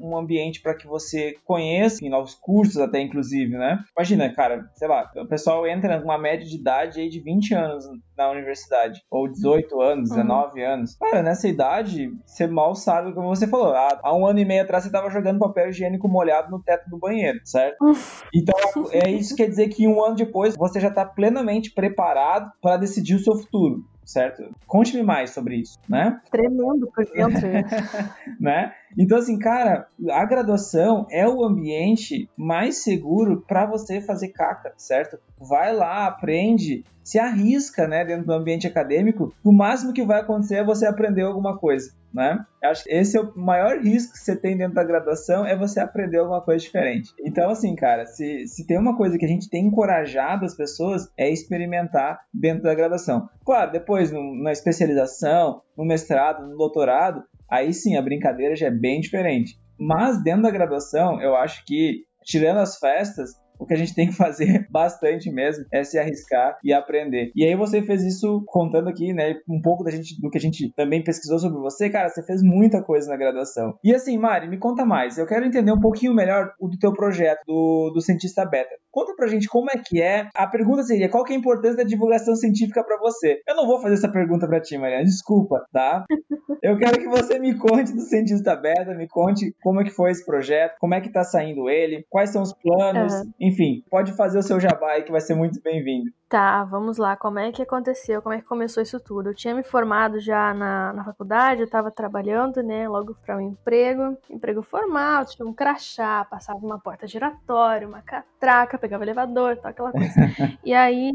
um, 0.00 0.08
um 0.10 0.16
ambiente 0.16 0.60
para 0.60 0.74
que 0.74 0.86
você 0.86 1.36
conheça 1.44 2.04
em 2.04 2.08
novos 2.08 2.34
cursos, 2.34 2.78
até 2.78 3.00
inclusive, 3.00 3.56
né? 3.56 3.78
Imagina, 3.96 4.32
cara, 4.32 4.68
sei 4.74 4.88
lá, 4.88 5.10
o 5.16 5.26
pessoal 5.26 5.66
entra 5.66 5.98
numa 6.00 6.18
média 6.18 6.46
de 6.46 6.56
idade 6.56 7.00
aí 7.00 7.08
de 7.08 7.20
20 7.20 7.54
anos 7.54 7.84
na 8.16 8.30
universidade, 8.30 9.00
ou 9.10 9.28
18 9.28 9.80
anos, 9.80 10.10
19 10.10 10.60
uhum. 10.60 10.68
anos. 10.68 10.94
Cara, 10.96 11.22
nessa 11.22 11.48
idade, 11.48 12.10
você 12.26 12.46
mal 12.46 12.74
sabe, 12.74 13.14
como 13.14 13.28
você 13.28 13.46
falou, 13.46 13.72
há 13.74 14.14
um 14.14 14.26
ano 14.26 14.40
e 14.40 14.44
meio 14.44 14.62
atrás 14.62 14.84
você 14.84 14.88
estava 14.88 15.10
jogando 15.10 15.38
papel 15.38 15.70
higiênico 15.70 16.06
molhado 16.06 16.50
no 16.50 16.62
teto 16.62 16.88
do 16.90 16.98
banheiro 16.98 17.20
banheiro, 17.20 17.40
certo? 17.44 17.76
Então, 18.34 18.54
é 18.92 19.10
isso 19.10 19.36
quer 19.36 19.48
dizer 19.48 19.68
que 19.68 19.86
um 19.88 20.02
ano 20.04 20.14
depois 20.14 20.54
você 20.56 20.80
já 20.80 20.88
está 20.88 21.04
plenamente 21.04 21.72
preparado 21.72 22.50
para 22.60 22.76
decidir 22.76 23.16
o 23.16 23.20
seu 23.20 23.36
futuro 23.36 23.84
certo? 24.10 24.42
Conte-me 24.66 25.02
mais 25.02 25.30
sobre 25.30 25.56
isso, 25.56 25.78
né? 25.88 26.20
Tremendo 26.30 26.90
por 26.92 27.04
dentro. 27.04 27.46
né? 28.40 28.74
Então, 28.98 29.18
assim, 29.18 29.38
cara, 29.38 29.86
a 30.10 30.24
graduação 30.24 31.06
é 31.10 31.26
o 31.28 31.44
ambiente 31.44 32.28
mais 32.36 32.82
seguro 32.82 33.44
para 33.46 33.66
você 33.66 34.00
fazer 34.00 34.28
caca, 34.28 34.72
certo? 34.76 35.18
Vai 35.38 35.74
lá, 35.74 36.06
aprende, 36.06 36.84
se 37.02 37.18
arrisca, 37.18 37.88
né, 37.88 38.04
dentro 38.04 38.26
do 38.26 38.32
ambiente 38.32 38.66
acadêmico. 38.66 39.32
O 39.44 39.52
máximo 39.52 39.92
que 39.92 40.04
vai 40.04 40.20
acontecer 40.20 40.56
é 40.56 40.64
você 40.64 40.86
aprender 40.86 41.22
alguma 41.22 41.58
coisa, 41.58 41.92
né? 42.12 42.44
Eu 42.62 42.70
acho 42.70 42.84
que 42.84 42.92
esse 42.92 43.16
é 43.16 43.20
o 43.20 43.32
maior 43.36 43.78
risco 43.78 44.12
que 44.12 44.20
você 44.20 44.36
tem 44.36 44.56
dentro 44.56 44.74
da 44.74 44.84
graduação 44.84 45.46
é 45.46 45.56
você 45.56 45.80
aprender 45.80 46.18
alguma 46.18 46.42
coisa 46.42 46.62
diferente. 46.62 47.10
Então, 47.20 47.50
assim, 47.50 47.74
cara, 47.74 48.06
se, 48.06 48.46
se 48.46 48.66
tem 48.66 48.78
uma 48.78 48.96
coisa 48.96 49.16
que 49.16 49.24
a 49.24 49.28
gente 49.28 49.48
tem 49.48 49.66
encorajado 49.66 50.44
as 50.44 50.54
pessoas 50.54 51.10
é 51.16 51.30
experimentar 51.30 52.20
dentro 52.32 52.64
da 52.64 52.74
graduação. 52.74 53.28
Claro, 53.44 53.72
depois 53.72 54.12
no, 54.12 54.42
na 54.42 54.52
especialização, 54.52 55.62
no 55.76 55.84
mestrado, 55.84 56.46
no 56.46 56.56
doutorado, 56.56 57.24
aí 57.50 57.72
sim 57.72 57.96
a 57.96 58.02
brincadeira 58.02 58.54
já 58.54 58.68
é 58.68 58.70
bem 58.70 59.00
diferente. 59.00 59.58
Mas 59.78 60.22
dentro 60.22 60.42
da 60.42 60.50
graduação, 60.50 61.20
eu 61.20 61.34
acho 61.34 61.64
que, 61.64 62.04
tirando 62.24 62.58
as 62.58 62.78
festas, 62.78 63.30
o 63.60 63.66
que 63.66 63.74
a 63.74 63.76
gente 63.76 63.94
tem 63.94 64.08
que 64.08 64.14
fazer 64.14 64.66
bastante 64.72 65.30
mesmo 65.30 65.64
é 65.70 65.84
se 65.84 65.98
arriscar 65.98 66.58
e 66.64 66.72
aprender. 66.72 67.30
E 67.36 67.44
aí 67.44 67.54
você 67.54 67.82
fez 67.82 68.02
isso 68.02 68.42
contando 68.46 68.88
aqui, 68.88 69.12
né, 69.12 69.36
um 69.48 69.60
pouco 69.60 69.84
da 69.84 69.90
gente, 69.90 70.20
do 70.20 70.30
que 70.30 70.38
a 70.38 70.40
gente 70.40 70.72
também 70.74 71.04
pesquisou 71.04 71.38
sobre 71.38 71.58
você, 71.60 71.90
cara, 71.90 72.08
você 72.08 72.22
fez 72.22 72.42
muita 72.42 72.82
coisa 72.82 73.08
na 73.10 73.16
graduação. 73.16 73.74
E 73.84 73.94
assim, 73.94 74.16
Mari, 74.18 74.48
me 74.48 74.58
conta 74.58 74.84
mais. 74.84 75.18
Eu 75.18 75.26
quero 75.26 75.44
entender 75.44 75.72
um 75.72 75.80
pouquinho 75.80 76.14
melhor 76.14 76.52
o 76.58 76.68
do 76.68 76.78
teu 76.78 76.92
projeto, 76.92 77.40
do, 77.46 77.90
do 77.90 78.00
cientista 78.00 78.44
beta. 78.44 78.80
Conta 78.90 79.14
pra 79.14 79.28
gente 79.28 79.48
como 79.48 79.70
é 79.70 79.76
que 79.76 80.02
é. 80.02 80.28
A 80.34 80.46
pergunta 80.46 80.82
seria: 80.82 81.08
qual 81.08 81.24
que 81.24 81.32
é 81.32 81.36
a 81.36 81.38
importância 81.38 81.76
da 81.76 81.84
divulgação 81.84 82.34
científica 82.34 82.82
para 82.82 82.98
você? 82.98 83.40
Eu 83.46 83.54
não 83.54 83.66
vou 83.66 83.80
fazer 83.80 83.94
essa 83.94 84.10
pergunta 84.10 84.48
para 84.48 84.60
ti, 84.60 84.76
Mariana, 84.76 85.04
desculpa, 85.04 85.64
tá? 85.72 86.04
Eu 86.62 86.76
quero 86.76 86.98
que 86.98 87.08
você 87.08 87.38
me 87.38 87.56
conte 87.56 87.92
do 87.92 88.00
cientista 88.00 88.54
beta, 88.54 88.94
me 88.94 89.08
conte 89.08 89.54
como 89.62 89.80
é 89.80 89.84
que 89.84 89.90
foi 89.90 90.10
esse 90.10 90.24
projeto, 90.26 90.76
como 90.78 90.94
é 90.94 91.00
que 91.00 91.10
tá 91.10 91.22
saindo 91.22 91.70
ele, 91.70 92.04
quais 92.10 92.30
são 92.30 92.42
os 92.42 92.52
planos, 92.52 93.14
uhum. 93.14 93.32
Enfim, 93.50 93.82
pode 93.90 94.12
fazer 94.12 94.38
o 94.38 94.42
seu 94.42 94.60
jabá 94.60 94.92
aí 94.92 95.02
que 95.02 95.10
vai 95.10 95.20
ser 95.20 95.34
muito 95.34 95.60
bem-vindo. 95.60 96.10
Tá, 96.30 96.62
vamos 96.62 96.96
lá. 96.96 97.16
Como 97.16 97.40
é 97.40 97.50
que 97.50 97.60
aconteceu? 97.60 98.22
Como 98.22 98.32
é 98.32 98.38
que 98.40 98.46
começou 98.46 98.80
isso 98.80 99.00
tudo? 99.00 99.30
Eu 99.30 99.34
tinha 99.34 99.52
me 99.52 99.64
formado 99.64 100.20
já 100.20 100.54
na, 100.54 100.92
na 100.92 101.04
faculdade, 101.04 101.60
eu 101.60 101.64
estava 101.64 101.90
trabalhando, 101.90 102.62
né, 102.62 102.88
logo 102.88 103.16
para 103.26 103.36
um 103.36 103.40
emprego, 103.40 104.16
emprego 104.30 104.62
formal, 104.62 105.26
tinha 105.26 105.44
um 105.44 105.52
crachá, 105.52 106.24
passava 106.24 106.60
uma 106.64 106.78
porta 106.78 107.04
giratória, 107.04 107.88
uma 107.88 108.00
catraca, 108.00 108.78
pegava 108.78 109.02
elevador, 109.02 109.56
tal, 109.56 109.72
aquela 109.72 109.90
coisa. 109.90 110.14
e 110.64 110.72
aí, 110.72 111.10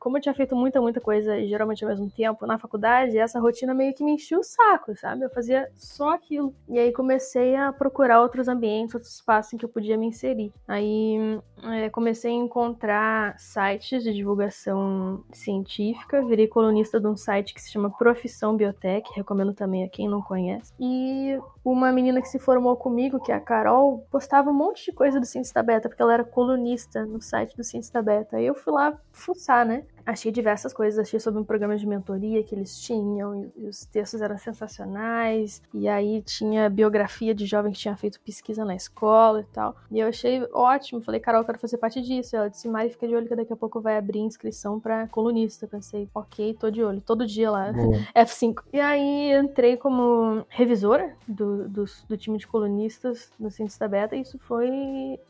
como 0.00 0.18
eu 0.18 0.20
tinha 0.20 0.34
feito 0.34 0.56
muita, 0.56 0.80
muita 0.80 1.00
coisa, 1.00 1.38
e 1.38 1.46
geralmente 1.48 1.84
ao 1.84 1.90
mesmo 1.90 2.10
tempo, 2.10 2.44
na 2.44 2.58
faculdade, 2.58 3.16
essa 3.16 3.38
rotina 3.38 3.72
meio 3.72 3.94
que 3.94 4.02
me 4.02 4.14
enchia 4.14 4.36
o 4.36 4.42
saco, 4.42 4.96
sabe? 4.96 5.24
Eu 5.24 5.30
fazia 5.30 5.70
só 5.76 6.10
aquilo. 6.10 6.52
E 6.68 6.76
aí 6.76 6.92
comecei 6.92 7.54
a 7.54 7.72
procurar 7.72 8.20
outros 8.20 8.48
ambientes, 8.48 8.96
outros 8.96 9.14
espaços 9.14 9.52
em 9.52 9.56
que 9.58 9.64
eu 9.64 9.68
podia 9.68 9.96
me 9.96 10.06
inserir. 10.06 10.52
Aí 10.66 11.40
é, 11.62 11.88
comecei 11.88 12.32
a 12.32 12.34
encontrar 12.34 13.38
sites 13.38 14.02
de 14.02 14.12
divulgação 14.12 14.39
divulgação 14.40 15.22
científica, 15.32 16.24
virei 16.24 16.48
colunista 16.48 16.98
de 16.98 17.06
um 17.06 17.16
site 17.16 17.52
que 17.52 17.60
se 17.60 17.70
chama 17.70 17.90
Profissão 17.90 18.56
Biotech, 18.56 19.10
recomendo 19.14 19.52
também 19.52 19.84
a 19.84 19.88
quem 19.88 20.08
não 20.08 20.22
conhece. 20.22 20.72
E 20.80 21.38
uma 21.64 21.92
menina 21.92 22.22
que 22.22 22.28
se 22.28 22.38
formou 22.38 22.76
comigo, 22.76 23.20
que 23.20 23.30
é 23.30 23.34
a 23.34 23.40
Carol, 23.40 24.06
postava 24.10 24.50
um 24.50 24.54
monte 24.54 24.86
de 24.86 24.92
coisa 24.92 25.20
do 25.20 25.26
Ciência 25.26 25.52
da 25.54 25.62
Beta, 25.62 25.88
porque 25.88 26.02
ela 26.02 26.14
era 26.14 26.24
colunista 26.24 27.04
no 27.04 27.20
site 27.20 27.56
do 27.56 27.62
Ciência 27.62 27.92
da 27.92 28.02
Beta. 28.02 28.38
Aí 28.38 28.46
eu 28.46 28.54
fui 28.54 28.72
lá 28.72 28.98
fuçar, 29.12 29.66
né? 29.66 29.84
Achei 30.10 30.32
diversas 30.32 30.72
coisas, 30.72 30.98
achei 30.98 31.20
sobre 31.20 31.40
um 31.40 31.44
programa 31.44 31.76
de 31.76 31.86
mentoria 31.86 32.42
que 32.42 32.52
eles 32.52 32.80
tinham, 32.80 33.50
e 33.56 33.66
os 33.66 33.84
textos 33.84 34.20
eram 34.20 34.36
sensacionais, 34.36 35.62
e 35.72 35.88
aí 35.88 36.20
tinha 36.22 36.68
biografia 36.68 37.32
de 37.32 37.46
jovem 37.46 37.72
que 37.72 37.78
tinha 37.78 37.96
feito 37.96 38.20
pesquisa 38.20 38.64
na 38.64 38.74
escola 38.74 39.40
e 39.40 39.44
tal. 39.44 39.76
E 39.90 40.00
eu 40.00 40.08
achei 40.08 40.46
ótimo, 40.52 41.00
falei, 41.00 41.20
Carol, 41.20 41.42
eu 41.42 41.44
quero 41.44 41.60
fazer 41.60 41.78
parte 41.78 42.02
disso. 42.02 42.34
Ela 42.34 42.48
disse, 42.48 42.68
Mari, 42.68 42.90
fica 42.90 43.06
de 43.06 43.14
olho 43.14 43.28
que 43.28 43.36
daqui 43.36 43.52
a 43.52 43.56
pouco 43.56 43.80
vai 43.80 43.96
abrir 43.96 44.18
inscrição 44.18 44.80
para 44.80 45.06
colunista. 45.08 45.68
pensei, 45.68 46.08
ok, 46.12 46.54
tô 46.54 46.70
de 46.70 46.82
olho, 46.82 47.00
todo 47.00 47.24
dia 47.26 47.50
lá, 47.50 47.72
Boa. 47.72 47.96
F5. 48.16 48.64
E 48.72 48.80
aí 48.80 49.32
entrei 49.32 49.76
como 49.76 50.44
revisora 50.48 51.14
do, 51.26 51.68
do, 51.68 51.84
do 52.08 52.16
time 52.16 52.36
de 52.36 52.48
colunistas 52.48 53.30
no 53.38 53.50
Ciência 53.50 53.78
da 53.78 53.88
Beta, 53.88 54.16
e 54.16 54.22
isso 54.22 54.38
foi 54.40 54.68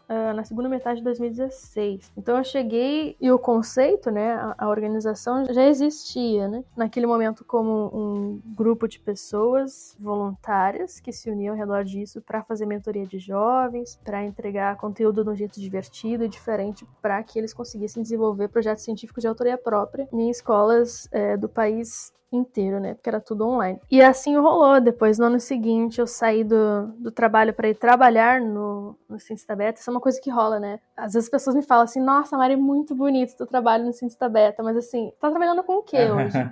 uh, 0.09 0.35
na 0.35 0.45
segunda 0.45 0.69
metade 0.69 0.99
de 0.99 1.05
2016. 1.05 2.13
Então 2.17 2.39
eu 2.39 2.45
cheguei, 2.45 3.17
e 3.21 3.31
o 3.31 3.39
conceito, 3.39 4.11
né, 4.11 4.33
a, 4.33 4.55
a 4.59 4.69
organização 4.71 5.45
já 5.53 5.67
existia, 5.67 6.49
né? 6.49 6.65
Naquele 6.77 7.07
momento, 7.07 7.45
como 7.45 7.91
um 7.93 8.41
grupo 8.55 8.89
de 8.89 8.99
pessoas 8.99 9.97
voluntárias 9.99 11.01
que 11.01 11.13
se 11.13 11.31
uniam 11.31 11.55
ao 11.55 11.59
redor 11.59 11.85
disso 11.85 12.21
para 12.21 12.43
fazer 12.43 12.67
mentoria 12.67 13.07
de 13.07 13.19
jovens, 13.19 13.99
para 14.05 14.25
entregar 14.25 14.77
conteúdo 14.77 15.25
de 15.25 15.31
um 15.31 15.35
jeito 15.35 15.61
divertido 15.61 16.25
e 16.25 16.29
diferente 16.29 16.87
para 17.03 17.23
que 17.23 17.39
eles 17.39 17.53
conseguissem 17.53 18.03
desenvolver 18.03 18.49
projetos 18.49 18.85
científicos 18.85 19.23
de 19.23 19.29
autoria 19.29 19.59
própria 19.59 20.09
em 20.13 20.31
escolas 20.31 21.09
é, 21.13 21.37
do 21.37 21.49
país 21.49 22.13
inteiro, 22.33 22.79
né? 22.79 22.95
Porque 22.95 23.09
era 23.09 23.21
tudo 23.21 23.47
online. 23.47 23.81
E 23.91 24.03
assim 24.03 24.37
rolou. 24.37 24.81
Depois, 24.81 25.19
no 25.19 25.27
ano 25.27 25.41
seguinte, 25.41 26.01
eu 26.01 26.07
saí 26.07 26.45
do, 26.45 26.87
do 26.99 27.11
trabalho 27.11 27.53
para 27.53 27.69
ir 27.69 27.75
trabalhar 27.75 28.41
no, 28.41 28.97
no 29.09 29.19
Ciência 29.19 29.55
Beta. 29.57 29.81
Isso 29.81 29.91
é 29.91 29.93
uma 29.93 30.01
coisa 30.01 30.21
que 30.21 30.31
rola, 30.31 30.61
né? 30.61 30.81
Às 30.97 31.15
vezes 31.15 31.27
as 31.27 31.31
pessoas 31.31 31.57
me 31.57 31.63
falam 31.63 31.85
assim: 31.85 32.01
Nossa, 32.01 32.37
Mari, 32.37 32.55
é 32.55 32.57
muito 32.57 32.95
bonito 32.95 33.37
teu 33.37 33.47
trabalho 33.47 33.85
no 33.85 33.93
Ciência 33.93 34.29
Beta. 34.29 34.63
Mas 34.63 34.77
assim, 34.77 35.13
tá 35.21 35.31
trabalhando 35.31 35.63
com 35.65 35.79
o 35.79 35.83
quê 35.83 36.11
hoje? 36.11 36.33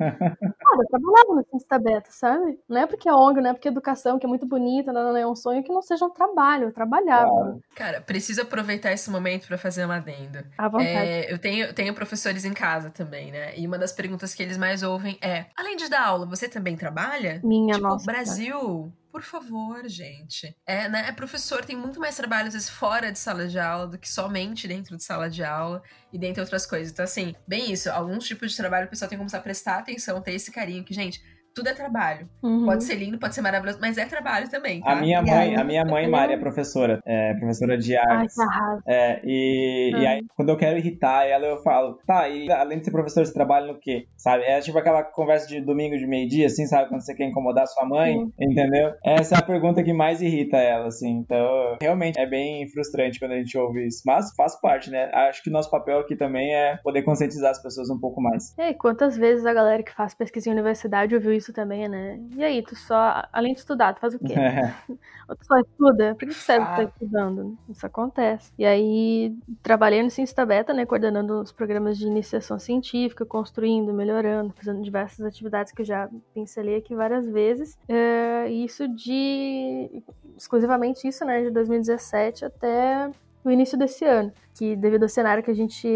Cara, 0.69 0.83
eu 0.83 0.89
trabalhava 0.89 1.35
no 1.35 1.45
Ciência 1.49 1.79
Beta, 1.79 2.11
sabe? 2.11 2.59
Não 2.69 2.81
é 2.81 2.87
porque 2.87 3.09
é 3.09 3.13
ONG, 3.13 3.41
não 3.41 3.51
é 3.51 3.53
porque 3.53 3.69
é 3.69 3.71
educação, 3.71 4.19
que 4.19 4.27
é 4.27 4.29
muito 4.29 4.47
bonita, 4.47 4.93
não, 4.93 5.13
não, 5.13 5.17
é 5.17 5.27
um 5.27 5.37
sonho 5.37 5.63
que 5.63 5.73
não 5.73 5.83
seja 5.83 6.05
um 6.05 6.11
trabalho. 6.11 6.65
Eu 6.65 6.73
trabalhava. 6.73 7.59
Cara, 7.75 8.01
preciso 8.01 8.43
aproveitar 8.43 8.93
esse 8.93 9.11
momento 9.11 9.47
para 9.47 9.59
fazer 9.59 9.85
uma 9.85 9.97
adendo. 9.97 10.39
À 10.57 10.69
vontade. 10.69 10.91
É, 10.91 11.33
eu 11.33 11.39
tenho, 11.39 11.73
tenho 11.73 11.95
professores 11.95 12.45
em 12.45 12.53
casa 12.53 12.91
também, 12.91 13.31
né? 13.31 13.57
E 13.57 13.67
uma 13.67 13.79
das 13.79 13.93
perguntas 13.93 14.35
que 14.35 14.43
eles 14.43 14.57
mais 14.57 14.83
ouvem 14.83 15.19
é: 15.21 15.47
além 15.69 15.77
de 15.77 15.89
dar 15.89 16.07
aula, 16.07 16.27
você 16.27 16.49
também 16.49 16.77
trabalha? 16.77 17.41
Minha 17.45 17.75
tipo, 17.75 17.87
nossa. 17.87 18.07
Brasil, 18.07 18.93
por 19.13 19.23
favor, 19.23 19.87
gente. 19.87 20.57
É, 20.67 20.89
né? 20.89 21.07
É 21.09 21.13
professor, 21.13 21.65
tem 21.65 21.77
muito 21.77 22.01
mais 22.01 22.17
trabalho, 22.17 22.49
às 22.49 22.55
vezes, 22.55 22.69
fora 22.69 23.13
de 23.13 23.19
sala 23.19 23.47
de 23.47 23.59
aula 23.59 23.87
do 23.87 23.99
que 23.99 24.09
somente 24.09 24.67
dentro 24.67 24.97
de 24.97 25.05
sala 25.05 25.29
de 25.29 25.45
aula 25.45 25.83
e 26.13 26.19
dentre 26.19 26.41
outras 26.41 26.65
coisas. 26.65 26.91
Então, 26.91 27.05
assim, 27.05 27.35
bem 27.47 27.71
isso. 27.71 27.91
Alguns 27.91 28.25
tipos 28.25 28.51
de 28.51 28.57
trabalho 28.57 28.87
o 28.87 28.91
pessoal 28.91 29.09
tem 29.09 29.17
que 29.17 29.21
começar 29.21 29.39
a 29.39 29.43
prestar 29.43 29.79
atenção, 29.79 30.21
ter 30.23 30.33
esse 30.33 30.51
carinho 30.51 30.85
que, 30.85 30.95
gente. 30.95 31.23
Tudo 31.59 31.69
é 31.71 31.75
trabalho. 31.75 32.29
Uhum. 32.41 32.67
Pode 32.67 32.85
ser 32.85 32.95
lindo, 32.95 33.19
pode 33.19 33.35
ser 33.35 33.41
maravilhoso, 33.41 33.79
mas 33.81 33.99
é 33.99 34.05
trabalho 34.07 34.49
também. 34.49 34.81
A 34.85 34.95
tá? 34.95 35.01
minha 35.01 35.19
E 35.19 35.23
mãe, 35.29 35.57
a 35.57 35.65
minha 35.65 35.85
mãe, 35.85 36.09
Mari, 36.09 36.35
é 36.35 36.37
professora. 36.39 37.01
É 37.05 37.35
professora 37.35 37.77
de 37.77 37.97
Ai, 37.97 38.05
artes. 38.17 38.39
arraso. 38.39 38.83
É, 38.87 39.21
e, 39.25 39.91
e 39.93 40.07
Ah. 40.07 40.11
aí, 40.11 40.25
quando 40.37 40.51
eu 40.51 40.57
quero 40.57 40.79
irritar 40.79 41.25
ela, 41.27 41.47
eu 41.47 41.57
falo, 41.63 41.99
tá, 42.07 42.29
e 42.29 42.49
além 42.53 42.79
de 42.79 42.85
ser 42.85 42.93
professor, 42.93 43.27
você 43.27 43.33
trabalha 43.33 43.67
no 43.67 43.79
quê? 43.81 44.07
Sabe? 44.17 44.45
É 44.45 44.61
tipo 44.61 44.79
aquela 44.79 45.03
conversa 45.03 45.49
de 45.49 45.61
domingo 45.61 45.97
de 45.99 46.07
meio-dia, 46.07 46.47
assim, 46.47 46.65
sabe? 46.67 46.89
Quando 46.91 47.01
você 47.05 47.13
quer 47.15 47.25
incomodar 47.25 47.67
sua 47.67 47.85
mãe, 47.89 48.15
Sim. 48.19 48.33
entendeu? 48.41 48.93
Essa 49.05 49.35
é 49.35 49.39
a 49.39 49.43
pergunta 49.43 49.83
que 49.83 49.93
mais 49.93 50.23
irrita 50.23 50.59
ela, 50.59 50.87
assim. 50.87 51.11
Então, 51.11 51.77
realmente 51.83 52.19
é 52.21 52.27
bem 52.27 52.69
frustrante 52.69 53.19
quando 53.19 53.33
a 53.33 53.37
gente 53.39 53.59
ouve 53.59 53.85
isso. 53.87 54.03
Mas 54.07 54.33
faz 54.37 54.55
parte, 54.61 54.91
né? 54.91 55.11
Acho 55.13 55.43
que 55.43 55.51
nosso 55.51 55.69
papel 55.71 55.99
aqui 55.99 56.15
também 56.15 56.55
é 56.55 56.77
poder 56.85 57.03
conscientizar 57.03 57.51
as 57.51 57.61
pessoas 57.61 57.91
um 57.91 57.99
pouco 57.99 58.21
mais. 58.21 58.55
E 58.57 58.63
aí, 58.63 58.75
quantas 58.75 59.17
vezes 59.17 59.45
a 59.45 59.53
galera 59.53 59.83
que 59.83 59.93
faz 59.93 60.15
pesquisa 60.15 60.49
em 60.49 60.53
universidade 60.53 61.15
ouviu 61.15 61.33
isso 61.33 61.48
também, 61.53 61.89
né? 61.89 62.21
E 62.37 62.43
aí, 62.43 62.63
tu 62.63 62.75
só, 62.77 63.23
além 63.33 63.53
de 63.53 63.61
estudar, 63.61 63.95
tu 63.95 64.01
faz 64.01 64.15
o 64.15 64.19
quê? 64.19 64.35
Ou 65.29 65.37
tu 65.37 65.47
só 65.47 65.59
estuda? 65.59 66.15
Por 66.15 66.29
que 66.29 66.35
tu 66.35 66.35
serve 66.35 66.65
Fato. 66.65 66.83
estar 66.83 66.93
estudando? 66.93 67.59
Isso 67.69 67.87
acontece. 67.87 68.53
E 68.59 68.65
aí, 68.65 69.37
trabalhei 69.63 70.03
no 70.03 70.11
Ciência 70.11 70.45
Beta, 70.47 70.73
né? 70.73 70.87
Coordenando 70.87 71.41
os 71.41 71.53
programas 71.53 71.99
de 71.99 72.07
iniciação 72.07 72.59
científica, 72.59 73.25
construindo, 73.27 73.93
melhorando, 73.93 74.53
fazendo 74.57 74.83
diversas 74.83 75.25
atividades 75.25 75.73
que 75.73 75.83
eu 75.83 75.87
já 75.87 76.09
pincelei 76.35 76.77
aqui 76.77 76.95
várias 76.95 77.29
vezes. 77.29 77.79
É, 77.89 78.51
e 78.51 78.65
isso 78.65 78.89
de. 78.89 80.03
exclusivamente 80.37 81.07
isso, 81.07 81.25
né? 81.25 81.43
De 81.43 81.51
2017 81.51 82.45
até 82.45 83.11
o 83.45 83.51
início 83.51 83.79
desse 83.79 84.05
ano, 84.05 84.33
que 84.59 84.75
devido 84.75 85.05
ao 85.05 85.09
cenário 85.09 85.43
que 85.43 85.51
a 85.51 85.55
gente 85.55 85.87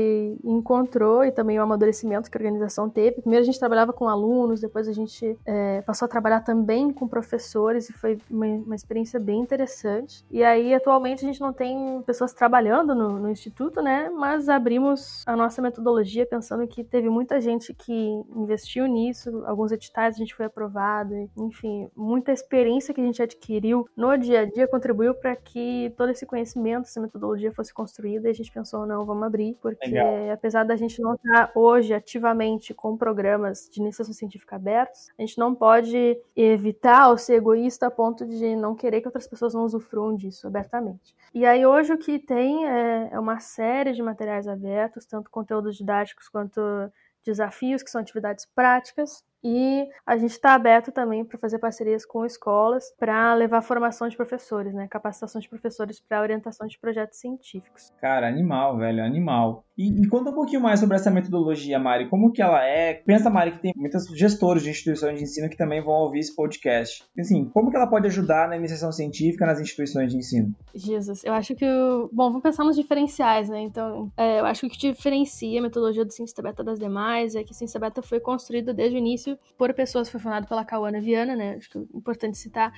encontrou 0.45 1.25
e 1.25 1.33
também 1.33 1.59
o 1.59 1.63
amadurecimento 1.63 2.31
que 2.31 2.37
a 2.37 2.41
organização 2.41 2.89
teve. 2.89 3.21
Primeiro 3.21 3.43
a 3.43 3.47
gente 3.47 3.59
trabalhava 3.59 3.93
com 3.93 4.09
alunos, 4.09 4.61
depois 4.61 4.87
a 4.87 4.93
gente 4.93 5.37
é, 5.45 5.83
passou 5.83 6.07
a 6.07 6.09
trabalhar 6.09 6.41
também 6.43 6.93
com 6.93 7.09
professores 7.09 7.91
e 7.91 7.93
foi 7.93 8.19
uma, 8.31 8.47
uma 8.47 8.75
experiência 8.77 9.19
bem 9.19 9.41
interessante. 9.41 10.25
E 10.31 10.45
aí 10.45 10.73
atualmente 10.73 11.25
a 11.25 11.27
gente 11.27 11.41
não 11.41 11.53
tem 11.53 12.01
pessoas 12.07 12.33
trabalhando 12.33 12.95
no, 12.95 13.19
no 13.19 13.31
instituto, 13.31 13.83
né? 13.83 14.09
Mas 14.11 14.49
abrimos 14.49 15.25
a 15.27 15.35
nossa 15.35 15.61
metodologia 15.61 16.25
pensando 16.25 16.67
que 16.69 16.85
teve 16.85 17.09
muita 17.09 17.41
gente 17.41 17.75
que 17.75 18.23
investiu 18.37 18.87
nisso, 18.87 19.43
alguns 19.45 19.73
editais 19.73 20.15
a 20.15 20.19
gente 20.19 20.35
foi 20.35 20.47
aprovado, 20.47 21.15
enfim, 21.37 21.91
muita 21.97 22.31
experiência 22.31 22.95
que 22.95 23.01
a 23.01 23.05
gente 23.05 23.21
adquiriu 23.21 23.89
no 23.97 24.17
dia 24.17 24.41
a 24.41 24.45
dia 24.45 24.69
contribuiu 24.69 25.15
para 25.15 25.35
que 25.35 25.93
todo 25.97 26.11
esse 26.11 26.25
conhecimento, 26.25 26.85
essa 26.85 27.01
metodologia 27.01 27.53
fosse 27.53 27.75
construída 27.75 28.29
e 28.29 28.31
a 28.31 28.35
gente 28.35 28.52
pensou, 28.53 28.87
não, 28.87 29.05
vamos 29.05 29.23
abrir, 29.25 29.57
porque 29.61 29.87
Legal. 29.87 30.31
apesar 30.33 30.65
da 30.65 30.77
gente 30.77 31.01
não 31.01 31.15
estar 31.15 31.51
hoje 31.55 31.95
ativamente 31.95 32.75
com 32.75 32.97
programas 32.97 33.69
de 33.71 33.81
iniciação 33.81 34.15
científica 34.15 34.57
abertos, 34.57 35.09
a 35.19 35.23
gente 35.23 35.39
não 35.39 35.55
pode 35.55 36.19
evitar 36.37 37.09
ou 37.11 37.19
ser 37.19 37.35
egoísta 37.35 37.87
a 37.87 37.91
ponto 37.91 38.27
de 38.27 38.55
não 38.57 38.75
querer 38.75 39.01
que 39.01 39.09
outras 39.09 39.27
pessoas 39.27 39.55
não 39.55 39.65
usufruam 39.65 40.15
disso 40.15 40.47
abertamente. 40.47 41.15
E 41.35 41.47
aí 41.47 41.65
hoje 41.65 41.93
o 41.93 41.99
que 41.99 42.19
tem 42.19 42.67
é, 42.67 43.09
é 43.13 43.19
uma 43.19 43.41
série 43.41 43.93
de 43.93 44.03
materiais 44.03 44.47
abertos, 44.47 45.07
tanto 45.07 45.31
conteúdos 45.31 45.77
didáticos 45.77 46.29
quanto 46.29 46.61
desafios, 47.25 47.83
que 47.83 47.91
são 47.91 48.01
atividades 48.01 48.47
práticas, 48.47 49.25
e 49.45 49.89
a 50.07 50.17
gente 50.17 50.31
está 50.31 50.55
aberto 50.55 50.93
também 50.93 51.25
para 51.25 51.39
fazer 51.39 51.59
parcerias 51.59 52.07
com 52.07 52.25
escolas 52.25 52.95
para 52.99 53.35
levar 53.35 53.63
formação 53.63 54.09
de 54.09 54.17
professores, 54.17 54.73
né? 54.73 54.87
Capacitação 54.89 55.41
de 55.41 55.49
professores 55.49 56.01
para 56.01 56.21
orientação 56.21 56.67
de 56.67 56.79
projetos 56.79 57.19
científicos. 57.19 57.93
Cara, 58.01 58.29
animal, 58.29 58.77
velho, 58.77 59.05
animal. 59.05 59.65
E, 59.77 60.03
e 60.03 60.07
conta 60.09 60.31
um 60.31 60.35
pouquinho 60.35 60.61
mais 60.61 60.81
sobre 60.81 60.97
essa 60.97 61.11
metodologia, 61.11 61.79
Mari. 61.79 62.09
Como 62.09 62.31
que 62.31 62.43
ela 62.43 62.63
é? 62.65 62.95
Pensa, 62.95 63.31
Mari, 63.31 63.53
que 63.53 63.63
tem 63.63 63.73
muitos 63.75 64.07
gestores 64.17 64.63
de 64.63 64.71
instituições 64.71 65.19
de 65.19 65.25
ensino 65.25 65.49
que 65.49 65.57
também 65.57 65.83
vão 65.83 65.95
ouvir 65.95 66.21
esse 66.21 66.35
podcast. 66.35 67.05
Assim, 67.19 67.47
como 67.47 67.71
que 67.71 67.77
ela 67.77 67.87
pode 67.87 68.07
ajudar 68.07 68.49
na 68.49 68.57
iniciação 68.57 68.93
científica 68.93 69.47
nas 69.47 69.61
instituições 69.61 70.13
de 70.13 70.19
ensino? 70.19 70.55
Jesus, 70.75 71.25
eu 71.25 71.33
acho 71.33 71.55
que 71.55 71.65
o... 71.65 72.09
Bom, 72.13 72.29
vamos 72.29 72.43
pensar 72.43 72.65
nos 72.65 72.77
diferenciais, 72.77 73.49
né? 73.49 73.61
Então, 73.63 74.13
é, 74.17 74.41
eu 74.41 74.47
acho 74.47 74.61
que 74.61 74.67
o 74.67 74.71
que 74.71 74.93
diferencia 74.93 75.59
a 75.59 75.63
metodologia 75.63 76.05
do 76.05 76.13
Ciência 76.13 76.43
Beta 76.43 76.63
das 76.63 76.79
demais 76.79 77.35
é 77.35 77.43
que 77.43 77.53
a 77.53 77.55
Ciência 77.55 77.81
Beta 77.81 78.03
foi 78.03 78.21
construída 78.21 78.75
desde 78.75 78.97
o 78.97 78.99
início 78.99 79.32
por 79.57 79.73
pessoas, 79.75 80.09
foi 80.09 80.21
fundada 80.21 80.47
pela 80.47 80.65
Cauana 80.65 81.01
Viana, 81.01 81.35
né? 81.37 81.57
Acho 81.57 81.71
que 81.71 81.79
é 81.79 81.83
importante 81.95 82.39
citar. 82.39 82.73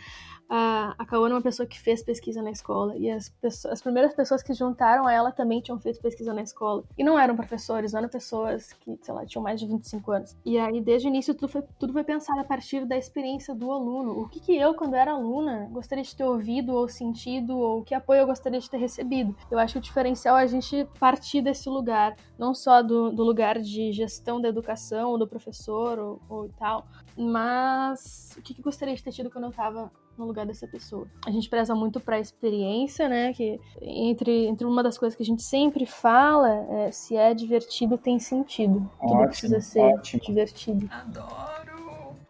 A, 0.48 0.94
a 0.98 1.06
Cauana 1.06 1.34
é 1.34 1.36
uma 1.36 1.42
pessoa 1.42 1.66
que 1.66 1.80
fez 1.80 2.02
pesquisa 2.02 2.42
na 2.42 2.50
escola 2.50 2.96
e 2.96 3.10
as, 3.10 3.28
pessoas, 3.28 3.72
as 3.72 3.82
primeiras 3.82 4.14
pessoas 4.14 4.42
que 4.42 4.52
juntaram 4.52 5.06
a 5.06 5.12
ela 5.12 5.32
também 5.32 5.60
tinham 5.60 5.78
feito 5.80 6.00
pesquisa 6.00 6.34
na 6.34 6.42
escola. 6.42 6.84
E 6.98 7.04
não 7.04 7.18
eram 7.18 7.34
professores, 7.34 7.92
não 7.92 8.00
eram 8.00 8.08
pessoas 8.08 8.72
que, 8.74 8.98
sei 9.00 9.14
lá, 9.14 9.24
tinham 9.24 9.42
mais 9.42 9.58
de 9.58 9.66
25 9.66 10.12
anos. 10.12 10.36
E 10.44 10.58
aí, 10.58 10.80
desde 10.80 11.08
o 11.08 11.10
início, 11.10 11.34
tudo 11.34 11.50
foi, 11.50 11.62
tudo 11.78 11.92
foi 11.92 12.04
pensado 12.04 12.40
a 12.40 12.44
partir 12.44 12.84
da 12.84 12.96
experiência 12.96 13.54
do 13.54 13.72
aluno. 13.72 14.20
O 14.20 14.28
que, 14.28 14.40
que 14.40 14.56
eu, 14.56 14.74
quando 14.74 14.94
era 14.94 15.12
aluna, 15.12 15.68
gostaria 15.72 16.04
de 16.04 16.14
ter 16.14 16.24
ouvido 16.24 16.74
ou 16.74 16.88
sentido, 16.88 17.56
ou 17.56 17.82
que 17.82 17.94
apoio 17.94 18.20
eu 18.20 18.26
gostaria 18.26 18.60
de 18.60 18.68
ter 18.68 18.78
recebido. 18.78 19.34
Eu 19.50 19.58
acho 19.58 19.74
que 19.74 19.78
o 19.78 19.82
diferencial 19.82 20.36
é 20.36 20.42
a 20.42 20.46
gente 20.46 20.86
partir 20.98 21.40
desse 21.40 21.68
lugar, 21.68 22.16
não 22.38 22.54
só 22.54 22.82
do, 22.82 23.10
do 23.10 23.24
lugar 23.24 23.58
de 23.60 23.92
gestão 23.92 24.40
da 24.40 24.48
educação, 24.48 25.10
ou 25.10 25.18
do 25.18 25.26
professor, 25.26 25.98
ou, 25.98 26.20
ou 26.28 26.43
tal, 26.58 26.86
mas 27.16 28.34
o 28.38 28.42
que, 28.42 28.54
que 28.54 28.60
eu 28.60 28.64
gostaria 28.64 28.94
de 28.94 29.02
ter 29.02 29.12
tido 29.12 29.30
quando 29.30 29.44
eu 29.44 29.50
estava 29.50 29.90
no 30.16 30.26
lugar 30.26 30.46
dessa 30.46 30.66
pessoa. 30.66 31.06
A 31.26 31.30
gente 31.30 31.48
preza 31.48 31.74
muito 31.74 32.00
para 32.00 32.16
a 32.16 32.20
experiência, 32.20 33.08
né? 33.08 33.32
Que 33.32 33.60
entre, 33.80 34.46
entre 34.46 34.66
uma 34.66 34.82
das 34.82 34.96
coisas 34.96 35.16
que 35.16 35.22
a 35.22 35.26
gente 35.26 35.42
sempre 35.42 35.86
fala 35.86 36.50
é 36.70 36.90
se 36.90 37.16
é 37.16 37.34
divertido 37.34 37.98
tem 37.98 38.18
sentido. 38.18 38.88
Tudo 39.00 39.12
Ótimo, 39.12 39.26
precisa 39.28 39.60
ser 39.60 39.80
ótimo. 39.80 40.22
divertido. 40.22 40.88
Adoro! 40.90 41.73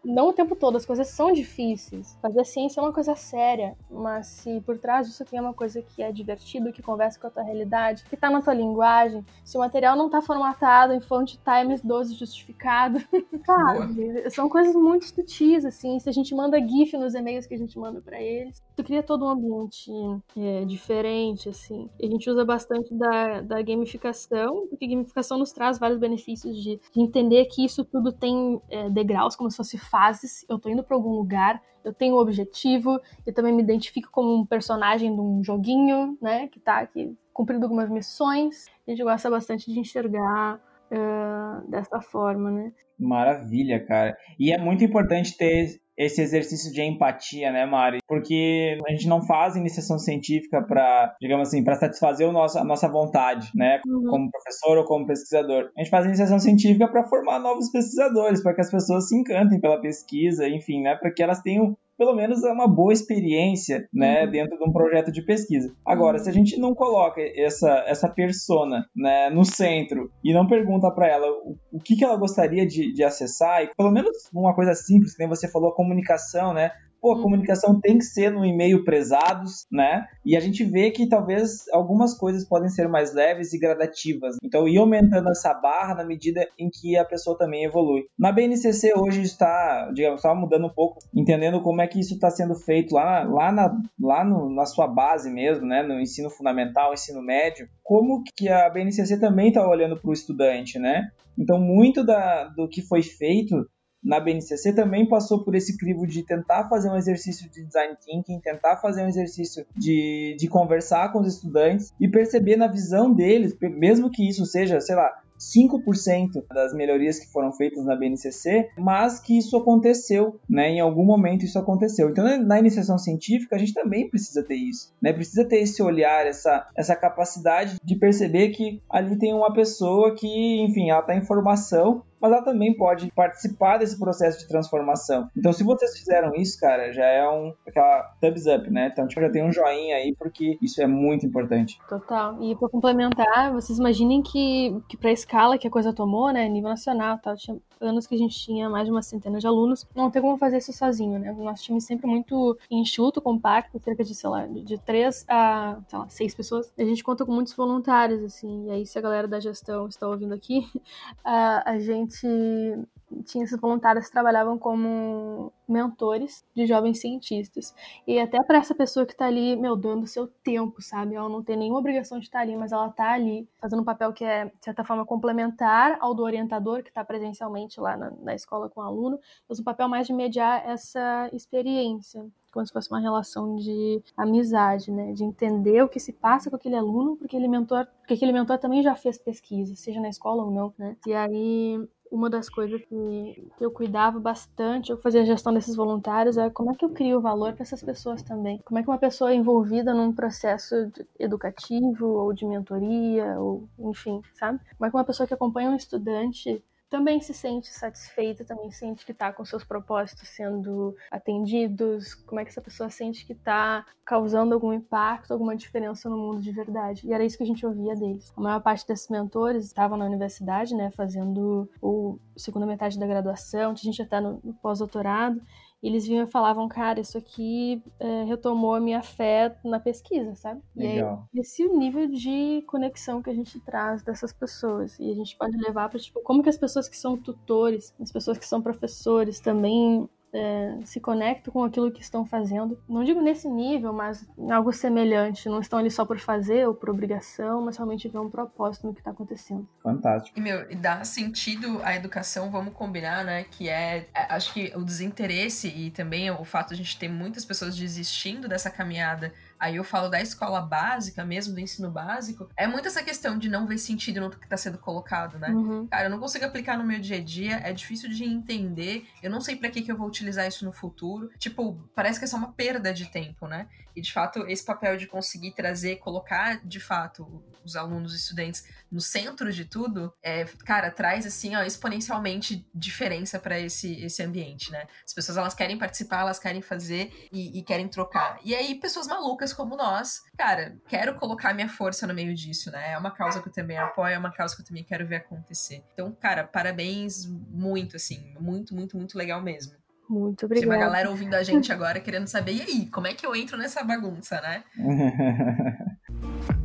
Não 0.05 0.29
o 0.29 0.33
tempo 0.33 0.55
todo, 0.55 0.77
as 0.77 0.85
coisas 0.85 1.07
são 1.07 1.33
difíceis. 1.33 2.15
Fazer 2.21 2.45
ciência 2.45 2.79
é 2.79 2.83
uma 2.83 2.93
coisa 2.93 3.15
séria, 3.15 3.75
mas 3.89 4.27
se 4.27 4.61
por 4.61 4.77
trás 4.77 5.07
disso 5.07 5.25
tem 5.25 5.39
uma 5.39 5.53
coisa 5.53 5.81
que 5.81 6.03
é 6.03 6.11
divertido, 6.11 6.71
que 6.71 6.83
conversa 6.83 7.19
com 7.19 7.25
a 7.25 7.31
tua 7.31 7.41
realidade, 7.41 8.03
que 8.03 8.15
tá 8.15 8.29
na 8.29 8.41
tua 8.41 8.53
linguagem, 8.53 9.25
se 9.43 9.57
o 9.57 9.59
material 9.59 9.95
não 9.95 10.07
tá 10.09 10.21
formatado 10.21 10.93
em 10.93 11.01
fonte 11.01 11.39
Times 11.39 11.81
12 11.81 12.13
justificado, 12.13 12.99
sabe? 13.45 14.29
São 14.29 14.47
coisas 14.47 14.75
muito 14.75 15.05
sutis, 15.05 15.65
assim. 15.65 15.99
Se 15.99 16.07
a 16.07 16.13
gente 16.13 16.35
manda 16.35 16.59
GIF 16.59 16.95
nos 16.97 17.15
e-mails 17.15 17.47
que 17.47 17.55
a 17.55 17.57
gente 17.57 17.77
manda 17.79 17.99
para 17.99 18.21
eles, 18.21 18.61
tu 18.75 18.83
cria 18.83 19.01
todo 19.01 19.25
um 19.25 19.29
ambiente 19.29 19.89
é, 20.37 20.65
diferente, 20.65 21.49
assim. 21.49 21.89
A 22.01 22.05
gente 22.05 22.29
usa 22.29 22.43
bastante 22.43 22.93
da, 22.93 23.41
da 23.41 23.61
gamificação, 23.61 24.67
porque 24.67 24.87
gamificação 24.87 25.37
nos 25.37 25.51
traz 25.51 25.79
vários 25.79 25.99
benefícios 25.99 26.61
de, 26.61 26.79
de 26.93 27.01
entender 27.01 27.45
que 27.45 27.63
isso 27.63 27.85
tudo 27.85 28.11
tem 28.11 28.61
é, 28.69 28.89
degraus, 28.89 29.35
como 29.35 29.49
se 29.49 29.57
fosse 29.57 29.77
fases. 29.77 30.45
Eu 30.49 30.59
tô 30.59 30.69
indo 30.69 30.83
para 30.83 30.95
algum 30.95 31.11
lugar, 31.11 31.61
eu 31.83 31.93
tenho 31.93 32.15
um 32.15 32.19
objetivo, 32.19 32.99
eu 33.25 33.33
também 33.33 33.53
me 33.53 33.63
identifico 33.63 34.09
como 34.11 34.35
um 34.35 34.45
personagem 34.45 35.13
de 35.13 35.21
um 35.21 35.43
joguinho, 35.43 36.17
né, 36.21 36.47
que 36.47 36.59
tá 36.59 36.79
aqui 36.79 37.15
cumprindo 37.31 37.65
algumas 37.65 37.89
missões. 37.89 38.65
A 38.87 38.91
gente 38.91 39.03
gosta 39.03 39.29
bastante 39.29 39.71
de 39.71 39.79
enxergar 39.79 40.59
uh, 40.91 41.69
dessa 41.69 42.01
forma, 42.01 42.51
né. 42.51 42.73
Maravilha, 42.97 43.85
cara. 43.85 44.17
E 44.39 44.51
é 44.53 44.57
muito 44.57 44.83
importante 44.83 45.37
ter 45.37 45.79
esse 45.97 46.21
exercício 46.21 46.71
de 46.71 46.81
empatia, 46.81 47.51
né, 47.51 47.65
Mari? 47.65 47.99
Porque 48.07 48.77
a 48.87 48.91
gente 48.91 49.07
não 49.07 49.21
faz 49.25 49.55
iniciação 49.55 49.97
científica 49.97 50.61
para, 50.61 51.15
digamos 51.21 51.47
assim, 51.47 51.63
para 51.63 51.75
satisfazer 51.75 52.27
o 52.27 52.31
nosso, 52.31 52.57
a 52.59 52.63
nossa 52.63 52.87
vontade, 52.89 53.49
né, 53.55 53.79
Uhum. 53.87 54.03
como 54.09 54.29
professor 54.31 54.77
ou 54.77 54.85
como 54.85 55.05
pesquisador. 55.07 55.71
A 55.77 55.81
gente 55.81 55.89
faz 55.89 56.05
iniciação 56.05 56.39
científica 56.39 56.87
para 56.87 57.05
formar 57.07 57.39
novos 57.39 57.69
pesquisadores, 57.71 58.43
para 58.43 58.53
que 58.53 58.61
as 58.61 58.71
pessoas 58.71 59.07
se 59.07 59.15
encantem 59.17 59.59
pela 59.59 59.79
pesquisa, 59.79 60.47
enfim, 60.47 60.81
né, 60.81 60.95
para 60.95 61.11
que 61.11 61.23
elas 61.23 61.41
tenham 61.41 61.77
pelo 61.97 62.15
menos 62.15 62.43
é 62.43 62.51
uma 62.51 62.67
boa 62.67 62.93
experiência, 62.93 63.87
né, 63.93 64.25
Uhum. 64.25 64.31
dentro 64.31 64.57
de 64.57 64.63
um 64.63 64.71
projeto 64.71 65.11
de 65.11 65.23
pesquisa. 65.25 65.73
Agora, 65.85 66.19
se 66.19 66.29
a 66.29 66.33
gente 66.33 66.59
não 66.59 66.73
coloca 66.73 67.21
essa, 67.35 67.83
essa 67.87 68.09
persona, 68.09 68.85
né, 68.95 69.29
no 69.29 69.43
centro 69.45 70.09
e 70.23 70.33
não 70.33 70.47
pergunta 70.47 70.91
para 70.91 71.07
ela 71.07 71.27
o, 71.27 71.55
o 71.71 71.79
que, 71.79 71.95
que 71.95 72.03
ela 72.03 72.17
gostaria 72.17 72.65
de, 72.65 72.93
de 72.93 73.03
acessar, 73.03 73.63
e 73.63 73.69
pelo 73.75 73.91
menos 73.91 74.11
uma 74.33 74.53
coisa 74.53 74.73
simples, 74.73 75.13
que 75.13 75.19
nem 75.19 75.29
você 75.29 75.49
falou, 75.49 75.69
a 75.69 75.75
comunicação, 75.75 76.53
né, 76.53 76.71
Pô, 77.01 77.11
a 77.13 77.15
Uhum. 77.15 77.21
comunicação 77.23 77.79
tem 77.79 77.97
que 77.97 78.05
ser 78.05 78.31
no 78.31 78.45
e-mail 78.45 78.83
prezados, 78.83 79.65
né? 79.71 80.05
E 80.25 80.35
a 80.35 80.39
gente 80.39 80.63
vê 80.63 80.91
que 80.91 81.07
talvez 81.07 81.67
algumas 81.71 82.17
coisas 82.17 82.47
podem 82.47 82.69
ser 82.69 82.87
mais 82.87 83.13
leves 83.13 83.53
e 83.53 83.59
gradativas. 83.59 84.35
Então, 84.43 84.67
ir 84.67 84.77
aumentando 84.77 85.29
essa 85.29 85.53
barra 85.53 85.95
na 85.95 86.03
medida 86.05 86.47
em 86.57 86.69
que 86.69 86.97
a 86.97 87.05
pessoa 87.05 87.37
também 87.37 87.63
evolui. 87.63 88.05
Na 88.17 88.31
BNCC 88.31 88.93
hoje 88.97 89.21
está, 89.21 89.91
digamos, 89.93 90.17
está 90.19 90.33
mudando 90.33 90.65
um 90.67 90.73
pouco, 90.73 90.99
entendendo 91.13 91.61
como 91.61 91.81
é 91.81 91.87
que 91.87 91.99
isso 91.99 92.15
está 92.15 92.29
sendo 92.29 92.55
feito 92.55 92.95
lá, 92.95 93.23
lá, 93.23 93.51
na, 93.51 93.77
lá 94.01 94.23
no, 94.23 94.49
na 94.49 94.65
sua 94.65 94.87
base 94.87 95.29
mesmo, 95.31 95.65
né? 95.65 95.83
No 95.83 95.99
ensino 95.99 96.29
fundamental, 96.29 96.93
ensino 96.93 97.21
médio. 97.21 97.67
Como 97.83 98.23
que 98.35 98.49
a 98.49 98.69
BNCC 98.69 99.19
também 99.19 99.49
está 99.49 99.67
olhando 99.67 99.97
para 99.99 100.09
o 100.09 100.13
estudante, 100.13 100.79
né? 100.79 101.09
Então, 101.37 101.59
muito 101.59 102.03
da, 102.03 102.45
do 102.45 102.67
que 102.67 102.81
foi 102.81 103.01
feito 103.03 103.67
na 104.05 104.19
BNCC 104.19 104.71
também 104.73 105.09
passou 105.09 105.43
por 105.43 105.55
esse 105.55 105.75
crivo 105.77 106.05
de 106.05 106.23
tentar 106.23 106.69
fazer 106.69 106.89
um 106.89 106.95
exercício 106.95 107.49
de 107.49 107.65
design 107.65 107.95
thinking, 108.05 108.39
tentar 108.39 108.77
fazer 108.77 109.03
um 109.03 109.07
exercício 109.07 109.65
de, 109.75 110.35
de 110.37 110.47
conversar 110.47 111.11
com 111.11 111.19
os 111.19 111.27
estudantes 111.27 111.91
e 111.99 112.07
perceber 112.07 112.55
na 112.55 112.67
visão 112.67 113.11
deles, 113.11 113.57
mesmo 113.59 114.11
que 114.11 114.27
isso 114.27 114.45
seja, 114.45 114.79
sei 114.79 114.95
lá, 114.95 115.11
5% 115.39 116.45
das 116.53 116.73
melhorias 116.73 117.19
que 117.19 117.31
foram 117.31 117.51
feitas 117.51 117.85
na 117.85 117.95
BNCC, 117.95 118.69
mas 118.77 119.19
que 119.19 119.37
isso 119.37 119.57
aconteceu, 119.57 120.39
né? 120.49 120.69
Em 120.69 120.79
algum 120.79 121.03
momento 121.03 121.43
isso 121.43 121.59
aconteceu. 121.59 122.09
Então, 122.09 122.25
na 122.43 122.59
iniciação 122.59 122.97
científica, 122.97 123.55
a 123.55 123.59
gente 123.59 123.73
também 123.73 124.09
precisa 124.09 124.43
ter 124.43 124.55
isso, 124.55 124.93
né? 125.01 125.11
Precisa 125.11 125.45
ter 125.45 125.57
esse 125.57 125.81
olhar, 125.81 126.25
essa, 126.25 126.67
essa 126.75 126.95
capacidade 126.95 127.77
de 127.83 127.95
perceber 127.95 128.49
que 128.49 128.81
ali 128.89 129.17
tem 129.17 129.33
uma 129.33 129.53
pessoa 129.53 130.15
que, 130.15 130.61
enfim, 130.63 130.89
ela 130.89 131.01
está 131.01 131.15
em 131.15 131.25
formação, 131.25 132.03
mas 132.19 132.31
ela 132.31 132.41
também 132.41 132.75
pode 132.75 133.11
participar 133.11 133.77
desse 133.77 133.99
processo 133.99 134.39
de 134.39 134.47
transformação. 134.47 135.29
Então, 135.35 135.51
se 135.53 135.63
vocês 135.63 135.97
fizeram 135.97 136.33
isso, 136.35 136.59
cara, 136.59 136.91
já 136.91 137.05
é 137.05 137.27
um 137.27 137.53
aquela 137.67 138.13
thumbs 138.21 138.45
up, 138.45 138.69
né? 138.69 138.89
Então, 138.91 139.07
tipo, 139.07 139.21
já 139.21 139.29
tem 139.29 139.43
um 139.43 139.51
joinha 139.51 139.95
aí, 139.95 140.15
porque 140.17 140.57
isso 140.61 140.81
é 140.81 140.87
muito 140.87 141.25
importante. 141.25 141.79
Total. 141.87 142.41
E 142.41 142.55
pra 142.55 142.69
complementar, 142.69 143.51
vocês 143.53 143.77
imaginem 143.79 144.21
que, 144.21 144.75
que 144.87 144.97
pra 144.97 145.11
escala 145.11 145.57
que 145.57 145.67
a 145.67 145.71
coisa 145.71 145.93
tomou, 145.93 146.31
né, 146.31 146.47
nível 146.47 146.69
nacional, 146.69 147.17
tal, 147.19 147.35
tinha 147.35 147.57
anos 147.79 148.07
que 148.07 148.15
a 148.15 148.17
gente 148.17 148.37
tinha 148.37 148.69
mais 148.69 148.85
de 148.85 148.91
uma 148.91 149.01
centena 149.01 149.39
de 149.39 149.47
alunos, 149.47 149.85
não 149.95 150.09
tem 150.09 150.21
como 150.21 150.37
fazer 150.37 150.57
isso 150.57 150.73
sozinho, 150.73 151.19
né? 151.19 151.31
O 151.31 151.43
nosso 151.43 151.63
time 151.63 151.79
sempre 151.81 152.07
muito 152.07 152.57
enxuto, 152.69 153.21
compacto, 153.21 153.79
cerca 153.79 154.03
de, 154.03 154.15
sei 154.15 154.29
lá, 154.29 154.47
de 154.47 154.77
três 154.79 155.25
a, 155.27 155.77
sei 155.87 155.99
lá, 155.99 156.09
seis 156.09 156.35
pessoas. 156.35 156.71
A 156.77 156.83
gente 156.83 157.03
conta 157.03 157.25
com 157.25 157.31
muitos 157.31 157.53
voluntários, 157.53 158.23
assim, 158.23 158.67
e 158.67 158.71
aí 158.71 158.85
se 158.85 158.97
a 158.97 159.01
galera 159.01 159.27
da 159.27 159.39
gestão 159.39 159.87
está 159.87 160.07
ouvindo 160.07 160.33
aqui, 160.33 160.67
a, 161.23 161.71
a 161.71 161.79
gente 161.79 162.14
tinha 162.21 163.43
esses 163.43 163.59
voluntários 163.59 164.05
que 164.05 164.11
trabalhavam 164.11 164.57
como 164.57 165.51
mentores 165.67 166.45
de 166.55 166.65
jovens 166.65 166.99
cientistas. 166.99 167.73
E 168.07 168.19
até 168.19 168.41
para 168.43 168.57
essa 168.57 168.75
pessoa 168.75 169.05
que 169.05 169.13
está 169.13 169.25
ali, 169.25 169.55
meu, 169.55 169.75
dando 169.75 170.07
seu 170.07 170.27
tempo, 170.27 170.81
sabe? 170.81 171.15
Ela 171.15 171.29
não 171.29 171.43
tem 171.43 171.57
nenhuma 171.57 171.79
obrigação 171.79 172.19
de 172.19 172.25
estar 172.25 172.39
ali, 172.39 172.55
mas 172.55 172.71
ela 172.71 172.87
está 172.87 173.13
ali 173.13 173.47
fazendo 173.59 173.81
um 173.81 173.85
papel 173.85 174.13
que 174.13 174.23
é, 174.23 174.45
de 174.45 174.51
certa 174.61 174.83
forma, 174.83 175.05
complementar 175.05 175.97
ao 175.99 176.13
do 176.13 176.23
orientador 176.23 176.83
que 176.83 176.89
está 176.89 177.03
presencialmente 177.03 177.79
lá 177.79 177.97
na, 177.97 178.11
na 178.11 178.35
escola 178.35 178.69
com 178.69 178.81
o 178.81 178.83
aluno, 178.83 179.19
mas 179.47 179.59
um 179.59 179.63
papel 179.63 179.87
mais 179.87 180.07
de 180.07 180.13
mediar 180.13 180.67
essa 180.67 181.29
experiência 181.33 182.25
como 182.51 182.65
se 182.65 182.71
fosse 182.71 182.89
uma 182.89 183.01
relação 183.01 183.57
de 183.57 184.01
amizade, 184.15 184.89
né? 184.89 185.11
De 185.11 185.25
entender 185.25 185.83
o 185.83 185.89
que 185.89 185.99
se 185.99 186.13
passa 186.13 186.49
com 186.49 186.55
aquele 186.55 186.77
aluno, 186.77 187.17
porque 187.17 187.35
aquele 187.35 187.49
mentor, 187.49 187.85
porque 187.99 188.13
aquele 188.13 188.31
mentor 188.31 188.57
também 188.57 188.81
já 188.81 188.95
fez 188.95 189.17
pesquisa, 189.17 189.75
seja 189.75 189.99
na 189.99 190.07
escola 190.07 190.41
ou 190.41 190.49
não, 190.49 190.73
né? 190.77 190.95
E 191.05 191.13
aí 191.13 191.85
uma 192.15 192.29
das 192.29 192.49
coisas 192.49 192.81
que, 192.85 193.51
eu 193.59 193.69
cuidava 193.71 194.19
bastante, 194.19 194.91
eu 194.91 194.97
fazia 194.97 195.21
a 195.21 195.25
gestão 195.25 195.53
desses 195.53 195.75
voluntários, 195.75 196.37
é 196.37 196.49
como 196.49 196.71
é 196.71 196.75
que 196.75 196.85
eu 196.85 196.89
crio 196.89 197.21
valor 197.21 197.53
para 197.53 197.63
essas 197.63 197.83
pessoas 197.83 198.21
também. 198.23 198.59
Como 198.65 198.79
é 198.79 198.83
que 198.83 198.89
uma 198.89 198.97
pessoa 198.97 199.33
envolvida 199.33 199.93
num 199.93 200.13
processo 200.13 200.75
educativo 201.19 202.05
ou 202.07 202.33
de 202.33 202.45
mentoria, 202.45 203.39
ou 203.39 203.67
enfim, 203.79 204.21
sabe? 204.33 204.59
Como 204.77 204.87
é 204.87 204.89
que 204.89 204.97
uma 204.97 205.03
pessoa 205.03 205.27
que 205.27 205.33
acompanha 205.33 205.69
um 205.69 205.75
estudante 205.75 206.63
também 206.89 207.19
se 207.19 207.33
sente 207.33 207.67
satisfeita, 207.67 208.45
também 208.45 208.71
sente 208.71 209.05
que 209.05 209.11
está 209.11 209.31
com 209.33 209.43
seus 209.43 209.63
propósitos 209.63 210.27
sendo 210.29 210.95
atendidos, 211.11 212.13
como 212.13 212.39
é 212.39 212.43
que 212.43 212.51
essa 212.51 212.61
pessoa 212.61 212.89
sente 212.89 213.25
que 213.25 213.33
está 213.33 213.85
causando 214.05 214.53
algum 214.53 214.71
impacto, 214.71 215.31
alguma 215.31 215.55
diferença 215.55 216.09
no 216.09 216.17
mundo 216.17 216.41
de 216.41 216.51
verdade. 216.51 217.01
E 217.05 217.13
era 217.13 217.23
isso 217.23 217.37
que 217.37 217.43
a 217.43 217.47
gente 217.47 217.65
ouvia 217.65 217.95
deles. 217.95 218.31
A 218.37 218.41
maior 218.41 218.61
parte 218.61 218.87
desses 218.87 219.09
mentores 219.09 219.65
estavam 219.65 219.97
na 219.97 220.05
universidade, 220.05 220.75
né, 220.75 220.91
fazendo 220.91 221.69
o 221.81 222.19
segunda 222.37 222.65
metade 222.65 222.99
da 222.99 223.07
graduação, 223.07 223.71
a 223.71 223.75
gente 223.75 223.97
já 223.97 224.03
está 224.03 224.21
no, 224.21 224.39
no 224.43 224.53
pós-doutorado, 224.53 225.41
eles 225.87 226.07
vinham 226.07 226.25
e 226.25 226.31
falavam, 226.31 226.67
cara, 226.67 226.99
isso 226.99 227.17
aqui 227.17 227.81
é, 227.99 228.23
retomou 228.23 228.73
a 228.75 228.79
minha 228.79 229.01
fé 229.01 229.55
na 229.63 229.79
pesquisa, 229.79 230.35
sabe? 230.35 230.61
Legal. 230.75 231.27
E 231.33 231.37
aí, 231.37 231.41
esse 231.41 231.63
é 231.63 231.65
o 231.65 231.77
nível 231.77 232.07
de 232.07 232.63
conexão 232.67 233.21
que 233.21 233.29
a 233.29 233.33
gente 233.33 233.59
traz 233.59 234.01
dessas 234.03 234.33
pessoas. 234.33 234.97
E 234.99 235.11
a 235.11 235.13
gente 235.13 235.37
pode 235.37 235.55
levar 235.57 235.89
para, 235.89 235.99
tipo, 235.99 236.21
como 236.21 236.41
que 236.41 236.49
as 236.49 236.57
pessoas 236.57 236.89
que 236.89 236.97
são 236.97 237.17
tutores, 237.17 237.93
as 237.99 238.11
pessoas 238.11 238.37
que 238.37 238.45
são 238.45 238.61
professores 238.61 239.39
também 239.39 240.09
é, 240.35 240.79
se 240.83 240.99
conectam 240.99 241.53
com 241.53 241.63
aquilo 241.63 241.91
que 241.91 242.01
estão 242.01 242.25
fazendo. 242.25 242.77
Não 242.87 243.03
digo 243.03 243.21
nesse 243.21 243.47
nível, 243.47 243.93
mas 243.93 244.27
em 244.37 244.51
algo 244.51 244.73
semelhante. 244.73 245.47
Não 245.47 245.59
estão 245.59 245.79
ali 245.79 245.89
só 245.89 246.05
por 246.05 246.19
fazer 246.19 246.67
ou 246.67 246.73
por 246.73 246.89
obrigação, 246.89 247.61
mas 247.61 247.77
realmente 247.77 248.09
vê 248.09 248.17
um 248.17 248.29
propósito 248.29 248.85
no 248.85 248.93
que 248.93 248.99
está 248.99 249.11
acontecendo. 249.11 249.67
Fantástico. 249.81 250.37
E, 250.37 250.41
meu, 250.41 250.69
e 250.69 250.75
dá 250.75 251.03
sentido 251.05 251.79
à 251.83 251.95
educação, 251.95 252.51
vamos 252.51 252.73
combinar, 252.73 253.23
né? 253.23 253.45
Que 253.45 253.69
é, 253.69 254.09
é, 254.13 254.33
acho 254.33 254.53
que 254.53 254.73
o 254.75 254.83
desinteresse 254.83 255.67
e 255.69 255.89
também 255.91 256.29
o 256.29 256.43
fato 256.43 256.69
de 256.69 256.73
a 256.75 256.77
gente 256.77 256.99
ter 256.99 257.07
muitas 257.07 257.45
pessoas 257.45 257.75
desistindo 257.75 258.47
dessa 258.49 258.69
caminhada 258.69 259.33
aí 259.59 259.75
eu 259.75 259.83
falo 259.83 260.09
da 260.09 260.21
escola 260.21 260.61
básica 260.61 261.23
mesmo, 261.25 261.53
do 261.53 261.59
ensino 261.59 261.89
básico, 261.89 262.49
é 262.55 262.67
muito 262.67 262.87
essa 262.87 263.03
questão 263.03 263.37
de 263.37 263.49
não 263.49 263.65
ver 263.65 263.77
sentido 263.77 264.21
no 264.21 264.29
que 264.29 264.43
está 264.43 264.57
sendo 264.57 264.77
colocado, 264.77 265.37
né? 265.39 265.49
Uhum. 265.49 265.87
Cara, 265.87 266.05
eu 266.05 266.09
não 266.09 266.19
consigo 266.19 266.45
aplicar 266.45 266.77
no 266.77 266.83
meu 266.83 266.99
dia 266.99 267.17
a 267.17 267.23
dia, 267.23 267.61
é 267.63 267.71
difícil 267.73 268.09
de 268.09 268.23
entender, 268.23 269.07
eu 269.21 269.29
não 269.29 269.41
sei 269.41 269.55
para 269.55 269.69
que, 269.69 269.81
que 269.81 269.91
eu 269.91 269.97
vou 269.97 270.07
utilizar 270.07 270.47
isso 270.47 270.65
no 270.65 270.71
futuro. 270.71 271.29
Tipo, 271.37 271.79
parece 271.95 272.19
que 272.19 272.25
é 272.25 272.27
só 272.27 272.37
uma 272.37 272.51
perda 272.51 272.93
de 272.93 273.05
tempo, 273.07 273.47
né? 273.47 273.67
E 273.95 274.01
de 274.01 274.11
fato, 274.11 274.45
esse 274.47 274.63
papel 274.63 274.97
de 274.97 275.07
conseguir 275.07 275.51
trazer, 275.51 275.97
colocar 275.97 276.59
de 276.65 276.79
fato 276.79 277.43
os 277.63 277.75
alunos 277.75 278.13
e 278.13 278.17
estudantes 278.17 278.67
no 278.91 279.01
centro 279.01 279.51
de 279.51 279.65
tudo, 279.65 280.13
é, 280.21 280.45
cara, 280.65 280.91
traz 280.91 281.25
assim, 281.25 281.55
ó, 281.55 281.63
exponencialmente 281.63 282.67
diferença 282.73 283.39
para 283.39 283.59
esse, 283.59 284.03
esse 284.03 284.21
ambiente, 284.21 284.71
né? 284.71 284.85
As 285.05 285.13
pessoas 285.13 285.37
elas 285.37 285.53
querem 285.53 285.77
participar, 285.77 286.21
elas 286.21 286.39
querem 286.39 286.61
fazer 286.61 287.27
e, 287.31 287.57
e 287.57 287.63
querem 287.63 287.87
trocar. 287.87 288.39
E 288.43 288.53
aí, 288.53 288.75
pessoas 288.75 289.07
malucas 289.07 289.44
como 289.53 289.75
nós, 289.75 290.21
cara, 290.37 290.77
quero 290.87 291.15
colocar 291.15 291.53
minha 291.53 291.69
força 291.69 292.05
no 292.07 292.13
meio 292.13 292.33
disso, 292.33 292.71
né? 292.71 292.93
É 292.93 292.97
uma 292.97 293.11
causa 293.11 293.41
que 293.41 293.49
eu 293.49 293.53
também 293.53 293.77
apoio, 293.77 294.13
é 294.13 294.17
uma 294.17 294.31
causa 294.31 294.55
que 294.55 294.61
eu 294.61 294.65
também 294.65 294.83
quero 294.83 295.07
ver 295.07 295.17
acontecer. 295.17 295.83
Então, 295.93 296.11
cara, 296.11 296.43
parabéns 296.43 297.25
muito, 297.25 297.95
assim, 297.95 298.33
muito, 298.39 298.75
muito, 298.75 298.97
muito 298.97 299.17
legal 299.17 299.41
mesmo. 299.41 299.73
Muito 300.09 300.47
Tem 300.47 300.59
uma 300.59 300.65
obrigada. 300.65 300.85
galera 300.85 301.09
ouvindo 301.09 301.33
a 301.33 301.41
gente 301.43 301.73
agora 301.73 301.99
querendo 301.99 302.27
saber, 302.27 302.53
e 302.53 302.61
aí, 302.61 302.85
como 302.89 303.07
é 303.07 303.13
que 303.13 303.25
eu 303.25 303.35
entro 303.35 303.57
nessa 303.57 303.83
bagunça, 303.83 304.39
né? 304.41 304.63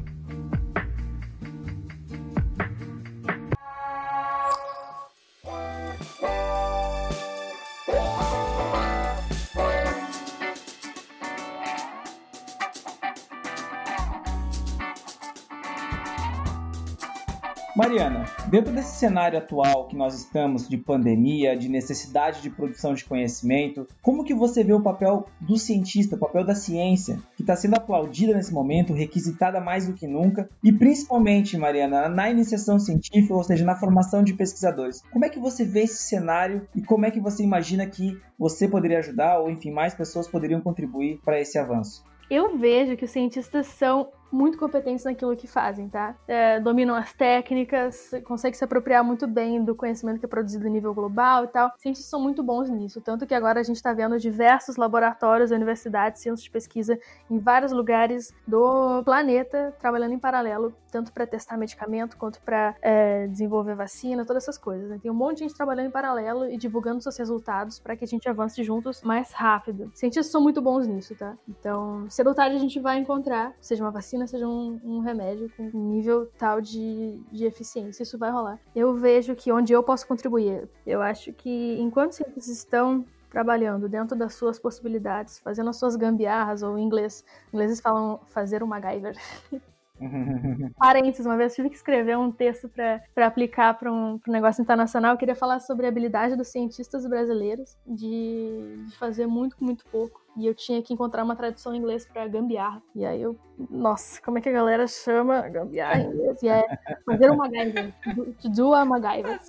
Mariana, 17.81 18.27
dentro 18.51 18.75
desse 18.75 18.97
cenário 18.97 19.39
atual 19.39 19.89
que 19.89 19.97
nós 19.97 20.15
estamos 20.15 20.69
de 20.69 20.77
pandemia, 20.77 21.57
de 21.57 21.67
necessidade 21.67 22.43
de 22.43 22.51
produção 22.51 22.93
de 22.93 23.07
conhecimento, 23.07 23.89
como 24.03 24.23
que 24.23 24.35
você 24.35 24.63
vê 24.63 24.75
o 24.75 24.83
papel 24.83 25.25
do 25.41 25.57
cientista, 25.57 26.15
o 26.15 26.19
papel 26.19 26.45
da 26.45 26.55
ciência, 26.55 27.19
que 27.35 27.43
está 27.43 27.57
sendo 27.57 27.77
aplaudida 27.77 28.35
nesse 28.35 28.53
momento, 28.53 28.93
requisitada 28.93 29.63
mais 29.63 29.87
do 29.87 29.95
que 29.95 30.07
nunca, 30.07 30.47
e 30.63 30.71
principalmente, 30.71 31.57
Mariana, 31.57 32.07
na 32.07 32.29
iniciação 32.29 32.79
científica, 32.79 33.33
ou 33.33 33.43
seja, 33.43 33.65
na 33.65 33.75
formação 33.75 34.23
de 34.23 34.35
pesquisadores. 34.35 35.01
Como 35.11 35.25
é 35.25 35.31
que 35.31 35.39
você 35.39 35.65
vê 35.65 35.85
esse 35.85 36.03
cenário 36.03 36.69
e 36.77 36.83
como 36.83 37.07
é 37.07 37.11
que 37.11 37.19
você 37.19 37.43
imagina 37.43 37.87
que 37.87 38.21
você 38.39 38.69
poderia 38.69 38.99
ajudar, 38.99 39.39
ou 39.39 39.51
enfim, 39.51 39.71
mais 39.71 39.95
pessoas 39.95 40.29
poderiam 40.29 40.61
contribuir 40.61 41.19
para 41.25 41.41
esse 41.41 41.59
avanço? 41.59 42.05
Eu 42.31 42.59
vejo 42.59 42.95
que 42.95 43.07
os 43.07 43.11
cientistas 43.11 43.69
são 43.69 44.11
muito 44.31 44.59
competentes 44.59 45.05
naquilo 45.05 45.37
que 45.37 45.47
fazem, 45.47 45.89
tá? 45.89 46.15
É, 46.27 46.61
dominam 46.61 46.95
as 46.95 47.13
técnicas, 47.13 48.11
conseguem 48.25 48.57
se 48.57 48.65
apropriar 48.65 49.05
muito 49.05 49.27
bem 49.27 49.63
do 49.65 49.75
conhecimento 49.75 50.19
que 50.19 50.27
é 50.27 50.29
produzido 50.29 50.67
a 50.67 50.71
nível 50.71 50.95
global 50.95 51.45
e 51.45 51.49
tal. 51.49 51.73
Cientistas 51.79 52.11
são 52.11 52.21
muito 52.21 52.43
bons 52.43 52.69
nisso, 52.69 53.01
tanto 53.01 53.27
que 53.27 53.35
agora 53.35 53.61
a 53.61 53.63
gente 53.63 53.77
está 53.77 53.93
vendo 53.93 54.19
diversos 54.19 54.77
laboratórios, 54.77 55.51
universidades, 55.51 56.23
centros 56.23 56.43
de 56.43 56.51
pesquisa 56.51 56.99
em 57.31 57.39
vários 57.39 57.73
lugares 57.73 58.33
do 58.47 59.03
planeta 59.05 59.75
trabalhando 59.79 60.13
em 60.13 60.19
paralelo, 60.19 60.75
tanto 60.91 61.13
para 61.13 61.27
testar 61.27 61.57
medicamento 61.57 62.17
quanto 62.17 62.41
para 62.43 62.75
é, 62.83 63.27
desenvolver 63.27 63.75
vacina, 63.75 64.25
todas 64.25 64.45
essas 64.45 64.59
coisas. 64.59 64.91
Né? 64.91 64.99
Tem 65.03 65.11
um 65.11 65.15
monte 65.15 65.39
de 65.39 65.45
gente 65.45 65.55
trabalhando 65.55 65.87
em 65.87 65.91
paralelo 65.91 66.47
e 66.47 66.57
divulgando 66.57 67.01
seus 67.01 67.17
resultados 67.17 67.79
para 67.79 67.97
que 67.97 68.05
a 68.05 68.09
gente 68.09 68.29
avance 68.29 68.63
juntos 68.63 69.03
mais 69.03 69.33
rápido. 69.33 69.91
Cientistas 69.95 70.31
são 70.31 70.41
muito 70.41 70.61
bons 70.61 70.87
nisso, 70.87 71.15
tá? 71.15 71.37
Então, 71.49 72.09
cedo 72.09 72.29
ou 72.29 72.35
tarde 72.35 72.57
a 72.57 72.59
gente 72.59 72.79
vai 72.81 72.99
encontrar, 72.99 73.53
seja 73.61 73.83
uma 73.83 73.91
vacina, 73.91 74.20
seja 74.27 74.47
um, 74.47 74.81
um 74.85 74.99
remédio 75.01 75.51
com 75.57 75.71
um 75.75 75.91
nível 75.91 76.27
tal 76.39 76.61
de, 76.61 77.21
de 77.31 77.45
eficiência. 77.45 78.03
Isso 78.03 78.19
vai 78.19 78.31
rolar. 78.31 78.59
Eu 78.75 78.95
vejo 78.95 79.35
que 79.35 79.53
onde 79.53 79.73
eu 79.73 79.83
posso 79.83 80.07
contribuir, 80.07 80.69
eu 80.87 81.01
acho 81.03 81.33
que 81.33 81.79
enquanto 81.81 82.13
cientistas 82.13 82.49
estão 82.49 83.05
trabalhando 83.31 83.89
dentro 83.89 84.17
das 84.17 84.35
suas 84.35 84.59
possibilidades, 84.59 85.39
fazendo 85.39 85.71
as 85.71 85.77
suas 85.77 85.95
gambiarras, 85.97 86.63
ou 86.63 86.77
em 86.77 86.85
inglês, 86.85 87.25
ingleses 87.53 87.81
falam 87.81 88.21
fazer 88.29 88.63
um 88.63 88.67
MacGyver. 88.67 89.17
Parênteses, 90.79 91.27
uma 91.27 91.37
vez 91.37 91.53
eu 91.53 91.57
tive 91.57 91.71
que 91.71 91.77
escrever 91.77 92.17
um 92.17 92.33
texto 92.33 92.69
para 92.69 93.27
aplicar 93.27 93.75
para 93.75 93.93
um, 93.93 94.21
um, 94.27 94.33
negócio 94.33 94.63
internacional. 94.63 95.13
Eu 95.13 95.19
queria 95.19 95.35
falar 95.35 95.61
sobre 95.61 95.87
a 95.87 95.89
habilidade 95.89 96.37
dos 96.37 96.49
cientistas 96.49 97.07
brasileiros 97.07 97.77
de, 97.87 98.85
de 98.87 98.97
fazer 98.97 99.27
muito 99.27 99.57
com 99.57 99.65
muito 99.65 99.85
pouco. 99.87 100.21
E 100.37 100.47
eu 100.47 100.55
tinha 100.55 100.83
que 100.83 100.95
encontrar 100.95 101.25
uma 101.25 101.37
tradução 101.37 101.75
em 101.75 101.79
inglês 101.79 102.07
para 102.07 102.27
gambiarra. 102.27 102.83
E 102.95 103.05
aí 103.05 103.21
eu, 103.21 103.39
nossa, 103.71 104.21
como 104.23 104.39
é 104.39 104.41
que 104.41 104.49
a 104.49 104.53
galera 104.53 104.87
chama 104.87 105.49
gambiarra 105.49 106.01
em 106.01 106.07
inglês? 106.07 106.43
E 106.43 106.49
é 106.49 106.65
fazer 107.05 107.31
uma 107.31 107.49
MacGyver. 107.49 107.93
To 108.41 108.49
do 108.49 108.75
a 108.75 108.85
MacGyver. 108.85 109.41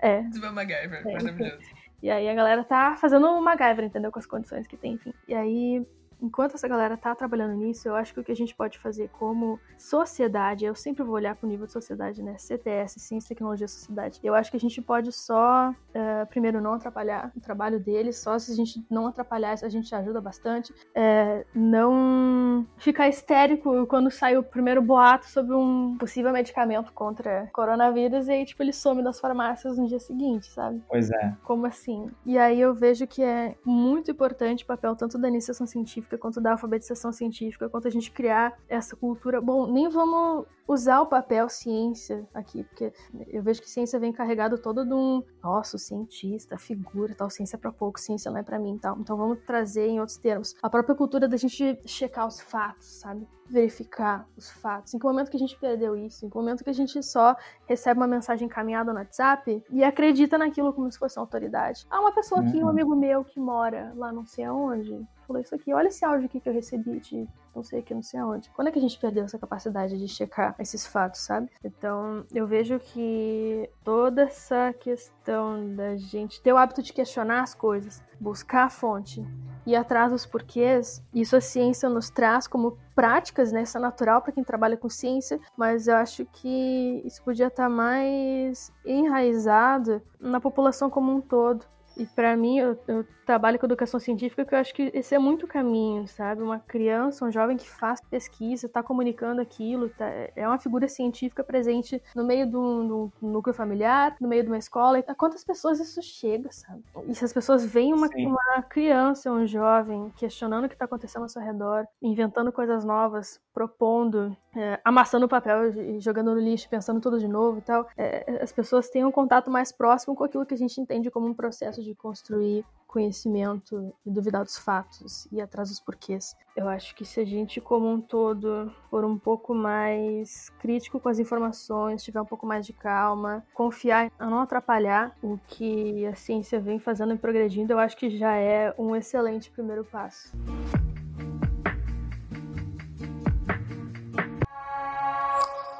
É. 0.00 0.22
Do 0.22 0.44
a 0.44 0.52
MacGyver, 0.52 1.06
é, 1.06 1.12
maravilhoso. 1.12 1.82
E 2.02 2.10
aí 2.10 2.28
a 2.28 2.34
galera 2.34 2.64
tá 2.64 2.96
fazendo 2.96 3.28
uma 3.28 3.40
MacGyver, 3.40 3.84
entendeu? 3.84 4.10
Com 4.10 4.18
as 4.18 4.26
condições 4.26 4.66
que 4.66 4.76
tem, 4.76 4.94
enfim. 4.94 5.14
E 5.28 5.34
aí 5.34 5.86
enquanto 6.22 6.54
essa 6.54 6.68
galera 6.68 6.96
tá 6.96 7.14
trabalhando 7.14 7.54
nisso, 7.54 7.88
eu 7.88 7.96
acho 7.96 8.14
que 8.14 8.20
o 8.20 8.24
que 8.24 8.30
a 8.30 8.36
gente 8.36 8.54
pode 8.54 8.78
fazer 8.78 9.10
como 9.10 9.58
sociedade, 9.76 10.64
eu 10.64 10.74
sempre 10.74 11.02
vou 11.02 11.16
olhar 11.16 11.34
pro 11.34 11.48
nível 11.48 11.66
de 11.66 11.72
sociedade, 11.72 12.22
né? 12.22 12.36
CTS, 12.38 13.00
Ciência, 13.00 13.28
Tecnologia, 13.28 13.66
Sociedade. 13.66 14.20
Eu 14.22 14.34
acho 14.34 14.50
que 14.50 14.56
a 14.56 14.60
gente 14.60 14.80
pode 14.80 15.10
só, 15.10 15.70
uh, 15.70 16.26
primeiro, 16.28 16.60
não 16.60 16.74
atrapalhar 16.74 17.32
o 17.36 17.40
trabalho 17.40 17.80
deles, 17.80 18.16
só 18.18 18.38
se 18.38 18.52
a 18.52 18.54
gente 18.54 18.84
não 18.88 19.08
atrapalhar, 19.08 19.56
a 19.62 19.68
gente 19.68 19.92
ajuda 19.94 20.20
bastante. 20.20 20.72
É, 20.94 21.44
não 21.54 22.64
ficar 22.76 23.08
histérico 23.08 23.86
quando 23.86 24.10
sai 24.10 24.36
o 24.36 24.42
primeiro 24.42 24.80
boato 24.80 25.26
sobre 25.26 25.54
um 25.54 25.96
possível 25.98 26.32
medicamento 26.32 26.92
contra 26.92 27.48
coronavírus 27.52 28.28
e 28.28 28.32
aí, 28.32 28.44
tipo, 28.44 28.62
ele 28.62 28.72
some 28.72 29.02
das 29.02 29.18
farmácias 29.18 29.76
no 29.76 29.88
dia 29.88 29.98
seguinte, 29.98 30.46
sabe? 30.52 30.82
Pois 30.88 31.10
é. 31.10 31.36
Como 31.42 31.66
assim? 31.66 32.10
E 32.24 32.38
aí 32.38 32.60
eu 32.60 32.72
vejo 32.74 33.06
que 33.06 33.22
é 33.22 33.56
muito 33.64 34.10
importante 34.10 34.62
o 34.62 34.66
papel 34.66 34.94
tanto 34.94 35.18
da 35.18 35.28
iniciação 35.28 35.66
científica 35.66 36.11
científica, 36.12 36.18
quanto 36.18 36.40
da 36.40 36.52
alfabetização 36.52 37.12
científica, 37.12 37.68
quanto 37.68 37.88
a 37.88 37.90
gente 37.90 38.10
criar 38.10 38.56
essa 38.68 38.96
cultura. 38.96 39.40
Bom, 39.40 39.66
nem 39.66 39.88
vamos 39.88 40.46
usar 40.66 41.00
o 41.00 41.06
papel 41.06 41.48
ciência 41.48 42.26
aqui, 42.32 42.64
porque 42.64 42.92
eu 43.28 43.42
vejo 43.42 43.60
que 43.60 43.68
ciência 43.68 43.98
vem 43.98 44.12
carregado 44.12 44.58
todo 44.58 44.84
de 44.84 44.94
um, 44.94 45.22
nossa, 45.42 45.76
cientista, 45.76 46.56
figura, 46.56 47.14
tal, 47.14 47.28
ciência 47.28 47.56
é 47.56 47.58
para 47.58 47.72
pouco, 47.72 47.98
ciência 48.00 48.30
não 48.30 48.38
é 48.38 48.42
para 48.42 48.58
mim, 48.58 48.78
tal. 48.78 48.96
Então 48.98 49.16
vamos 49.16 49.40
trazer 49.44 49.86
em 49.86 50.00
outros 50.00 50.16
termos 50.18 50.54
a 50.62 50.70
própria 50.70 50.94
cultura 50.94 51.28
da 51.28 51.36
gente 51.36 51.78
checar 51.86 52.26
os 52.26 52.40
fatos, 52.40 53.00
sabe? 53.00 53.26
Verificar 53.50 54.26
os 54.36 54.50
fatos. 54.50 54.94
Em 54.94 54.98
que 54.98 55.04
momento 55.04 55.30
que 55.30 55.36
a 55.36 55.40
gente 55.40 55.58
perdeu 55.58 55.96
isso? 55.96 56.24
Em 56.24 56.30
que 56.30 56.36
momento 56.36 56.64
que 56.64 56.70
a 56.70 56.74
gente 56.74 57.02
só 57.02 57.36
recebe 57.66 58.00
uma 58.00 58.06
mensagem 58.06 58.46
encaminhada 58.46 58.92
no 58.92 58.98
WhatsApp 58.98 59.62
e 59.70 59.84
acredita 59.84 60.38
naquilo 60.38 60.72
como 60.72 60.90
se 60.90 60.98
fosse 60.98 61.18
uma 61.18 61.24
autoridade? 61.24 61.86
Ah, 61.90 62.00
uma 62.00 62.12
pessoa 62.12 62.40
aqui, 62.40 62.58
um 62.58 62.62
uhum. 62.62 62.68
amigo 62.68 62.96
meu 62.96 63.24
que 63.24 63.38
mora 63.38 63.92
lá 63.96 64.12
não 64.12 64.24
sei 64.24 64.44
aonde, 64.44 65.06
falou 65.26 65.40
isso 65.40 65.54
aqui, 65.54 65.72
olha 65.72 65.88
esse 65.88 66.04
áudio 66.04 66.26
aqui 66.26 66.40
que 66.40 66.48
eu 66.48 66.52
recebi 66.52 67.00
de 67.00 67.28
não 67.54 67.62
sei 67.62 67.80
aqui, 67.80 67.94
não 67.94 68.02
sei 68.02 68.18
aonde. 68.18 68.50
Quando 68.50 68.68
é 68.68 68.70
que 68.70 68.78
a 68.78 68.82
gente 68.82 68.98
perdeu 68.98 69.24
essa 69.24 69.38
capacidade 69.38 69.98
de 69.98 70.08
checar 70.08 70.54
esses 70.58 70.86
fatos, 70.86 71.20
sabe? 71.20 71.50
Então, 71.62 72.24
eu 72.32 72.46
vejo 72.46 72.78
que 72.78 73.68
toda 73.84 74.22
essa 74.22 74.72
questão 74.72 75.74
da 75.74 75.96
gente 75.96 76.40
ter 76.40 76.52
o 76.52 76.56
hábito 76.56 76.82
de 76.82 76.92
questionar 76.92 77.42
as 77.42 77.54
coisas, 77.54 78.02
buscar 78.18 78.64
a 78.64 78.70
fonte 78.70 79.24
e 79.66 79.76
atrás 79.76 80.10
dos 80.10 80.26
porquês, 80.26 81.02
isso 81.14 81.36
a 81.36 81.40
ciência 81.40 81.88
nos 81.88 82.10
traz 82.10 82.46
como 82.46 82.78
práticas, 82.94 83.52
né? 83.52 83.62
Isso 83.62 83.76
é 83.76 83.80
natural 83.80 84.22
para 84.22 84.32
quem 84.32 84.42
trabalha 84.42 84.76
com 84.76 84.88
ciência, 84.88 85.40
mas 85.56 85.86
eu 85.86 85.96
acho 85.96 86.24
que 86.26 87.02
isso 87.04 87.22
podia 87.22 87.46
estar 87.46 87.64
tá 87.64 87.68
mais 87.68 88.72
enraizado 88.84 90.02
na 90.18 90.40
população 90.40 90.90
como 90.90 91.14
um 91.14 91.20
todo. 91.20 91.64
E 91.96 92.06
para 92.06 92.36
mim, 92.36 92.58
eu, 92.58 92.78
eu, 92.88 93.04
trabalho 93.24 93.58
com 93.58 93.66
educação 93.66 94.00
científica, 94.00 94.44
que 94.44 94.54
eu 94.54 94.58
acho 94.58 94.74
que 94.74 94.90
esse 94.92 95.14
é 95.14 95.18
muito 95.18 95.46
caminho, 95.46 96.06
sabe? 96.08 96.42
Uma 96.42 96.58
criança, 96.58 97.24
um 97.24 97.30
jovem 97.30 97.56
que 97.56 97.68
faz 97.68 98.00
pesquisa, 98.00 98.66
está 98.66 98.82
comunicando 98.82 99.40
aquilo, 99.40 99.88
tá, 99.90 100.06
é 100.34 100.46
uma 100.46 100.58
figura 100.58 100.88
científica 100.88 101.44
presente 101.44 102.02
no 102.14 102.24
meio 102.24 102.50
do, 102.50 103.10
do, 103.20 103.26
núcleo 103.26 103.54
familiar, 103.54 104.16
no 104.20 104.28
meio 104.28 104.42
de 104.42 104.48
uma 104.48 104.58
escola. 104.58 104.98
E 104.98 105.04
a 105.06 105.14
quantas 105.14 105.44
pessoas 105.44 105.78
isso 105.78 106.02
chega, 106.02 106.50
sabe? 106.50 106.82
E 107.06 107.14
se 107.14 107.24
as 107.24 107.32
pessoas 107.32 107.64
veem 107.64 107.94
uma, 107.94 108.08
uma 108.08 108.62
criança, 108.62 109.30
um 109.30 109.46
jovem, 109.46 110.12
questionando 110.16 110.64
o 110.64 110.68
que 110.68 110.74
está 110.74 110.84
acontecendo 110.84 111.22
ao 111.22 111.28
seu 111.28 111.42
redor, 111.42 111.86
inventando 112.02 112.52
coisas 112.52 112.84
novas, 112.84 113.40
propondo, 113.54 114.36
é, 114.54 114.80
amassando 114.84 115.26
o 115.26 115.28
papel 115.28 115.70
e 115.78 116.00
jogando 116.00 116.34
no 116.34 116.40
lixo, 116.40 116.68
pensando 116.68 117.00
tudo 117.00 117.18
de 117.18 117.28
novo 117.28 117.58
e 117.58 117.62
tal, 117.62 117.86
é, 117.96 118.40
as 118.42 118.52
pessoas 118.52 118.88
têm 118.88 119.04
um 119.04 119.10
contato 119.10 119.50
mais 119.50 119.72
próximo 119.72 120.14
com 120.14 120.24
aquilo 120.24 120.44
que 120.44 120.54
a 120.54 120.58
gente 120.58 120.80
entende 120.80 121.10
como 121.10 121.26
um 121.26 121.34
processo 121.34 121.81
de 121.82 121.94
construir 121.94 122.64
conhecimento 122.92 123.94
e 124.04 124.10
duvidar 124.10 124.44
dos 124.44 124.58
fatos 124.58 125.26
e 125.32 125.40
atrás 125.40 125.70
dos 125.70 125.80
porquês. 125.80 126.36
Eu 126.54 126.68
acho 126.68 126.94
que 126.94 127.06
se 127.06 127.20
a 127.20 127.24
gente, 127.24 127.58
como 127.58 127.90
um 127.90 127.98
todo, 127.98 128.70
for 128.90 129.02
um 129.02 129.18
pouco 129.18 129.54
mais 129.54 130.50
crítico 130.60 131.00
com 131.00 131.08
as 131.08 131.18
informações, 131.18 132.04
tiver 132.04 132.20
um 132.20 132.26
pouco 132.26 132.46
mais 132.46 132.66
de 132.66 132.74
calma, 132.74 133.42
confiar 133.54 134.12
a 134.18 134.26
não 134.26 134.40
atrapalhar 134.40 135.16
o 135.22 135.38
que 135.48 136.04
a 136.04 136.14
ciência 136.14 136.60
vem 136.60 136.78
fazendo 136.78 137.14
e 137.14 137.18
progredindo, 137.18 137.72
eu 137.72 137.78
acho 137.78 137.96
que 137.96 138.10
já 138.10 138.36
é 138.36 138.74
um 138.76 138.94
excelente 138.94 139.50
primeiro 139.50 139.84
passo. 139.84 140.30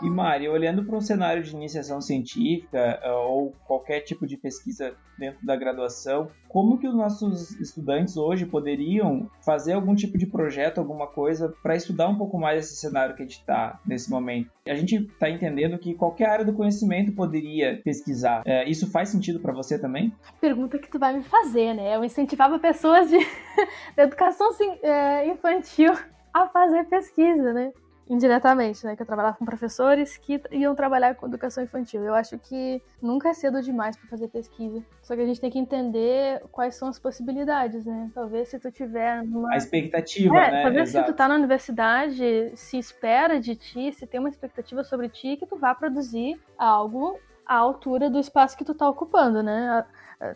E 0.03 0.11
Mari, 0.11 0.48
olhando 0.48 0.84
para 0.84 0.96
um 0.96 1.00
cenário 1.00 1.44
de 1.44 1.55
iniciação 1.55 2.00
científica 2.00 2.98
eh, 3.00 3.12
ou 3.12 3.55
qualquer 3.64 4.00
tipo 4.00 4.26
de 4.26 4.36
pesquisa 4.36 4.96
dentro 5.16 5.46
da 5.46 5.55
graduação, 5.55 6.28
como 6.48 6.76
que 6.76 6.88
os 6.88 6.94
nossos 6.94 7.53
estudantes 7.61 8.16
hoje 8.16 8.44
poderiam 8.44 9.30
fazer 9.44 9.74
algum 9.74 9.94
tipo 9.94 10.18
de 10.18 10.26
projeto, 10.26 10.78
alguma 10.78 11.07
coisa, 11.07 11.55
para 11.62 11.76
estudar 11.76 12.09
um 12.09 12.18
pouco 12.18 12.36
mais 12.36 12.64
esse 12.64 12.74
cenário 12.74 13.14
que 13.14 13.22
a 13.22 13.24
gente 13.24 13.38
está 13.38 13.80
nesse 13.86 14.11
momento? 14.11 14.50
A 14.66 14.74
gente 14.74 14.96
está 14.96 15.30
entendendo 15.30 15.78
que 15.78 15.94
qualquer 15.94 16.30
área 16.30 16.44
do 16.44 16.53
conhecimento 16.53 17.12
poderia 17.12 17.80
pesquisar. 17.84 18.42
É, 18.44 18.68
isso 18.68 18.90
faz 18.90 19.09
sentido 19.09 19.38
para 19.38 19.53
você 19.53 19.78
também? 19.78 20.12
Pergunta 20.40 20.78
que 20.78 20.90
tu 20.90 20.98
vai 20.98 21.16
me 21.16 21.22
fazer, 21.22 21.74
né? 21.74 21.94
Eu 21.94 22.03
incentivava 22.03 22.59
pessoas 22.59 23.09
de, 23.09 23.18
de 23.96 24.03
educação 24.03 24.48
eh, 24.82 25.28
infantil 25.28 25.92
a 26.34 26.48
fazer 26.48 26.84
pesquisa, 26.86 27.53
né? 27.53 27.72
Indiretamente, 28.13 28.85
né? 28.85 28.95
Que 28.95 29.03
eu 29.03 29.07
trabalhava 29.07 29.37
com 29.39 29.45
professores 29.45 30.19
que 30.19 30.41
iam 30.51 30.75
trabalhar 30.75 31.15
com 31.15 31.27
educação 31.27 31.65
infantil. 31.65 32.05
Eu 32.05 32.15
acho 32.15 32.39
que 32.39 32.83
nunca 33.01 33.31
é 33.31 33.33
cedo 33.33 33.63
demais 33.63 33.97
para 33.97 34.07
fazer 34.09 34.29
pesquisa. 34.29 34.85
Só 35.01 35.17
que 35.17 35.23
a 35.23 35.27
gente 35.27 35.41
tem 35.41 35.51
que 35.51 35.59
entender 35.59 36.43
quais 36.53 36.75
são 36.75 36.89
as 36.89 36.99
possibilidades, 36.99 37.87
né? 37.87 38.11
Talvez 38.15 38.49
se 38.49 38.59
tu 38.59 38.71
tiver 38.71 39.25
numa... 39.25 39.55
A 39.55 39.57
expectativa, 39.57 40.37
é, 40.37 40.51
né? 40.51 40.63
Talvez 40.63 40.91
Exato. 40.91 41.07
se 41.07 41.13
tu 41.13 41.17
tá 41.17 41.27
na 41.27 41.37
universidade, 41.37 42.53
se 42.55 42.79
espera 42.79 43.41
de 43.41 43.57
ti, 43.57 43.93
se 43.93 44.07
tem 44.07 44.21
uma 44.21 44.29
expectativa 44.29 44.85
sobre 44.85 45.09
ti, 45.09 45.39
que 45.39 45.47
tu 45.47 45.57
vá 45.57 45.75
produzir 45.75 46.39
algo 46.59 47.19
à 47.47 47.57
altura 47.57 48.11
do 48.11 48.19
espaço 48.19 48.57
que 48.59 48.65
tu 48.65 48.75
tá 48.75 48.87
ocupando, 48.89 49.43
né? 49.43 49.87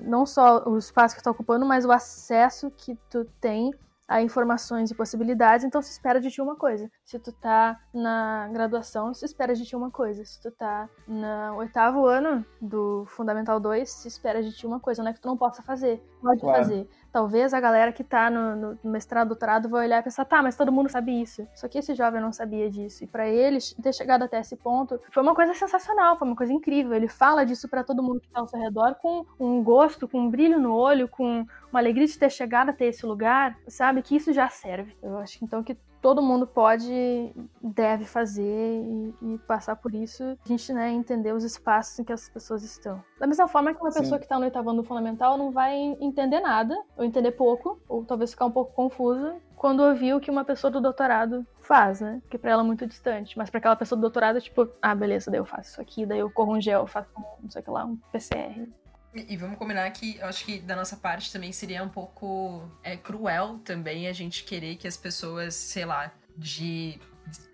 Não 0.00 0.24
só 0.24 0.66
o 0.66 0.78
espaço 0.78 1.14
que 1.14 1.20
tu 1.20 1.24
tá 1.24 1.30
ocupando, 1.30 1.66
mas 1.66 1.84
o 1.84 1.92
acesso 1.92 2.70
que 2.70 2.98
tu 3.10 3.26
tem 3.38 3.72
a 4.08 4.22
informações 4.22 4.90
e 4.90 4.94
possibilidades, 4.94 5.64
então 5.64 5.82
se 5.82 5.90
espera 5.90 6.20
de 6.20 6.30
ti 6.30 6.40
uma 6.40 6.56
coisa. 6.56 6.90
Se 7.04 7.18
tu 7.18 7.32
tá 7.32 7.80
na 7.92 8.48
graduação, 8.52 9.12
se 9.12 9.24
espera 9.24 9.54
de 9.54 9.64
ti 9.64 9.74
uma 9.74 9.90
coisa. 9.90 10.24
Se 10.24 10.40
tu 10.40 10.50
tá 10.50 10.88
no 11.06 11.56
oitavo 11.56 12.06
ano 12.06 12.44
do 12.60 13.04
Fundamental 13.06 13.58
2, 13.58 13.88
se 13.88 14.08
espera 14.08 14.42
de 14.42 14.52
ti 14.52 14.66
uma 14.66 14.78
coisa. 14.78 15.02
Não 15.02 15.10
é 15.10 15.14
que 15.14 15.20
tu 15.20 15.28
não 15.28 15.36
possa 15.36 15.62
fazer, 15.62 16.02
pode 16.20 16.40
claro. 16.40 16.58
fazer. 16.58 16.88
Talvez 17.12 17.54
a 17.54 17.60
galera 17.60 17.92
que 17.92 18.04
tá 18.04 18.28
no, 18.28 18.56
no, 18.56 18.78
mestrado, 18.84 19.28
doutorado, 19.28 19.68
vai 19.68 19.86
olhar 19.86 20.00
e 20.00 20.02
pensar, 20.02 20.24
tá, 20.24 20.42
mas 20.42 20.56
todo 20.56 20.70
mundo 20.70 20.90
sabe 20.90 21.22
isso. 21.22 21.48
Só 21.54 21.66
que 21.66 21.78
esse 21.78 21.94
jovem 21.94 22.20
não 22.20 22.32
sabia 22.32 22.70
disso. 22.70 23.04
E 23.04 23.06
para 23.06 23.26
ele 23.26 23.58
ter 23.82 23.94
chegado 23.94 24.22
até 24.22 24.38
esse 24.38 24.54
ponto, 24.56 25.00
foi 25.10 25.22
uma 25.22 25.34
coisa 25.34 25.54
sensacional, 25.54 26.18
foi 26.18 26.28
uma 26.28 26.36
coisa 26.36 26.52
incrível. 26.52 26.92
Ele 26.94 27.08
fala 27.08 27.44
disso 27.44 27.68
para 27.68 27.82
todo 27.82 28.02
mundo 28.02 28.20
que 28.20 28.28
tá 28.28 28.40
ao 28.40 28.48
seu 28.48 28.60
redor 28.60 28.96
com 28.96 29.24
um 29.40 29.62
gosto, 29.62 30.06
com 30.06 30.20
um 30.20 30.30
brilho 30.30 30.60
no 30.60 30.74
olho, 30.74 31.08
com 31.08 31.46
uma 31.70 31.80
alegria 31.80 32.06
de 32.06 32.18
ter 32.18 32.30
chegado 32.30 32.68
até 32.68 32.86
esse 32.86 33.06
lugar, 33.06 33.56
sabe? 33.66 34.02
Que 34.02 34.16
isso 34.16 34.32
já 34.32 34.48
serve. 34.48 34.94
Eu 35.02 35.16
acho 35.16 35.42
então 35.42 35.62
que 35.62 35.76
todo 36.06 36.22
mundo 36.22 36.46
pode, 36.46 37.34
deve 37.60 38.04
fazer 38.04 38.40
e, 38.40 39.14
e, 39.22 39.38
passar 39.38 39.74
por 39.74 39.92
isso. 39.92 40.22
A 40.22 40.48
gente, 40.48 40.72
né, 40.72 40.88
entender 40.88 41.32
os 41.32 41.42
espaços 41.42 41.98
em 41.98 42.04
que 42.04 42.12
as 42.12 42.28
pessoas 42.28 42.62
estão. 42.62 43.02
Da 43.18 43.26
mesma 43.26 43.48
forma 43.48 43.74
que 43.74 43.80
uma 43.80 43.90
Sim. 43.90 44.02
pessoa 44.02 44.16
que 44.20 44.24
está 44.24 44.38
no 44.38 44.44
oitavo 44.44 44.70
ano 44.70 44.84
fundamental 44.84 45.36
não 45.36 45.50
vai 45.50 45.74
entender 46.00 46.38
nada, 46.38 46.80
ou 46.96 47.04
entender 47.04 47.32
pouco, 47.32 47.82
ou 47.88 48.04
talvez 48.04 48.30
ficar 48.30 48.46
um 48.46 48.52
pouco 48.52 48.72
confusa 48.72 49.34
quando 49.56 49.80
ouvir 49.80 50.14
o 50.14 50.20
que 50.20 50.30
uma 50.30 50.44
pessoa 50.44 50.70
do 50.70 50.80
doutorado 50.80 51.44
faz, 51.60 52.00
né? 52.00 52.20
Porque 52.22 52.38
pra 52.38 52.52
ela 52.52 52.62
é 52.62 52.64
muito 52.64 52.86
distante. 52.86 53.36
Mas 53.36 53.50
pra 53.50 53.58
aquela 53.58 53.74
pessoa 53.74 53.96
do 53.96 54.02
doutorado, 54.02 54.38
é 54.38 54.40
tipo, 54.40 54.68
ah, 54.80 54.94
beleza, 54.94 55.28
daí 55.28 55.40
eu 55.40 55.44
faço 55.44 55.70
isso 55.70 55.80
aqui, 55.80 56.06
daí 56.06 56.20
eu 56.20 56.30
corro 56.30 56.54
um 56.54 56.60
gel, 56.60 56.86
faço 56.86 57.10
um, 57.18 57.42
não 57.42 57.50
sei 57.50 57.62
o 57.62 57.64
que 57.64 57.70
lá, 57.70 57.84
um 57.84 57.96
PCR. 58.12 58.68
E, 59.28 59.36
vamos 59.36 59.58
combinar 59.58 59.90
que 59.90 60.18
eu 60.18 60.26
acho 60.26 60.44
que 60.44 60.58
da 60.58 60.76
nossa 60.76 60.96
parte 60.96 61.32
também 61.32 61.52
seria 61.52 61.82
um 61.82 61.88
pouco 61.88 62.70
é, 62.82 62.96
cruel 62.96 63.58
também 63.64 64.08
a 64.08 64.12
gente 64.12 64.44
querer 64.44 64.76
que 64.76 64.86
as 64.86 64.96
pessoas, 64.96 65.54
sei 65.54 65.84
lá, 65.84 66.12
de 66.36 66.98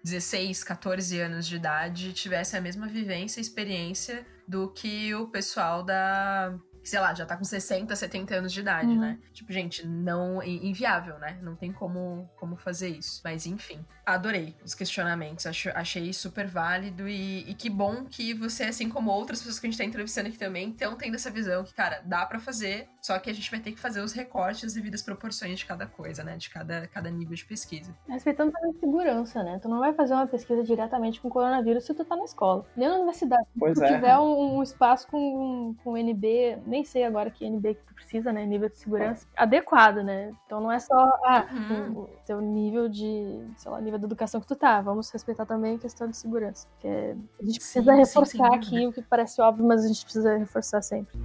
16, 0.03 0.65
14 0.65 1.21
anos 1.21 1.47
de 1.47 1.57
idade 1.57 2.13
tivessem 2.13 2.59
a 2.59 2.63
mesma 2.63 2.87
vivência 2.87 3.41
e 3.41 3.43
experiência 3.43 4.27
do 4.47 4.69
que 4.69 5.15
o 5.15 5.29
pessoal 5.29 5.83
da 5.83 6.59
sei 6.85 7.01
lá, 7.01 7.15
já 7.15 7.25
tá 7.25 7.37
com 7.37 7.45
60, 7.45 7.95
70 7.95 8.35
anos 8.35 8.53
de 8.53 8.61
idade, 8.61 8.89
uhum. 8.89 9.01
né? 9.01 9.19
Tipo, 9.33 9.53
gente, 9.53 9.87
não. 9.87 10.43
inviável, 10.43 11.19
né? 11.19 11.39
Não 11.43 11.55
tem 11.55 11.73
como, 11.73 12.29
como 12.37 12.57
fazer 12.57 12.89
isso. 12.89 13.21
Mas 13.25 13.47
enfim, 13.47 13.85
adorei 14.05 14.57
os 14.65 14.75
questionamentos. 14.75 15.47
Acho, 15.47 15.71
achei 15.75 16.13
super 16.13 16.47
válido 16.47 17.09
e, 17.09 17.51
e 17.51 17.55
que 17.55 17.71
bom 17.71 18.05
que 18.05 18.35
você, 18.35 18.65
assim 18.65 18.89
como 18.89 19.11
outras 19.11 19.39
pessoas 19.39 19.59
que 19.59 19.67
a 19.67 19.71
gente 19.71 19.79
tá 19.79 19.85
entrevistando 19.85 20.29
aqui 20.29 20.39
também, 20.39 20.71
estão 20.71 20.97
tendo 20.97 21.15
essa 21.15 21.31
visão 21.31 21.65
que, 21.65 21.73
cara, 21.75 22.03
dá 22.05 22.27
para 22.27 22.41
fazer, 22.41 22.89
só 23.03 23.19
que 23.19 23.29
a 23.29 23.33
gente 23.33 23.51
vai 23.51 23.59
ter 23.59 23.73
que 23.73 23.81
fazer 23.81 24.01
os 24.01 24.13
recortes 24.13 24.75
devido 24.75 24.95
às 24.95 25.03
proporções 25.03 25.59
de 25.59 25.67
cada 25.67 25.87
coisa, 25.87 26.23
né? 26.23 26.37
De 26.37 26.49
cada, 26.49 26.87
cada 26.87 27.11
nível 27.11 27.35
de 27.35 27.45
pesquisa. 27.45 27.93
Respeitando 28.09 28.53
também 28.53 28.71
a 28.71 28.79
segurança, 28.79 29.43
né? 29.43 29.59
Tu 29.61 29.69
não 29.69 29.81
vai 29.81 29.93
fazer 29.93 30.15
uma 30.15 30.27
pesquisa 30.29 30.63
diretamente 30.63 31.21
com 31.21 31.29
coronavírus 31.29 31.85
se 31.85 31.93
tu 31.93 32.05
tá 32.05 32.15
na 32.15 32.23
escola. 32.23 32.65
Nem 32.77 32.89
na 32.89 32.95
universidade. 32.95 33.45
Pois 33.59 33.77
se 33.77 33.85
tu 33.85 33.89
é. 33.89 33.95
tiver 33.97 34.17
um, 34.19 34.59
um 34.59 34.63
espaço 34.63 35.09
com, 35.09 35.75
com 35.83 35.99
NB 35.99 36.59
nem 36.65 36.85
sei 36.85 37.03
agora 37.03 37.29
que 37.29 37.45
NB 37.45 37.75
que 37.75 37.83
tu 37.83 37.93
precisa, 37.93 38.33
né? 38.33 38.47
Nível 38.47 38.69
de 38.69 38.79
segurança 38.79 39.27
adequado, 39.37 39.97
né? 40.05 40.33
Então 40.47 40.61
não 40.61 40.71
é 40.71 40.79
só 40.79 40.95
ah, 41.25 41.49
uhum. 41.53 42.03
o 42.03 42.11
teu 42.25 42.41
nível 42.41 42.89
de, 42.89 43.45
sei 43.57 43.73
lá, 43.73 43.81
nível 43.81 43.99
de 43.99 44.05
educação 44.05 44.41
que 44.41 44.47
tu 44.47 44.55
tá. 44.55 44.81
Vamos 44.81 45.11
respeitar 45.11 45.45
também 45.45 45.75
a 45.75 45.79
questão 45.79 46.07
de 46.07 46.17
segurança. 46.17 46.69
Porque 46.69 46.87
a 46.87 47.45
gente 47.45 47.59
precisa 47.59 47.93
sim, 47.93 47.99
reforçar 47.99 48.49
sim, 48.49 48.55
aqui 48.55 48.87
o 48.87 48.93
que 48.93 49.03
parece 49.03 49.41
óbvio, 49.41 49.67
mas 49.67 49.85
a 49.85 49.89
gente 49.89 50.05
precisa 50.05 50.37
reforçar 50.37 50.81
sempre. 50.83 51.19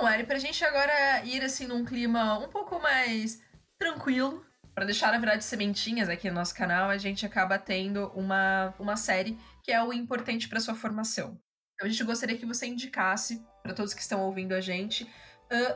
Bom, 0.00 0.06
Ari, 0.06 0.22
pra 0.22 0.38
gente 0.38 0.64
agora 0.64 1.24
ir 1.24 1.42
assim 1.42 1.66
num 1.66 1.84
clima 1.84 2.38
um 2.38 2.48
pouco 2.48 2.78
mais 2.78 3.42
tranquilo, 3.76 4.46
para 4.72 4.84
deixar, 4.84 5.10
na 5.10 5.18
verdade, 5.18 5.42
sementinhas 5.42 6.08
aqui 6.08 6.28
no 6.28 6.36
nosso 6.36 6.54
canal, 6.54 6.88
a 6.88 6.96
gente 6.96 7.26
acaba 7.26 7.58
tendo 7.58 8.06
uma, 8.14 8.72
uma 8.78 8.96
série 8.96 9.36
que 9.60 9.72
é 9.72 9.82
o 9.82 9.92
importante 9.92 10.48
para 10.48 10.60
sua 10.60 10.76
formação. 10.76 11.36
Então, 11.74 11.88
a 11.88 11.88
gente 11.88 12.04
gostaria 12.04 12.38
que 12.38 12.46
você 12.46 12.68
indicasse 12.68 13.44
para 13.60 13.74
todos 13.74 13.92
que 13.92 14.00
estão 14.00 14.20
ouvindo 14.20 14.52
a 14.52 14.60
gente 14.60 15.04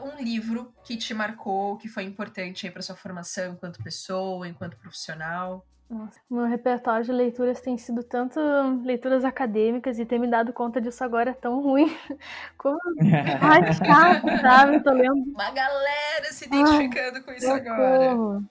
um 0.04 0.22
livro 0.22 0.72
que 0.84 0.96
te 0.96 1.12
marcou, 1.12 1.76
que 1.76 1.88
foi 1.88 2.04
importante 2.04 2.70
para 2.70 2.80
sua 2.80 2.94
formação 2.94 3.54
enquanto 3.54 3.82
pessoa, 3.82 4.46
enquanto 4.46 4.76
profissional. 4.76 5.66
Nossa, 5.88 6.18
meu 6.30 6.46
repertório 6.46 7.04
de 7.04 7.12
leituras 7.12 7.60
tem 7.60 7.76
sido 7.76 8.02
tanto 8.02 8.40
leituras 8.82 9.24
acadêmicas 9.24 9.98
e 9.98 10.06
ter 10.06 10.18
me 10.18 10.26
dado 10.26 10.52
conta 10.52 10.80
disso 10.80 11.04
agora 11.04 11.30
é 11.30 11.34
tão 11.34 11.62
ruim. 11.62 11.94
Como. 12.56 12.78
Ai, 13.42 13.72
chato, 13.74 14.40
sabe? 14.40 14.80
Tô 14.80 14.90
lendo. 14.90 15.30
Uma 15.30 15.50
galera 15.50 16.32
se 16.32 16.46
identificando 16.46 17.18
Ai, 17.18 17.22
com 17.22 17.32
isso 17.32 17.50
agora. 17.50 18.42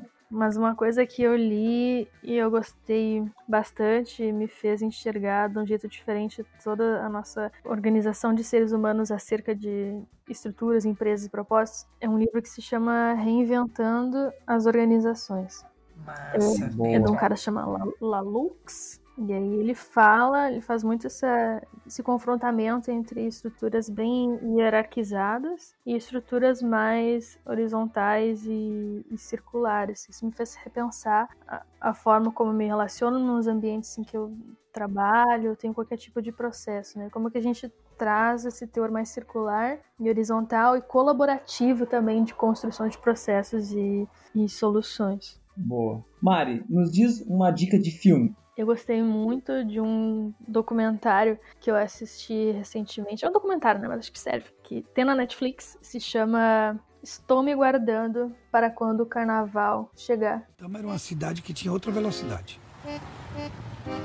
Mas 0.34 0.56
uma 0.56 0.74
coisa 0.74 1.06
que 1.06 1.22
eu 1.22 1.36
li 1.36 2.08
e 2.20 2.34
eu 2.34 2.50
gostei 2.50 3.24
bastante, 3.46 4.32
me 4.32 4.48
fez 4.48 4.82
enxergar 4.82 5.48
de 5.48 5.60
um 5.60 5.64
jeito 5.64 5.86
diferente 5.86 6.44
toda 6.62 7.04
a 7.04 7.08
nossa 7.08 7.52
organização 7.64 8.34
de 8.34 8.42
seres 8.42 8.72
humanos 8.72 9.12
acerca 9.12 9.54
de 9.54 9.96
estruturas, 10.28 10.84
empresas 10.84 11.26
e 11.26 11.30
propósitos, 11.30 11.86
é 12.00 12.08
um 12.08 12.18
livro 12.18 12.42
que 12.42 12.48
se 12.48 12.60
chama 12.60 13.12
Reinventando 13.12 14.32
as 14.44 14.66
Organizações. 14.66 15.64
Massa, 16.04 16.64
é, 16.82 16.94
é 16.94 16.98
de 16.98 17.08
um 17.08 17.14
cara 17.14 17.36
chamado 17.36 17.94
Lalux. 18.00 19.00
E 19.16 19.32
aí 19.32 19.54
ele 19.54 19.74
fala, 19.74 20.50
ele 20.50 20.60
faz 20.60 20.82
muito 20.82 21.06
essa, 21.06 21.62
esse 21.86 22.02
confrontamento 22.02 22.90
entre 22.90 23.26
estruturas 23.26 23.88
bem 23.88 24.38
hierarquizadas 24.42 25.74
e 25.86 25.94
estruturas 25.94 26.60
mais 26.60 27.38
horizontais 27.46 28.44
e, 28.44 29.06
e 29.10 29.16
circulares. 29.16 30.08
Isso 30.08 30.26
me 30.26 30.32
fez 30.32 30.56
repensar 30.56 31.28
a, 31.46 31.62
a, 31.80 31.94
forma 31.94 32.32
como 32.32 32.52
me 32.52 32.66
relaciono 32.66 33.18
nos 33.20 33.46
ambientes 33.46 33.96
em 33.98 34.02
que 34.02 34.16
eu 34.16 34.36
trabalho, 34.72 35.54
tenho 35.54 35.72
qualquer 35.72 35.96
tipo 35.96 36.20
de 36.20 36.32
processo, 36.32 36.98
né? 36.98 37.08
Como 37.10 37.30
que 37.30 37.38
a 37.38 37.42
gente 37.42 37.72
traz 37.96 38.44
esse 38.44 38.66
teor 38.66 38.90
mais 38.90 39.10
circular 39.10 39.78
e 40.00 40.08
horizontal 40.08 40.76
e 40.76 40.82
colaborativo 40.82 41.86
também 41.86 42.24
de 42.24 42.34
construção 42.34 42.88
de 42.88 42.98
processos 42.98 43.70
e, 43.72 44.08
e 44.34 44.48
soluções. 44.48 45.40
Boa. 45.56 46.04
Mari, 46.20 46.64
nos 46.68 46.90
diz 46.90 47.20
uma 47.28 47.52
dica 47.52 47.78
de 47.78 47.92
filme. 47.92 48.34
Eu 48.56 48.66
gostei 48.66 49.02
muito 49.02 49.64
de 49.64 49.80
um 49.80 50.32
documentário 50.46 51.38
que 51.60 51.70
eu 51.70 51.76
assisti 51.76 52.52
recentemente. 52.52 53.24
É 53.24 53.28
um 53.28 53.32
documentário, 53.32 53.80
né? 53.80 53.88
Mas 53.88 54.00
acho 54.00 54.12
que 54.12 54.20
serve. 54.20 54.46
Que 54.62 54.82
tem 54.94 55.04
na 55.04 55.14
Netflix. 55.14 55.76
Se 55.82 55.98
chama 55.98 56.78
Estou 57.04 57.42
me 57.42 57.54
guardando 57.54 58.34
para 58.50 58.70
quando 58.70 59.00
o 59.02 59.06
carnaval 59.06 59.90
chegar. 59.94 60.48
Então 60.54 60.70
era 60.74 60.86
uma 60.86 60.98
cidade 60.98 61.42
que 61.42 61.52
tinha 61.52 61.70
outra 61.70 61.92
velocidade. 61.92 62.58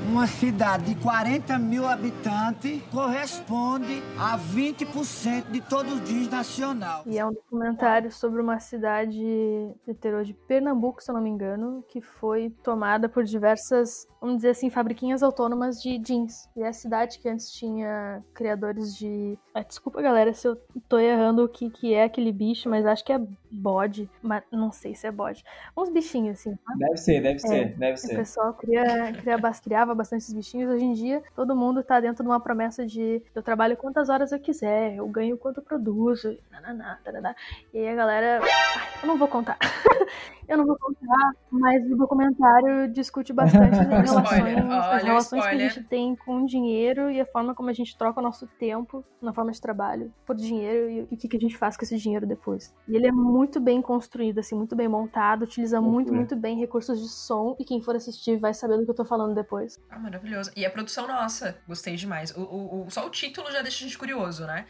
Uma 0.09 0.27
cidade 0.27 0.93
de 0.93 1.01
40 1.01 1.57
mil 1.57 1.87
habitantes 1.87 2.81
corresponde 2.91 4.01
a 4.17 4.37
20% 4.37 5.51
de 5.51 5.61
todo 5.61 5.95
o 5.95 5.99
DIS 6.01 6.27
nacional. 6.29 7.03
E 7.05 7.17
é 7.17 7.25
um 7.25 7.31
documentário 7.31 8.11
sobre 8.11 8.41
uma 8.41 8.59
cidade 8.59 9.11
de 9.11 9.71
interior 9.87 10.25
de 10.25 10.33
Pernambuco, 10.33 11.01
se 11.01 11.09
eu 11.09 11.15
não 11.15 11.21
me 11.21 11.29
engano, 11.29 11.83
que 11.87 12.01
foi 12.01 12.49
tomada 12.63 13.07
por 13.07 13.23
diversas, 13.23 14.07
vamos 14.19 14.37
dizer 14.37 14.49
assim, 14.49 14.69
fabriquinhas 14.69 15.23
autônomas 15.23 15.81
de 15.81 15.97
jeans. 15.99 16.49
E 16.57 16.61
é 16.61 16.67
a 16.67 16.73
cidade 16.73 17.19
que 17.19 17.29
antes 17.29 17.51
tinha 17.51 18.23
criadores 18.33 18.95
de. 18.95 19.37
Ah, 19.53 19.63
desculpa, 19.63 20.01
galera, 20.01 20.33
se 20.33 20.47
eu 20.47 20.57
tô 20.89 20.97
errando 20.97 21.43
o 21.43 21.49
que, 21.49 21.69
que 21.69 21.93
é 21.93 22.03
aquele 22.03 22.33
bicho, 22.33 22.69
mas 22.69 22.85
acho 22.85 23.05
que 23.05 23.13
é 23.13 23.21
bode. 23.51 24.09
Mas 24.21 24.43
não 24.51 24.71
sei 24.71 24.95
se 24.95 25.07
é 25.07 25.11
bode. 25.11 25.43
Uns 25.77 25.89
bichinhos, 25.89 26.39
assim. 26.39 26.55
Tá? 26.55 26.73
Deve 26.77 26.97
ser, 26.97 27.21
deve 27.21 27.35
é, 27.35 27.39
ser, 27.39 27.77
deve 27.77 27.97
ser. 27.97 28.13
O 28.13 28.17
pessoal 28.17 28.53
cria, 28.53 29.13
cria 29.13 29.39
criava 29.63 29.95
bastante 29.95 30.21
esses 30.21 30.33
bichinhos. 30.33 30.71
Hoje 30.71 30.85
em 30.85 30.93
dia, 30.93 31.23
todo 31.35 31.55
mundo 31.55 31.83
tá 31.83 31.99
dentro 31.99 32.23
de 32.23 32.29
uma 32.29 32.39
promessa 32.39 32.85
de 32.85 33.21
eu 33.33 33.41
trabalho 33.41 33.77
quantas 33.77 34.09
horas 34.09 34.31
eu 34.31 34.39
quiser, 34.39 34.95
eu 34.95 35.07
ganho 35.07 35.37
quanto 35.37 35.59
eu 35.59 35.63
produzo, 35.63 36.37
nananá, 36.51 36.99
taraná. 37.03 37.35
E 37.73 37.79
aí 37.79 37.89
a 37.89 37.95
galera. 37.95 38.39
Ai, 38.41 39.01
eu 39.01 39.07
não 39.07 39.17
vou 39.17 39.27
contar. 39.27 39.57
eu 40.47 40.57
não 40.57 40.65
vou 40.65 40.77
contar, 40.79 41.31
mas 41.51 41.85
o 41.91 41.95
documentário 41.95 42.91
discute 42.91 43.31
bastante 43.31 43.79
as 43.79 43.87
relações, 44.09 44.57
as 44.71 45.03
relações 45.03 45.45
que 45.45 45.55
a 45.55 45.57
gente 45.57 45.83
tem 45.83 46.15
com 46.15 46.43
o 46.43 46.45
dinheiro 46.45 47.09
e 47.11 47.21
a 47.21 47.25
forma 47.25 47.53
como 47.53 47.69
a 47.69 47.73
gente 47.73 47.97
troca 47.97 48.19
o 48.19 48.23
nosso 48.23 48.47
tempo 48.59 49.05
na 49.21 49.31
forma 49.31 49.51
de 49.51 49.61
trabalho 49.61 50.11
por 50.25 50.35
dinheiro 50.35 50.89
e 50.89 51.01
o 51.01 51.17
que, 51.17 51.27
que 51.27 51.37
a 51.37 51.39
gente 51.39 51.57
faz 51.57 51.77
com 51.77 51.83
esse 51.83 51.97
dinheiro 51.97 52.25
depois. 52.25 52.75
E 52.87 52.95
ele 52.95 53.07
é 53.07 53.11
muito 53.11 53.38
bem 53.59 53.81
construído, 53.81 54.39
assim, 54.39 54.55
muito 54.55 54.75
bem 54.75 54.87
montado, 54.87 55.43
utiliza 55.43 55.79
muito, 55.79 56.13
muito 56.13 56.35
bem 56.35 56.57
recursos 56.57 56.99
de 56.99 57.09
som 57.09 57.55
e 57.59 57.65
quem 57.65 57.81
for 57.81 57.95
assistir 57.95 58.37
vai 58.37 58.53
saber 58.53 58.77
do 58.77 58.85
que 58.85 58.91
eu 58.91 58.95
tô 58.95 59.05
falando 59.05 59.35
depois 59.35 59.49
depois. 59.49 59.79
Ah, 59.89 59.99
maravilhoso. 59.99 60.51
E 60.55 60.65
a 60.65 60.69
produção 60.69 61.07
nossa, 61.07 61.57
gostei 61.67 61.95
demais. 61.95 62.31
O, 62.35 62.41
o, 62.41 62.85
o, 62.85 62.89
só 62.89 63.05
o 63.05 63.09
título 63.09 63.51
já 63.51 63.61
deixa 63.61 63.83
a 63.83 63.87
gente 63.87 63.97
curioso, 63.97 64.45
né? 64.45 64.65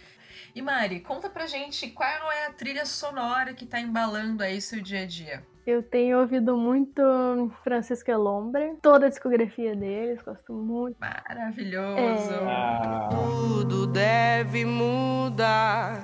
E 0.56 0.62
Mari, 0.62 1.02
conta 1.02 1.30
pra 1.30 1.46
gente 1.46 1.90
qual 1.92 2.32
é 2.32 2.48
a 2.48 2.54
trilha 2.54 2.86
sonora 2.86 3.54
que 3.54 3.66
tá 3.66 3.80
embalando 3.80 4.42
aí 4.42 4.60
seu 4.60 4.82
dia 4.82 5.04
a 5.04 5.06
dia. 5.06 5.44
Eu 5.68 5.84
tenho 5.84 6.20
ouvido 6.20 6.58
muito 6.58 7.52
Francisco 7.64 8.10
Elombre, 8.10 8.76
toda 8.82 9.06
a 9.06 9.10
discografia 9.10 9.76
deles, 9.76 10.20
gosto 10.24 10.52
muito. 10.52 10.98
Maravilhoso! 11.00 12.34
É... 12.34 12.46
Ah. 12.48 13.10
Tudo 13.12 13.86
deve 13.86 14.66
mudar, 14.66 16.02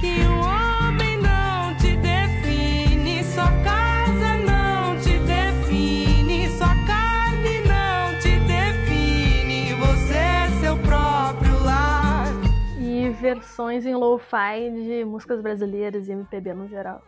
que 0.00 0.20
o 0.22 0.63
versões 13.34 13.84
em 13.84 13.94
lo-fi 13.94 14.70
de 14.70 15.04
músicas 15.04 15.40
brasileiras 15.40 16.08
e 16.08 16.12
MPB 16.12 16.54
no 16.54 16.68
geral. 16.68 17.02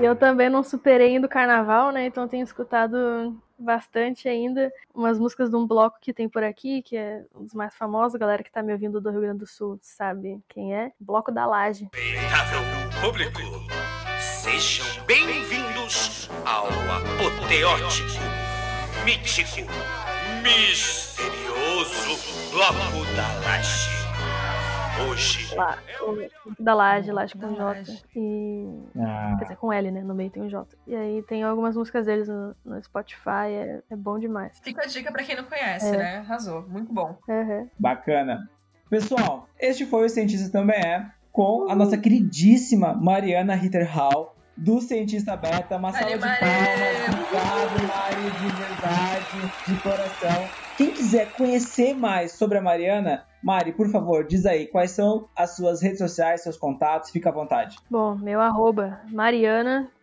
E 0.00 0.04
eu 0.04 0.16
também 0.16 0.48
não 0.48 0.62
superei 0.62 1.08
ainda 1.08 1.26
o 1.26 1.30
carnaval, 1.30 1.92
né? 1.92 2.06
Então 2.06 2.26
tenho 2.26 2.42
escutado 2.42 3.36
bastante 3.62 4.28
ainda 4.28 4.72
umas 4.94 5.18
músicas 5.18 5.48
de 5.48 5.56
um 5.56 5.66
bloco 5.66 5.98
que 6.00 6.12
tem 6.12 6.28
por 6.28 6.42
aqui, 6.42 6.82
que 6.82 6.96
é 6.96 7.24
um 7.34 7.44
dos 7.44 7.54
mais 7.54 7.74
famosos, 7.74 8.14
a 8.14 8.18
galera 8.18 8.42
que 8.42 8.50
tá 8.50 8.62
me 8.62 8.72
ouvindo 8.72 9.00
do 9.00 9.10
Rio 9.10 9.20
Grande 9.20 9.38
do 9.38 9.46
Sul 9.46 9.78
sabe 9.80 10.40
quem 10.48 10.74
é. 10.74 10.92
Bloco 11.00 11.30
da 11.30 11.46
Laje. 11.46 11.88
Público, 13.00 13.40
sejam 14.20 14.86
bem-vindos 15.06 16.28
ao 16.44 16.66
apoteótico, 16.66 18.20
mítico, 19.04 19.70
misterioso 20.42 22.18
Bloco 22.52 23.04
da 23.16 23.28
Laje. 23.44 24.01
Hoje, 25.00 25.54
Lá, 25.54 25.78
o 26.02 26.62
da 26.62 26.74
Laje, 26.74 27.10
Laje 27.10 27.34
com 27.34 27.54
J. 27.54 27.82
E. 28.14 28.66
Ah, 28.98 29.34
Quer 29.38 29.44
dizer, 29.44 29.56
com 29.56 29.72
L, 29.72 29.90
né? 29.90 30.02
No 30.02 30.14
meio 30.14 30.30
tem 30.30 30.42
um 30.42 30.48
J. 30.48 30.66
E 30.86 30.94
aí 30.94 31.22
tem 31.22 31.42
algumas 31.42 31.76
músicas 31.76 32.06
deles 32.06 32.28
no, 32.28 32.54
no 32.64 32.82
Spotify, 32.82 33.48
é, 33.50 33.82
é 33.90 33.96
bom 33.96 34.18
demais. 34.18 34.58
Fica 34.62 34.82
a 34.82 34.86
dica 34.86 35.10
pra 35.10 35.22
quem 35.22 35.36
não 35.36 35.44
conhece, 35.44 35.86
É. 35.94 35.96
né? 35.96 36.16
Arrasou. 36.18 36.62
Muito 36.68 36.92
bom. 36.92 37.16
Uhum. 37.28 37.68
bacana. 37.78 38.48
Pessoal, 38.90 39.48
este 39.58 39.86
foi 39.86 40.04
o 40.04 40.08
Cientista 40.08 40.50
Também 40.50 40.76
É, 40.78 41.06
com 41.32 41.66
a 41.70 41.74
nossa 41.74 41.96
queridíssima 41.96 42.92
Mariana 42.94 43.54
Ritterhall, 43.54 44.36
do 44.54 44.80
Cientista 44.82 45.34
Beta. 45.36 45.78
Uma 45.78 45.90
Mari, 45.90 46.10
salva 46.10 46.28
de 46.28 46.38
palmas. 46.38 47.08
Obrigado, 47.08 47.88
Mari, 47.88 48.30
de 48.30 48.48
verdade, 48.54 49.52
de 49.66 49.76
coração. 49.82 50.48
Quem 50.82 50.90
quiser 50.90 51.32
conhecer 51.34 51.94
mais 51.94 52.32
sobre 52.32 52.58
a 52.58 52.60
Mariana, 52.60 53.24
Mari, 53.40 53.72
por 53.72 53.88
favor, 53.88 54.26
diz 54.26 54.44
aí 54.44 54.66
quais 54.66 54.90
são 54.90 55.28
as 55.36 55.54
suas 55.54 55.80
redes 55.80 55.98
sociais, 55.98 56.42
seus 56.42 56.56
contatos, 56.56 57.10
fica 57.10 57.28
à 57.28 57.32
vontade. 57.32 57.76
Bom, 57.88 58.16
meu 58.16 58.40
arroba 58.40 59.00
mariana.hau. 59.12 59.94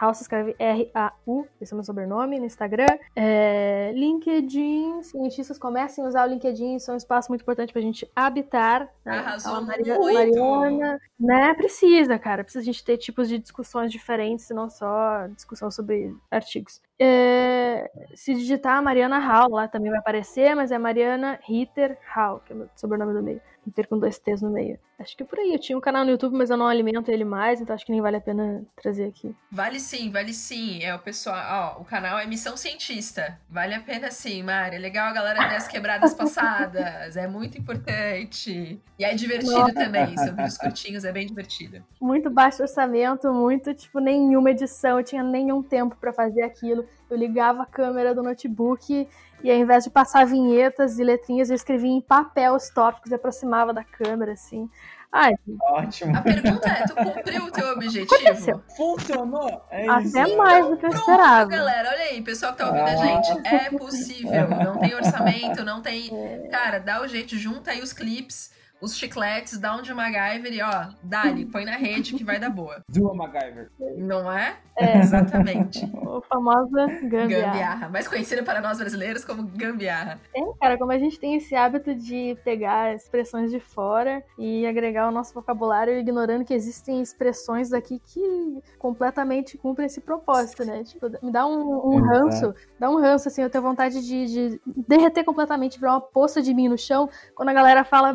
Hau 0.00 0.12
se 0.12 0.22
escreve 0.22 0.56
R-A-U, 0.58 1.46
esse 1.60 1.72
é 1.72 1.74
o 1.74 1.76
meu 1.78 1.84
sobrenome 1.84 2.38
no 2.40 2.44
Instagram. 2.46 2.86
É, 3.14 3.92
LinkedIn, 3.94 5.02
cientistas 5.02 5.58
comecem 5.58 6.04
a 6.04 6.08
usar 6.08 6.26
o 6.26 6.30
LinkedIn, 6.30 6.76
isso 6.76 6.90
é 6.90 6.94
um 6.94 6.96
espaço 6.96 7.30
muito 7.30 7.42
importante 7.42 7.72
pra 7.72 7.80
gente 7.82 8.10
habitar. 8.16 8.88
né? 9.04 9.18
Arrasou 9.18 9.52
Fala 9.52 9.66
Maria- 9.66 9.94
muito! 9.98 10.14
Mariana, 10.40 11.00
né? 11.20 11.54
Precisa, 11.54 12.18
cara. 12.18 12.42
Precisa 12.42 12.62
a 12.62 12.64
gente 12.64 12.84
ter 12.84 12.96
tipos 12.96 13.28
de 13.28 13.38
discussões 13.38 13.92
diferentes, 13.92 14.48
não 14.50 14.68
só 14.68 15.26
discussão 15.28 15.70
sobre 15.70 16.14
artigos. 16.30 16.80
É, 16.98 17.90
se 18.14 18.34
digitar 18.34 18.82
Mariana 18.82 19.18
Hall, 19.18 19.50
lá 19.50 19.66
também 19.68 19.90
vai 19.90 19.98
aparecer, 19.98 20.54
mas 20.54 20.70
é 20.72 20.78
Mariana 20.78 21.38
Ritter 21.42 21.98
Hall, 22.14 22.40
que 22.40 22.52
é 22.52 22.56
o 22.56 22.58
meu 22.60 22.68
sobrenome 22.76 23.12
do 23.12 23.22
meio. 23.22 23.40
Ritter 23.64 23.86
com 23.88 23.96
dois 23.96 24.18
T's 24.18 24.42
no 24.42 24.50
meio. 24.50 24.76
Acho 24.98 25.16
que 25.16 25.22
é 25.22 25.26
por 25.26 25.38
aí. 25.38 25.52
Eu 25.52 25.58
tinha 25.58 25.78
um 25.78 25.80
canal 25.80 26.04
no 26.04 26.10
YouTube, 26.10 26.36
mas 26.36 26.50
eu 26.50 26.56
não 26.56 26.66
alimento 26.66 27.08
ele 27.10 27.24
mais, 27.24 27.60
então 27.60 27.74
acho 27.74 27.86
que 27.86 27.92
nem 27.92 28.00
vale 28.00 28.16
a 28.16 28.20
pena 28.20 28.64
trazer 28.80 29.04
aqui. 29.04 29.34
Vale 29.52 29.71
sim, 29.80 30.10
vale 30.10 30.32
sim. 30.32 30.82
É 30.82 30.94
o 30.94 30.98
pessoal, 30.98 31.76
ó, 31.78 31.80
o 31.82 31.84
canal 31.84 32.18
é 32.18 32.26
Missão 32.26 32.56
Cientista. 32.56 33.38
Vale 33.48 33.74
a 33.74 33.80
pena 33.80 34.10
sim, 34.10 34.42
Mari. 34.42 34.76
É 34.76 34.78
legal 34.78 35.08
a 35.08 35.12
galera 35.12 35.48
ver 35.48 35.56
as 35.56 35.68
quebradas 35.68 36.14
passadas. 36.14 37.16
É 37.16 37.26
muito 37.26 37.58
importante. 37.58 38.80
E 38.98 39.04
é 39.04 39.14
divertido 39.14 39.52
Nossa. 39.52 39.74
também. 39.74 40.16
São 40.16 40.34
vídeos 40.34 40.58
curtinhos, 40.58 41.04
é 41.04 41.12
bem 41.12 41.26
divertido. 41.26 41.84
Muito 42.00 42.30
baixo 42.30 42.62
orçamento, 42.62 43.32
muito, 43.32 43.74
tipo, 43.74 44.00
nenhuma 44.00 44.50
edição. 44.50 44.98
Eu 44.98 45.04
tinha 45.04 45.22
nenhum 45.22 45.62
tempo 45.62 45.96
pra 45.96 46.12
fazer 46.12 46.42
aquilo. 46.42 46.86
Eu 47.10 47.16
ligava 47.16 47.62
a 47.62 47.66
câmera 47.66 48.14
do 48.14 48.22
notebook 48.22 49.08
e 49.44 49.50
ao 49.50 49.56
invés 49.56 49.84
de 49.84 49.90
passar 49.90 50.24
vinhetas 50.24 50.98
e 50.98 51.04
letrinhas, 51.04 51.50
eu 51.50 51.56
escrevia 51.56 51.90
em 51.90 52.00
papel 52.00 52.54
os 52.54 52.70
tópicos 52.70 53.10
e 53.10 53.14
aproximava 53.14 53.72
da 53.72 53.82
câmera, 53.82 54.32
assim. 54.32 54.70
Ai, 55.14 55.34
Ótimo. 55.60 56.16
A 56.16 56.22
pergunta 56.22 56.68
é: 56.68 56.86
tu 56.86 56.94
cumpriu 56.94 57.44
o 57.44 57.50
teu 57.50 57.68
objetivo? 57.72 58.14
Aconteceu. 58.14 58.62
Funcionou? 58.76 59.62
É 59.70 59.82
isso. 60.04 60.18
até 60.18 60.36
mais 60.36 60.66
do 60.66 60.76
que 60.78 60.86
eu 60.86 60.90
Pronto, 60.90 61.00
esperava. 61.00 61.50
galera, 61.50 61.90
olha 61.90 62.02
aí, 62.04 62.22
pessoal 62.22 62.52
que 62.52 62.58
tá 62.58 62.66
ouvindo 62.66 62.88
a 62.88 62.92
Ah. 62.92 62.96
gente, 62.96 63.46
é 63.46 63.70
possível. 63.76 64.48
Não 64.48 64.78
tem 64.78 64.94
orçamento, 64.94 65.64
não 65.64 65.82
tem. 65.82 66.08
É. 66.10 66.48
Cara, 66.50 66.78
dá 66.78 67.02
o 67.02 67.06
jeito, 67.06 67.36
junta 67.36 67.72
aí 67.72 67.82
os 67.82 67.92
clips, 67.92 68.50
os 68.82 68.96
chicletes, 68.96 69.58
dá 69.58 69.76
um 69.76 69.80
de 69.80 69.94
MacGyver 69.94 70.52
e 70.52 70.60
ó, 70.60 70.88
dá-lhe, 71.02 71.46
põe 71.50 71.64
na 71.64 71.76
rede 71.76 72.14
que 72.14 72.24
vai 72.24 72.38
dar 72.38 72.50
boa. 72.50 72.82
Dua 72.88 73.14
MacGyver. 73.14 73.70
Não 73.96 74.30
é? 74.30 74.56
É. 74.76 74.98
Exatamente. 75.00 75.90
O 76.12 76.20
famosa 76.20 76.86
gambiarra. 77.04 77.52
Gambiarra, 77.52 77.88
mais 77.88 78.06
conhecida 78.06 78.42
para 78.42 78.60
nós 78.60 78.76
brasileiros 78.76 79.24
como 79.24 79.44
gambiarra. 79.44 80.20
É, 80.36 80.40
cara, 80.60 80.76
como 80.76 80.92
a 80.92 80.98
gente 80.98 81.18
tem 81.18 81.36
esse 81.36 81.54
hábito 81.54 81.94
de 81.94 82.36
pegar 82.44 82.94
expressões 82.94 83.50
de 83.50 83.58
fora 83.58 84.22
e 84.38 84.66
agregar 84.66 85.04
ao 85.04 85.10
nosso 85.10 85.32
vocabulário, 85.32 85.98
ignorando 85.98 86.44
que 86.44 86.52
existem 86.52 87.00
expressões 87.00 87.70
daqui 87.70 87.98
que 88.04 88.62
completamente 88.78 89.56
cumprem 89.56 89.86
esse 89.86 90.02
propósito, 90.02 90.66
né? 90.66 90.84
Tipo, 90.84 91.08
me 91.22 91.32
dá 91.32 91.46
um, 91.46 91.94
um 91.94 92.02
ranço, 92.02 92.54
dá 92.78 92.90
um 92.90 93.00
ranço, 93.00 93.28
assim, 93.28 93.40
eu 93.40 93.48
tenho 93.48 93.64
vontade 93.64 94.06
de, 94.06 94.26
de 94.26 94.60
derreter 94.86 95.24
completamente, 95.24 95.80
virar 95.80 95.92
uma 95.92 96.00
poça 96.02 96.42
de 96.42 96.52
mim 96.52 96.68
no 96.68 96.76
chão 96.76 97.08
quando 97.34 97.48
a 97.48 97.54
galera 97.54 97.84
fala 97.84 98.12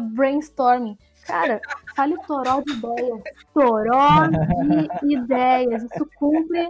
brainstorming. 0.57 0.97
Cara, 1.25 1.61
fale 1.95 2.15
toró 2.25 2.61
de 2.61 2.73
ideias. 2.73 3.21
Toró 3.53 4.27
de 5.03 5.13
ideias. 5.15 5.83
Isso 5.83 6.09
cumpre 6.17 6.69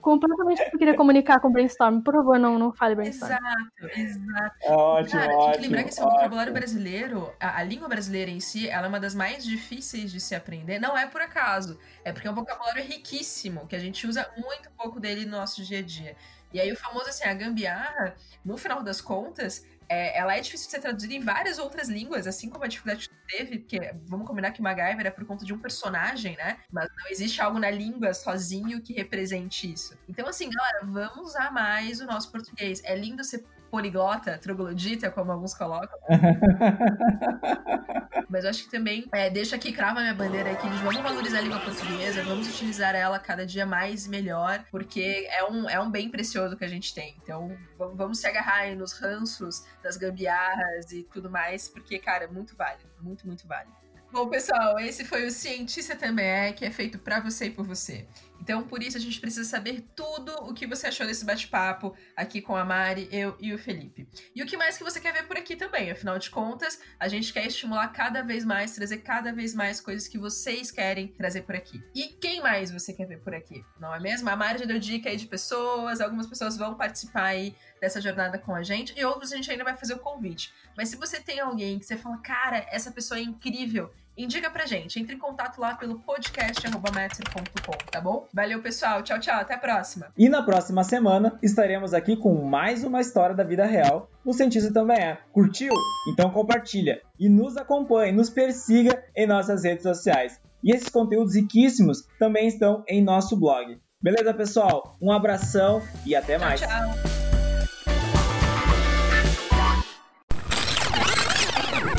completamente 0.00 0.60
o 0.60 0.64
que 0.66 0.74
eu 0.74 0.78
queria 0.78 0.96
comunicar 0.96 1.40
com 1.40 1.50
brainstorming. 1.50 2.02
Por 2.02 2.12
favor, 2.14 2.38
não, 2.38 2.58
não 2.58 2.72
fale 2.72 2.94
brainstorming. 2.94 3.36
Exato, 3.36 4.00
exato. 4.00 4.56
É 4.62 4.72
ótimo, 4.72 5.20
Cara, 5.20 5.32
ótimo. 5.32 5.52
tem 5.52 5.60
que 5.60 5.66
lembrar 5.66 5.82
que 5.84 5.88
assim, 5.90 6.02
o 6.02 6.04
vocabulário 6.10 6.52
ótimo. 6.52 6.58
brasileiro, 6.58 7.32
a, 7.40 7.58
a 7.58 7.62
língua 7.62 7.88
brasileira 7.88 8.30
em 8.30 8.40
si, 8.40 8.68
ela 8.68 8.86
é 8.86 8.88
uma 8.88 9.00
das 9.00 9.14
mais 9.14 9.44
difíceis 9.44 10.10
de 10.10 10.20
se 10.20 10.34
aprender. 10.34 10.78
Não 10.80 10.98
é 10.98 11.06
por 11.06 11.20
acaso. 11.20 11.78
É 12.04 12.12
porque 12.12 12.26
é 12.26 12.30
um 12.30 12.34
vocabulário 12.34 12.82
riquíssimo, 12.82 13.66
que 13.68 13.76
a 13.76 13.80
gente 13.80 14.06
usa 14.06 14.28
muito 14.36 14.70
pouco 14.76 14.98
dele 14.98 15.24
no 15.24 15.36
nosso 15.38 15.62
dia 15.62 15.78
a 15.78 15.82
dia. 15.82 16.16
E 16.54 16.60
aí 16.60 16.72
o 16.72 16.76
famoso, 16.76 17.08
assim, 17.08 17.24
a 17.24 17.34
gambiarra, 17.34 18.14
no 18.44 18.56
final 18.56 18.80
das 18.80 19.00
contas, 19.00 19.66
é, 19.88 20.16
ela 20.16 20.36
é 20.36 20.40
difícil 20.40 20.66
de 20.66 20.70
ser 20.70 20.80
traduzida 20.80 21.12
em 21.12 21.20
várias 21.20 21.58
outras 21.58 21.88
línguas, 21.88 22.28
assim 22.28 22.48
como 22.48 22.64
a 22.64 22.68
dificuldade 22.68 23.08
que 23.08 23.36
teve, 23.36 23.58
porque 23.58 23.92
vamos 24.06 24.26
combinar 24.26 24.52
que 24.52 24.62
MacGyver 24.62 25.06
é 25.06 25.10
por 25.10 25.24
conta 25.24 25.44
de 25.44 25.52
um 25.52 25.58
personagem, 25.58 26.36
né? 26.36 26.58
Mas 26.70 26.88
não 26.96 27.10
existe 27.10 27.40
algo 27.40 27.58
na 27.58 27.70
língua 27.70 28.14
sozinho 28.14 28.80
que 28.80 28.92
represente 28.92 29.70
isso. 29.70 29.98
Então, 30.08 30.28
assim, 30.28 30.48
galera, 30.48 30.86
vamos 30.86 31.30
usar 31.30 31.52
mais 31.52 32.00
o 32.00 32.06
nosso 32.06 32.30
português. 32.30 32.80
É 32.84 32.94
lindo 32.94 33.24
ser 33.24 33.44
poliglota, 33.74 34.38
troglodita, 34.38 35.10
como 35.10 35.32
alguns 35.32 35.52
colocam. 35.52 35.98
Mas 38.30 38.44
eu 38.44 38.50
acho 38.50 38.62
que 38.62 38.70
também, 38.70 39.04
é, 39.12 39.28
deixa 39.28 39.56
aqui, 39.56 39.72
crava 39.72 40.00
minha 40.00 40.14
bandeira 40.14 40.52
aqui, 40.52 40.70
de 40.70 40.76
vamos 40.76 41.00
valorizar 41.00 41.38
a 41.38 41.40
língua 41.40 41.58
portuguesa, 41.58 42.22
vamos 42.22 42.46
utilizar 42.46 42.94
ela 42.94 43.18
cada 43.18 43.44
dia 43.44 43.66
mais 43.66 44.06
e 44.06 44.10
melhor, 44.10 44.64
porque 44.70 45.26
é 45.28 45.44
um, 45.44 45.68
é 45.68 45.80
um 45.80 45.90
bem 45.90 46.08
precioso 46.08 46.56
que 46.56 46.64
a 46.64 46.68
gente 46.68 46.94
tem. 46.94 47.16
Então, 47.20 47.58
vamos, 47.76 47.96
vamos 47.96 48.20
se 48.20 48.28
agarrar 48.28 48.58
aí 48.58 48.76
nos 48.76 48.92
ranços, 48.92 49.64
das 49.82 49.96
gambiarras 49.96 50.92
e 50.92 51.02
tudo 51.12 51.28
mais, 51.28 51.68
porque, 51.68 51.98
cara, 51.98 52.24
é 52.24 52.28
muito 52.28 52.54
válido, 52.54 52.88
muito, 53.00 53.26
muito 53.26 53.44
válido. 53.48 53.74
Bom, 54.12 54.28
pessoal, 54.28 54.78
esse 54.78 55.04
foi 55.04 55.26
o 55.26 55.30
Cientista 55.32 55.96
Também 55.96 56.24
É, 56.24 56.52
que 56.52 56.64
é 56.64 56.70
feito 56.70 56.96
pra 56.96 57.18
você 57.18 57.46
e 57.46 57.50
por 57.50 57.66
você. 57.66 58.06
Então, 58.40 58.62
por 58.62 58.82
isso, 58.82 58.96
a 58.96 59.00
gente 59.00 59.20
precisa 59.20 59.48
saber 59.48 59.84
tudo 59.96 60.30
o 60.42 60.52
que 60.52 60.66
você 60.66 60.86
achou 60.86 61.06
desse 61.06 61.24
bate-papo 61.24 61.96
aqui 62.14 62.42
com 62.42 62.54
a 62.54 62.64
Mari, 62.64 63.08
eu 63.10 63.36
e 63.40 63.54
o 63.54 63.58
Felipe. 63.58 64.06
E 64.34 64.42
o 64.42 64.46
que 64.46 64.56
mais 64.56 64.76
que 64.76 64.84
você 64.84 65.00
quer 65.00 65.12
ver 65.12 65.26
por 65.26 65.36
aqui 65.36 65.56
também? 65.56 65.90
Afinal 65.90 66.18
de 66.18 66.28
contas, 66.28 66.78
a 67.00 67.08
gente 67.08 67.32
quer 67.32 67.46
estimular 67.46 67.88
cada 67.88 68.22
vez 68.22 68.44
mais, 68.44 68.74
trazer 68.74 68.98
cada 68.98 69.32
vez 69.32 69.54
mais 69.54 69.80
coisas 69.80 70.06
que 70.06 70.18
vocês 70.18 70.70
querem 70.70 71.08
trazer 71.08 71.42
por 71.42 71.54
aqui. 71.54 71.82
E 71.94 72.08
quem 72.08 72.42
mais 72.42 72.70
você 72.70 72.92
quer 72.92 73.06
ver 73.06 73.20
por 73.20 73.34
aqui? 73.34 73.64
Não 73.80 73.94
é 73.94 73.98
mesmo? 73.98 74.28
A 74.28 74.36
Mari 74.36 74.58
já 74.58 74.64
deu 74.66 74.78
dica 74.78 75.08
aí 75.08 75.16
de 75.16 75.26
pessoas, 75.26 76.00
algumas 76.00 76.26
pessoas 76.26 76.56
vão 76.56 76.74
participar 76.74 77.24
aí 77.24 77.56
dessa 77.80 78.00
jornada 78.00 78.38
com 78.38 78.54
a 78.54 78.62
gente, 78.62 78.94
e 78.96 79.04
outros 79.04 79.32
a 79.32 79.36
gente 79.36 79.50
ainda 79.50 79.64
vai 79.64 79.76
fazer 79.76 79.94
o 79.94 79.98
convite. 79.98 80.52
Mas 80.76 80.88
se 80.88 80.96
você 80.96 81.20
tem 81.20 81.40
alguém 81.40 81.78
que 81.78 81.86
você 81.86 81.96
fala, 81.96 82.18
cara, 82.18 82.66
essa 82.70 82.90
pessoa 82.90 83.18
é 83.18 83.22
incrível, 83.22 83.92
indica 84.16 84.50
pra 84.50 84.66
gente. 84.66 84.98
Entre 85.00 85.14
em 85.14 85.18
contato 85.18 85.60
lá 85.60 85.74
pelo 85.74 85.98
podcast.master.com, 86.00 87.72
tá 87.90 88.00
bom? 88.00 88.26
Valeu, 88.32 88.60
pessoal. 88.62 89.02
Tchau, 89.02 89.18
tchau. 89.18 89.40
Até 89.40 89.54
a 89.54 89.58
próxima. 89.58 90.06
E 90.16 90.28
na 90.28 90.42
próxima 90.42 90.84
semana 90.84 91.38
estaremos 91.42 91.94
aqui 91.94 92.16
com 92.16 92.44
mais 92.44 92.84
uma 92.84 93.00
história 93.00 93.34
da 93.34 93.44
vida 93.44 93.64
real. 93.64 94.10
O 94.24 94.32
cientista 94.32 94.72
também 94.72 94.98
é. 94.98 95.18
Curtiu? 95.32 95.72
Então 96.08 96.30
compartilha 96.30 97.00
e 97.18 97.28
nos 97.28 97.56
acompanhe, 97.56 98.12
nos 98.12 98.30
persiga 98.30 99.02
em 99.16 99.26
nossas 99.26 99.64
redes 99.64 99.82
sociais. 99.82 100.40
E 100.62 100.74
esses 100.74 100.88
conteúdos 100.88 101.34
riquíssimos 101.34 102.06
também 102.18 102.48
estão 102.48 102.82
em 102.88 103.02
nosso 103.02 103.36
blog. 103.36 103.78
Beleza, 104.00 104.34
pessoal? 104.34 104.96
Um 105.00 105.12
abração 105.12 105.82
e 106.06 106.14
até 106.14 106.38
mais. 106.38 106.60
Tchau, 106.60 106.68
tchau. 106.68 107.23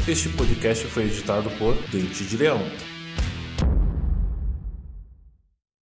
Este 0.08 0.30
podcast 0.30 0.86
foi 0.86 1.06
editado 1.06 1.50
por 1.58 1.74
Dente 1.90 2.24
de 2.26 2.38
Leão. 2.38 2.62